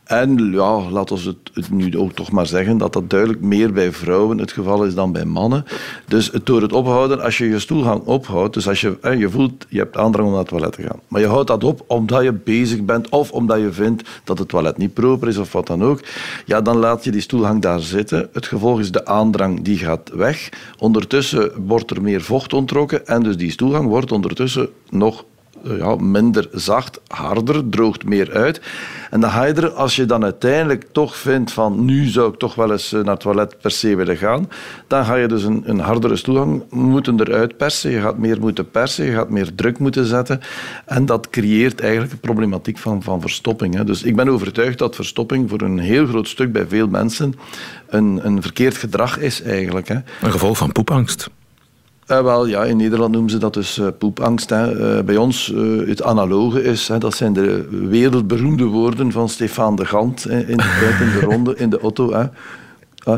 En 0.10 0.52
ja, 0.52 0.89
laten 0.89 1.17
we 1.17 1.36
het, 1.54 1.71
nu 1.71 1.97
ook 1.97 2.12
toch 2.12 2.32
maar 2.32 2.47
zeggen 2.47 2.78
dat 2.78 2.93
dat 2.93 3.10
duidelijk 3.10 3.41
meer 3.41 3.73
bij 3.73 3.91
vrouwen 3.91 4.38
het 4.38 4.52
geval 4.52 4.84
is 4.84 4.93
dan 4.93 5.12
bij 5.12 5.25
mannen. 5.25 5.65
Dus 6.08 6.32
door 6.43 6.62
het 6.62 6.73
ophouden, 6.73 7.21
als 7.21 7.38
je 7.38 7.49
je 7.49 7.60
stoelgang 7.60 8.04
ophoudt, 8.04 8.54
dus 8.54 8.67
als 8.67 8.82
je, 8.82 8.97
je 9.17 9.30
voelt, 9.30 9.65
je 9.69 9.78
hebt 9.78 9.97
aandrang 9.97 10.28
om 10.28 10.34
naar 10.34 10.41
het 10.41 10.49
toilet 10.49 10.71
te 10.71 10.82
gaan, 10.82 10.99
maar 11.08 11.21
je 11.21 11.28
houdt 11.28 11.47
dat 11.47 11.63
op 11.63 11.84
omdat 11.88 12.23
je 12.23 12.34
bezig 12.34 12.86
bent 12.86 13.10
of 13.10 13.32
omdat 13.32 13.60
je 13.60 13.71
vindt 13.71 14.10
dat 14.23 14.39
het 14.39 14.47
toilet 14.47 14.78
niet 14.78 14.93
proper 14.93 15.28
is 15.28 15.38
of 15.38 15.52
wat 15.52 15.67
dan 15.67 15.84
ook, 15.84 15.99
ja, 16.45 16.62
dan 16.62 16.78
laat 16.78 17.04
je 17.04 17.12
die 17.12 17.21
stoelgang 17.21 17.62
daar 17.62 17.80
zitten. 17.80 18.30
Het 18.34 18.47
gevolg 18.47 18.80
is 18.80 18.91
de 18.91 19.06
aandrang 19.06 19.62
die 19.62 19.78
gaat 19.78 20.10
weg. 20.13 20.49
Ondertussen 20.78 21.52
wordt 21.65 21.91
er 21.91 22.02
meer 22.02 22.21
vocht 22.21 22.54
ontrokken 22.54 23.08
en 23.08 23.23
dus 23.23 23.38
die 23.38 23.52
stoelgang 23.52 23.88
wordt 23.88 24.12
ondertussen 24.12 24.69
nog 24.89 25.25
ja, 25.63 25.95
minder 25.95 26.47
zacht, 26.51 27.01
harder, 27.07 27.69
droogt 27.69 28.05
meer 28.05 28.31
uit. 28.31 28.61
En 29.09 29.19
dan 29.19 29.31
ga 29.31 29.67
als 29.67 29.95
je 29.95 30.05
dan 30.05 30.23
uiteindelijk 30.23 30.85
toch 30.91 31.15
vindt 31.15 31.51
van 31.51 31.85
nu 31.85 32.05
zou 32.05 32.31
ik 32.33 32.39
toch 32.39 32.55
wel 32.55 32.71
eens 32.71 32.93
eh, 32.93 32.99
naar 33.01 33.13
het 33.13 33.19
toilet 33.19 33.61
per 33.61 33.71
se 33.71 33.95
willen 33.95 34.17
gaan, 34.17 34.49
dan 34.87 35.05
ga 35.05 35.15
je 35.15 35.27
dus 35.27 35.43
een, 35.43 35.63
een 35.65 35.79
hardere 35.79 36.15
stoelgang 36.15 36.63
moeten 36.69 37.19
eruit 37.19 37.57
persen. 37.57 37.91
Je 37.91 38.01
gaat 38.01 38.17
meer 38.17 38.39
moeten 38.39 38.71
persen, 38.71 39.05
je 39.05 39.11
gaat 39.11 39.29
meer 39.29 39.55
druk 39.55 39.79
moeten 39.79 40.05
zetten. 40.05 40.41
En 40.85 41.05
dat 41.05 41.29
creëert 41.29 41.81
eigenlijk 41.81 42.11
een 42.11 42.19
problematiek 42.19 42.77
van, 42.77 43.03
van 43.03 43.21
verstopping. 43.21 43.75
Hè. 43.75 43.83
Dus 43.83 44.03
ik 44.03 44.15
ben 44.15 44.29
overtuigd 44.29 44.77
dat 44.77 44.95
verstopping 44.95 45.49
voor 45.49 45.61
een 45.61 45.79
heel 45.79 46.05
groot 46.05 46.27
stuk 46.27 46.51
bij 46.51 46.65
veel 46.67 46.87
mensen 46.87 47.33
een, 47.87 48.19
een 48.23 48.41
verkeerd 48.41 48.77
gedrag 48.77 49.19
is 49.19 49.41
eigenlijk. 49.41 49.87
Hè. 49.87 49.95
Een 50.21 50.31
gevolg 50.31 50.57
van 50.57 50.71
poepangst. 50.71 51.29
Eh, 52.09 52.21
wel, 52.21 52.45
ja, 52.45 52.63
in 52.63 52.77
Nederland 52.77 53.11
noemen 53.11 53.31
ze 53.31 53.37
dat 53.37 53.53
dus 53.53 53.77
eh, 53.77 53.87
poepangst. 53.97 54.49
Hè. 54.49 54.97
Eh, 54.97 55.03
bij 55.03 55.17
ons 55.17 55.53
het 55.85 56.03
analoge 56.03 56.63
is, 56.63 56.87
hè, 56.87 56.97
dat 56.97 57.15
zijn 57.15 57.33
de 57.33 57.67
wereldberoemde 57.89 58.63
woorden 58.63 59.11
van 59.11 59.29
Stefan 59.29 59.75
de 59.75 59.85
Gant 59.85 60.23
hè, 60.23 60.39
in 60.39 60.57
de 60.57 60.97
in 61.03 61.19
de 61.19 61.25
ronde, 61.25 61.55
in 61.55 61.69
de 61.69 61.79
auto. 61.79 62.13
Hè. 62.13 62.27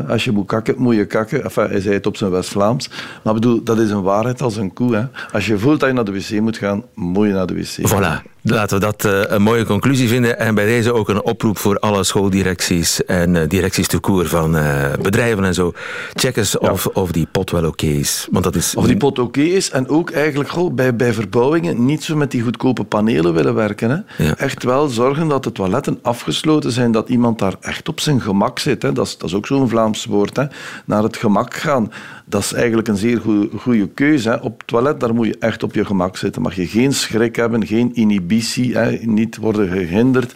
Als 0.08 0.24
je 0.24 0.32
moet 0.32 0.46
kakken, 0.46 0.74
moet 0.78 0.94
je 0.94 1.06
kakken. 1.06 1.44
Enfin, 1.44 1.66
hij 1.66 1.80
zei 1.80 1.94
het 1.94 2.06
op 2.06 2.16
zijn 2.16 2.30
West-Vlaams. 2.30 2.90
Maar 3.22 3.34
bedoel, 3.34 3.62
dat 3.62 3.78
is 3.78 3.90
een 3.90 4.02
waarheid 4.02 4.42
als 4.42 4.56
een 4.56 4.72
koe. 4.72 4.94
Hè. 4.94 5.04
Als 5.32 5.46
je 5.46 5.58
voelt 5.58 5.80
dat 5.80 5.88
je 5.88 5.94
naar 5.94 6.04
de 6.04 6.12
wc 6.12 6.40
moet 6.40 6.56
gaan, 6.56 6.82
moet 6.94 7.26
je 7.26 7.32
naar 7.32 7.46
de 7.46 7.54
wc. 7.54 7.88
Voilà, 7.88 8.31
laten 8.42 8.78
we 8.78 8.84
dat 8.84 9.04
eh, 9.04 9.20
een 9.26 9.42
mooie 9.42 9.64
conclusie 9.64 10.08
vinden. 10.08 10.38
En 10.38 10.54
bij 10.54 10.66
deze 10.66 10.92
ook 10.92 11.08
een 11.08 11.22
oproep 11.22 11.58
voor 11.58 11.78
alle 11.78 12.04
schooldirecties 12.04 13.04
en 13.04 13.36
eh, 13.36 13.48
directies 13.48 13.86
te 13.86 13.98
koer 13.98 14.26
van 14.26 14.56
eh, 14.56 14.92
bedrijven 15.02 15.44
en 15.44 15.54
zo. 15.54 15.72
Check 16.14 16.36
eens 16.36 16.58
of, 16.58 16.86
of 16.86 17.12
die 17.12 17.26
pot 17.32 17.50
wel 17.50 17.66
oké 17.66 17.86
is. 17.86 18.28
Want 18.30 18.44
dat 18.44 18.54
is 18.54 18.74
Of 18.74 18.86
die 18.86 18.96
pot 18.96 19.18
oké 19.18 19.40
is. 19.40 19.70
En 19.70 19.88
ook 19.88 20.10
eigenlijk 20.10 20.50
goh, 20.50 20.72
bij, 20.72 20.96
bij 20.96 21.12
verbouwingen 21.12 21.84
niet 21.84 22.04
zo 22.04 22.16
met 22.16 22.30
die 22.30 22.42
goedkope 22.42 22.84
panelen 22.84 23.34
willen 23.34 23.54
werken. 23.54 23.90
Hè. 23.90 24.24
Ja. 24.24 24.36
Echt 24.36 24.62
wel 24.62 24.88
zorgen 24.88 25.28
dat 25.28 25.44
de 25.44 25.52
toiletten 25.52 25.98
afgesloten 26.02 26.72
zijn, 26.72 26.92
dat 26.92 27.08
iemand 27.08 27.38
daar 27.38 27.54
echt 27.60 27.88
op 27.88 28.00
zijn 28.00 28.20
gemak 28.20 28.58
zit. 28.58 28.82
Hè. 28.82 28.92
Dat, 28.92 29.06
is, 29.06 29.18
dat 29.18 29.28
is 29.28 29.34
ook 29.34 29.46
zo'n 29.46 29.68
Vlaams 29.68 30.04
woord. 30.04 30.36
Hè. 30.36 30.44
Naar 30.84 31.02
het 31.02 31.16
gemak 31.16 31.54
gaan. 31.54 31.92
Dat 32.24 32.42
is 32.42 32.52
eigenlijk 32.52 32.88
een 32.88 32.96
zeer 32.96 33.20
goede 33.56 33.88
keuze. 33.88 34.28
Hè. 34.28 34.36
Op 34.36 34.58
het 34.58 34.66
toilet 34.66 35.00
daar 35.00 35.14
moet 35.14 35.26
je 35.26 35.36
echt 35.38 35.62
op 35.62 35.74
je 35.74 35.84
gemak 35.84 36.16
zitten. 36.16 36.42
Mag 36.42 36.54
je 36.54 36.66
geen 36.66 36.92
schrik 36.92 37.36
hebben, 37.36 37.66
geen 37.66 37.94
inhibitie, 37.94 38.31
hè. 38.40 38.90
niet 39.02 39.36
worden 39.36 39.68
gehinderd. 39.68 40.34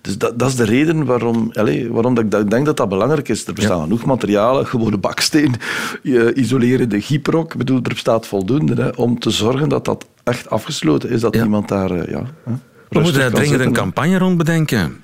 Dus 0.00 0.18
dat, 0.18 0.38
dat 0.38 0.48
is 0.48 0.56
de 0.56 0.64
reden 0.64 1.04
waarom, 1.04 1.50
allez, 1.52 1.86
waarom 1.88 2.14
dat 2.14 2.24
ik 2.24 2.30
dat- 2.30 2.50
denk 2.50 2.66
dat 2.66 2.76
dat 2.76 2.88
belangrijk 2.88 3.28
is. 3.28 3.46
Er 3.46 3.52
bestaan 3.54 3.82
genoeg 3.82 4.04
materialen, 4.04 4.66
gewone 4.66 4.98
baksteen, 4.98 5.54
je 6.02 6.34
isolerende 6.34 7.00
gyprok. 7.00 7.52
Ik 7.52 7.58
bedoel, 7.58 7.76
er 7.76 7.82
bestaat 7.82 8.26
voldoende 8.26 8.82
hè, 8.82 8.88
om 8.88 9.18
te 9.18 9.30
zorgen 9.30 9.68
dat 9.68 9.84
dat 9.84 10.06
echt 10.24 10.50
afgesloten 10.50 11.10
is, 11.10 11.20
dat 11.20 11.34
Ja. 11.34 11.40
niemand 11.42 11.68
daar... 11.68 11.90
eh, 11.90 12.10
ja, 12.10 12.22
hè, 12.44 12.52
We 12.88 13.00
moeten 13.00 13.20
daar 13.20 13.30
dringend 13.30 13.60
een 13.60 13.72
campagne 13.72 14.18
rond 14.18 14.36
bedenken. 14.38 14.96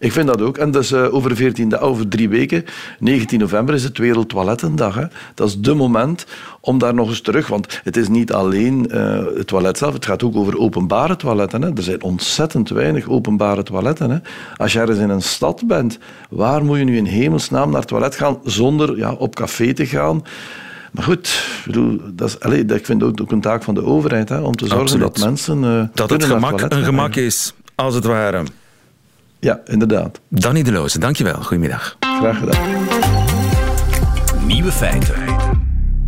Ik 0.00 0.12
vind 0.12 0.26
dat 0.26 0.40
ook. 0.42 0.58
En 0.58 0.70
dus 0.70 0.94
over, 0.94 1.36
14 1.36 1.68
da- 1.68 1.78
over 1.78 2.08
drie 2.08 2.28
weken, 2.28 2.64
19 2.98 3.38
november, 3.38 3.74
is 3.74 3.84
het 3.84 3.98
Wereldtoilettendag. 3.98 4.94
Hè. 4.94 5.04
Dat 5.34 5.48
is 5.48 5.58
de 5.58 5.74
moment 5.74 6.26
om 6.60 6.78
daar 6.78 6.94
nog 6.94 7.08
eens 7.08 7.20
terug... 7.20 7.46
Want 7.48 7.80
het 7.84 7.96
is 7.96 8.08
niet 8.08 8.32
alleen 8.32 8.90
eh, 8.90 9.18
het 9.36 9.46
toilet 9.46 9.78
zelf, 9.78 9.92
het 9.92 10.06
gaat 10.06 10.22
ook 10.22 10.36
over 10.36 10.58
openbare 10.58 11.16
toiletten. 11.16 11.62
Hè. 11.62 11.68
Er 11.74 11.82
zijn 11.82 12.02
ontzettend 12.02 12.68
weinig 12.68 13.08
openbare 13.08 13.62
toiletten. 13.62 14.10
Hè. 14.10 14.18
Als 14.56 14.72
je 14.72 14.80
ergens 14.80 14.98
in 14.98 15.10
een 15.10 15.22
stad 15.22 15.62
bent, 15.66 15.98
waar 16.30 16.64
moet 16.64 16.78
je 16.78 16.84
nu 16.84 16.96
in 16.96 17.04
hemelsnaam 17.06 17.70
naar 17.70 17.80
het 17.80 17.88
toilet 17.88 18.14
gaan 18.16 18.38
zonder 18.44 18.96
ja, 18.96 19.12
op 19.12 19.34
café 19.34 19.72
te 19.72 19.86
gaan... 19.86 20.22
Maar 20.92 21.04
goed, 21.04 21.26
ik, 21.58 21.62
bedoel, 21.66 22.00
dat 22.12 22.28
is, 22.28 22.40
allee, 22.40 22.64
ik 22.64 22.84
vind 22.86 23.00
het 23.02 23.20
ook 23.20 23.32
een 23.32 23.40
taak 23.40 23.62
van 23.62 23.74
de 23.74 23.84
overheid 23.84 24.28
hè, 24.28 24.38
om 24.40 24.56
te 24.56 24.64
zorgen 24.66 24.82
Absoluut. 24.82 25.14
dat 25.16 25.24
mensen. 25.24 25.64
eh, 25.64 25.82
Dat 25.94 26.10
het 26.10 26.24
gemak 26.24 26.60
een 26.60 26.84
gemak 26.84 27.14
is, 27.16 27.54
als 27.74 27.94
het 27.94 28.04
ware. 28.04 28.42
Ja, 29.40 29.60
inderdaad. 29.64 30.20
Danny 30.28 30.62
de 30.62 30.72
Loze, 30.72 30.98
dankjewel. 30.98 31.42
Goedemiddag. 31.42 31.96
Graag 32.00 32.38
gedaan. 32.38 32.86
Nieuwe 34.46 34.72
feiten. 34.72 35.14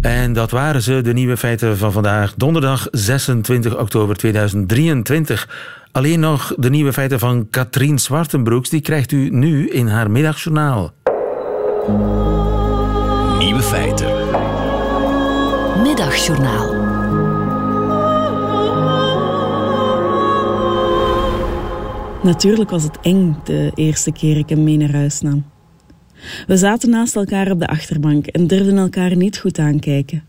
En 0.00 0.32
dat 0.32 0.50
waren 0.50 0.82
ze, 0.82 1.00
de 1.00 1.12
nieuwe 1.12 1.36
feiten 1.36 1.78
van 1.78 1.92
vandaag, 1.92 2.34
donderdag 2.36 2.88
26 2.90 3.78
oktober 3.78 4.16
2023. 4.16 5.48
Alleen 5.92 6.20
nog 6.20 6.54
de 6.56 6.70
nieuwe 6.70 6.92
feiten 6.92 7.18
van 7.18 7.48
Katrien 7.50 7.98
Zwartenbroeks, 7.98 8.68
die 8.68 8.80
krijgt 8.80 9.12
u 9.12 9.28
nu 9.30 9.68
in 9.68 9.86
haar 9.86 10.10
middagjournaal. 10.10 10.92
Nieuwe 13.38 13.62
feiten. 13.62 14.08
Middagjournaal. 15.82 16.79
Natuurlijk 22.22 22.70
was 22.70 22.82
het 22.82 22.98
eng 23.00 23.36
de 23.44 23.70
eerste 23.74 24.12
keer 24.12 24.36
ik 24.36 24.48
hem 24.48 24.64
mee 24.64 24.76
naar 24.76 24.92
huis 24.92 25.20
nam. 25.20 25.44
We 26.46 26.56
zaten 26.56 26.90
naast 26.90 27.16
elkaar 27.16 27.50
op 27.50 27.58
de 27.58 27.66
achterbank 27.66 28.26
en 28.26 28.46
durfden 28.46 28.78
elkaar 28.78 29.16
niet 29.16 29.38
goed 29.38 29.58
aankijken. 29.58 30.24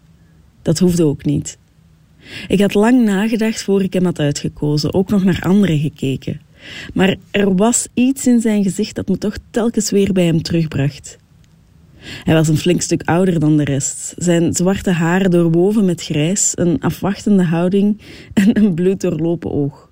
Dat 0.61 0.79
hoefde 0.79 1.05
ook 1.05 1.25
niet. 1.25 1.57
Ik 2.47 2.61
had 2.61 2.73
lang 2.73 3.03
nagedacht 3.03 3.63
voor 3.63 3.81
ik 3.81 3.93
hem 3.93 4.05
had 4.05 4.19
uitgekozen, 4.19 4.93
ook 4.93 5.09
nog 5.09 5.23
naar 5.23 5.41
anderen 5.41 5.79
gekeken. 5.79 6.41
Maar 6.93 7.15
er 7.31 7.55
was 7.55 7.87
iets 7.93 8.27
in 8.27 8.41
zijn 8.41 8.63
gezicht 8.63 8.95
dat 8.95 9.07
me 9.07 9.17
toch 9.17 9.35
telkens 9.49 9.89
weer 9.89 10.13
bij 10.13 10.25
hem 10.25 10.41
terugbracht. 10.41 11.17
Hij 11.99 12.33
was 12.33 12.47
een 12.47 12.57
flink 12.57 12.81
stuk 12.81 13.01
ouder 13.03 13.39
dan 13.39 13.57
de 13.57 13.63
rest. 13.63 14.13
Zijn 14.17 14.53
zwarte 14.53 14.91
haren 14.91 15.31
doorwoven 15.31 15.85
met 15.85 16.03
grijs, 16.03 16.51
een 16.55 16.79
afwachtende 16.79 17.43
houding 17.43 18.01
en 18.33 18.57
een 18.57 18.73
bloeddoorlopen 18.73 19.51
oog. 19.51 19.90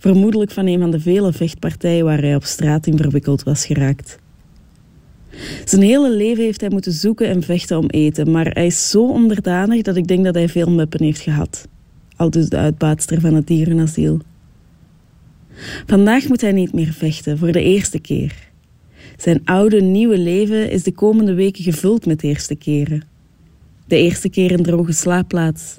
Vermoedelijk 0.00 0.50
van 0.50 0.66
een 0.66 0.80
van 0.80 0.90
de 0.90 1.00
vele 1.00 1.32
vechtpartijen 1.32 2.04
waar 2.04 2.20
hij 2.20 2.34
op 2.34 2.44
straat 2.44 2.86
in 2.86 2.96
verwikkeld 2.96 3.42
was 3.42 3.66
geraakt. 3.66 4.18
Zijn 5.64 5.82
hele 5.82 6.10
leven 6.10 6.44
heeft 6.44 6.60
hij 6.60 6.70
moeten 6.70 6.92
zoeken 6.92 7.28
en 7.28 7.42
vechten 7.42 7.78
om 7.78 7.86
eten, 7.86 8.30
maar 8.30 8.46
hij 8.46 8.66
is 8.66 8.90
zo 8.90 9.08
onderdanig 9.08 9.82
dat 9.82 9.96
ik 9.96 10.06
denk 10.06 10.24
dat 10.24 10.34
hij 10.34 10.48
veel 10.48 10.70
meppen 10.70 11.04
heeft 11.04 11.20
gehad. 11.20 11.68
Al 12.16 12.30
dus 12.30 12.48
de 12.48 12.56
uitbaatster 12.56 13.20
van 13.20 13.34
het 13.34 13.46
dierenasiel. 13.46 14.18
Vandaag 15.86 16.28
moet 16.28 16.40
hij 16.40 16.52
niet 16.52 16.72
meer 16.72 16.92
vechten, 16.92 17.38
voor 17.38 17.52
de 17.52 17.62
eerste 17.62 17.98
keer. 17.98 18.48
Zijn 19.16 19.40
oude, 19.44 19.80
nieuwe 19.80 20.18
leven 20.18 20.70
is 20.70 20.82
de 20.82 20.92
komende 20.92 21.34
weken 21.34 21.64
gevuld 21.64 22.06
met 22.06 22.22
eerste 22.22 22.54
keren. 22.54 23.02
De 23.86 23.96
eerste 23.96 24.28
keer 24.28 24.52
een 24.52 24.62
droge 24.62 24.92
slaapplaats. 24.92 25.78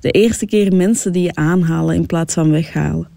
De 0.00 0.10
eerste 0.10 0.46
keer 0.46 0.76
mensen 0.76 1.12
die 1.12 1.22
je 1.22 1.34
aanhalen 1.34 1.94
in 1.94 2.06
plaats 2.06 2.34
van 2.34 2.50
weghalen. 2.50 3.12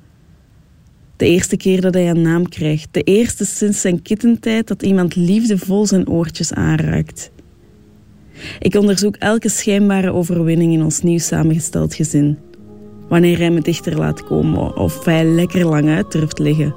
De 1.17 1.25
eerste 1.25 1.57
keer 1.57 1.81
dat 1.81 1.93
hij 1.93 2.09
een 2.09 2.21
naam 2.21 2.49
krijgt. 2.49 2.87
De 2.91 3.01
eerste 3.01 3.45
sinds 3.45 3.81
zijn 3.81 4.01
kittentijd 4.01 4.67
dat 4.67 4.83
iemand 4.83 5.15
liefdevol 5.15 5.85
zijn 5.85 6.09
oortjes 6.09 6.53
aanraakt. 6.53 7.31
Ik 8.59 8.75
onderzoek 8.75 9.15
elke 9.15 9.49
schijnbare 9.49 10.13
overwinning 10.13 10.73
in 10.73 10.83
ons 10.83 11.01
nieuw 11.01 11.19
samengesteld 11.19 11.93
gezin. 11.93 12.37
Wanneer 13.09 13.37
hij 13.37 13.51
me 13.51 13.61
dichter 13.61 13.97
laat 13.97 14.23
komen 14.23 14.77
of 14.77 15.05
hij 15.05 15.25
lekker 15.25 15.65
lang 15.65 15.89
uit 15.89 16.11
durft 16.11 16.39
liggen. 16.39 16.75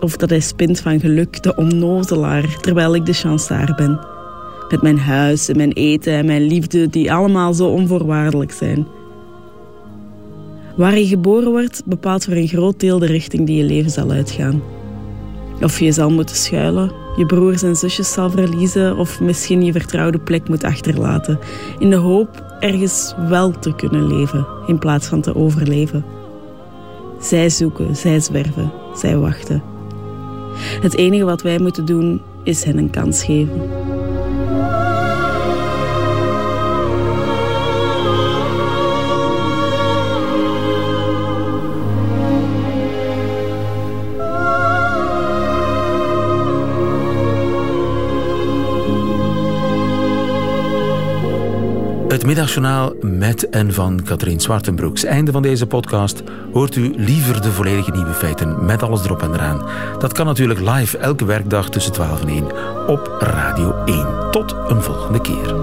Of 0.00 0.16
dat 0.16 0.30
hij 0.30 0.40
spint 0.40 0.80
van 0.80 1.00
geluk, 1.00 1.42
de 1.42 1.54
onnozelaar, 1.54 2.56
terwijl 2.60 2.94
ik 2.94 3.06
de 3.06 3.12
chansaar 3.12 3.74
ben. 3.76 4.00
Met 4.68 4.82
mijn 4.82 4.98
huis 4.98 5.48
en 5.48 5.56
mijn 5.56 5.72
eten 5.72 6.12
en 6.12 6.26
mijn 6.26 6.42
liefde 6.42 6.88
die 6.88 7.12
allemaal 7.12 7.54
zo 7.54 7.68
onvoorwaardelijk 7.68 8.52
zijn. 8.52 8.86
Waar 10.76 10.98
je 10.98 11.06
geboren 11.06 11.50
wordt, 11.50 11.82
bepaalt 11.86 12.24
voor 12.24 12.34
een 12.34 12.48
groot 12.48 12.80
deel 12.80 12.98
de 12.98 13.06
richting 13.06 13.46
die 13.46 13.56
je 13.56 13.64
leven 13.64 13.90
zal 13.90 14.10
uitgaan. 14.10 14.62
Of 15.60 15.78
je 15.78 15.92
zal 15.92 16.10
moeten 16.10 16.36
schuilen, 16.36 16.92
je 17.16 17.26
broers 17.26 17.62
en 17.62 17.76
zusjes 17.76 18.12
zal 18.12 18.30
verliezen 18.30 18.96
of 18.96 19.20
misschien 19.20 19.64
je 19.64 19.72
vertrouwde 19.72 20.18
plek 20.18 20.48
moet 20.48 20.64
achterlaten, 20.64 21.38
in 21.78 21.90
de 21.90 21.96
hoop 21.96 22.44
ergens 22.60 23.14
wel 23.28 23.50
te 23.58 23.74
kunnen 23.74 24.06
leven 24.06 24.46
in 24.66 24.78
plaats 24.78 25.06
van 25.06 25.20
te 25.20 25.34
overleven. 25.34 26.04
Zij 27.20 27.50
zoeken, 27.50 27.96
zij 27.96 28.20
zwerven, 28.20 28.72
zij 28.94 29.16
wachten. 29.16 29.62
Het 30.80 30.96
enige 30.96 31.24
wat 31.24 31.42
wij 31.42 31.58
moeten 31.58 31.84
doen 31.84 32.20
is 32.44 32.64
hen 32.64 32.78
een 32.78 32.90
kans 32.90 33.24
geven. 33.24 33.60
Middagjournaal 52.26 52.92
met 53.00 53.48
en 53.48 53.72
van 53.72 54.02
Katrien 54.04 54.40
Zwartenbroeks. 54.40 55.04
Einde 55.04 55.32
van 55.32 55.42
deze 55.42 55.66
podcast. 55.66 56.22
Hoort 56.52 56.76
u 56.76 56.92
liever 56.96 57.42
de 57.42 57.52
volledige 57.52 57.90
nieuwe 57.90 58.12
feiten 58.12 58.64
met 58.64 58.82
alles 58.82 59.04
erop 59.04 59.22
en 59.22 59.34
eraan? 59.34 59.68
Dat 59.98 60.12
kan 60.12 60.26
natuurlijk 60.26 60.60
live 60.60 60.98
elke 60.98 61.24
werkdag 61.24 61.70
tussen 61.70 61.92
12 61.92 62.20
en 62.20 62.28
1 62.28 62.44
op 62.86 63.16
Radio 63.18 63.84
1. 63.84 64.30
Tot 64.30 64.56
een 64.68 64.82
volgende 64.82 65.20
keer. 65.20 65.54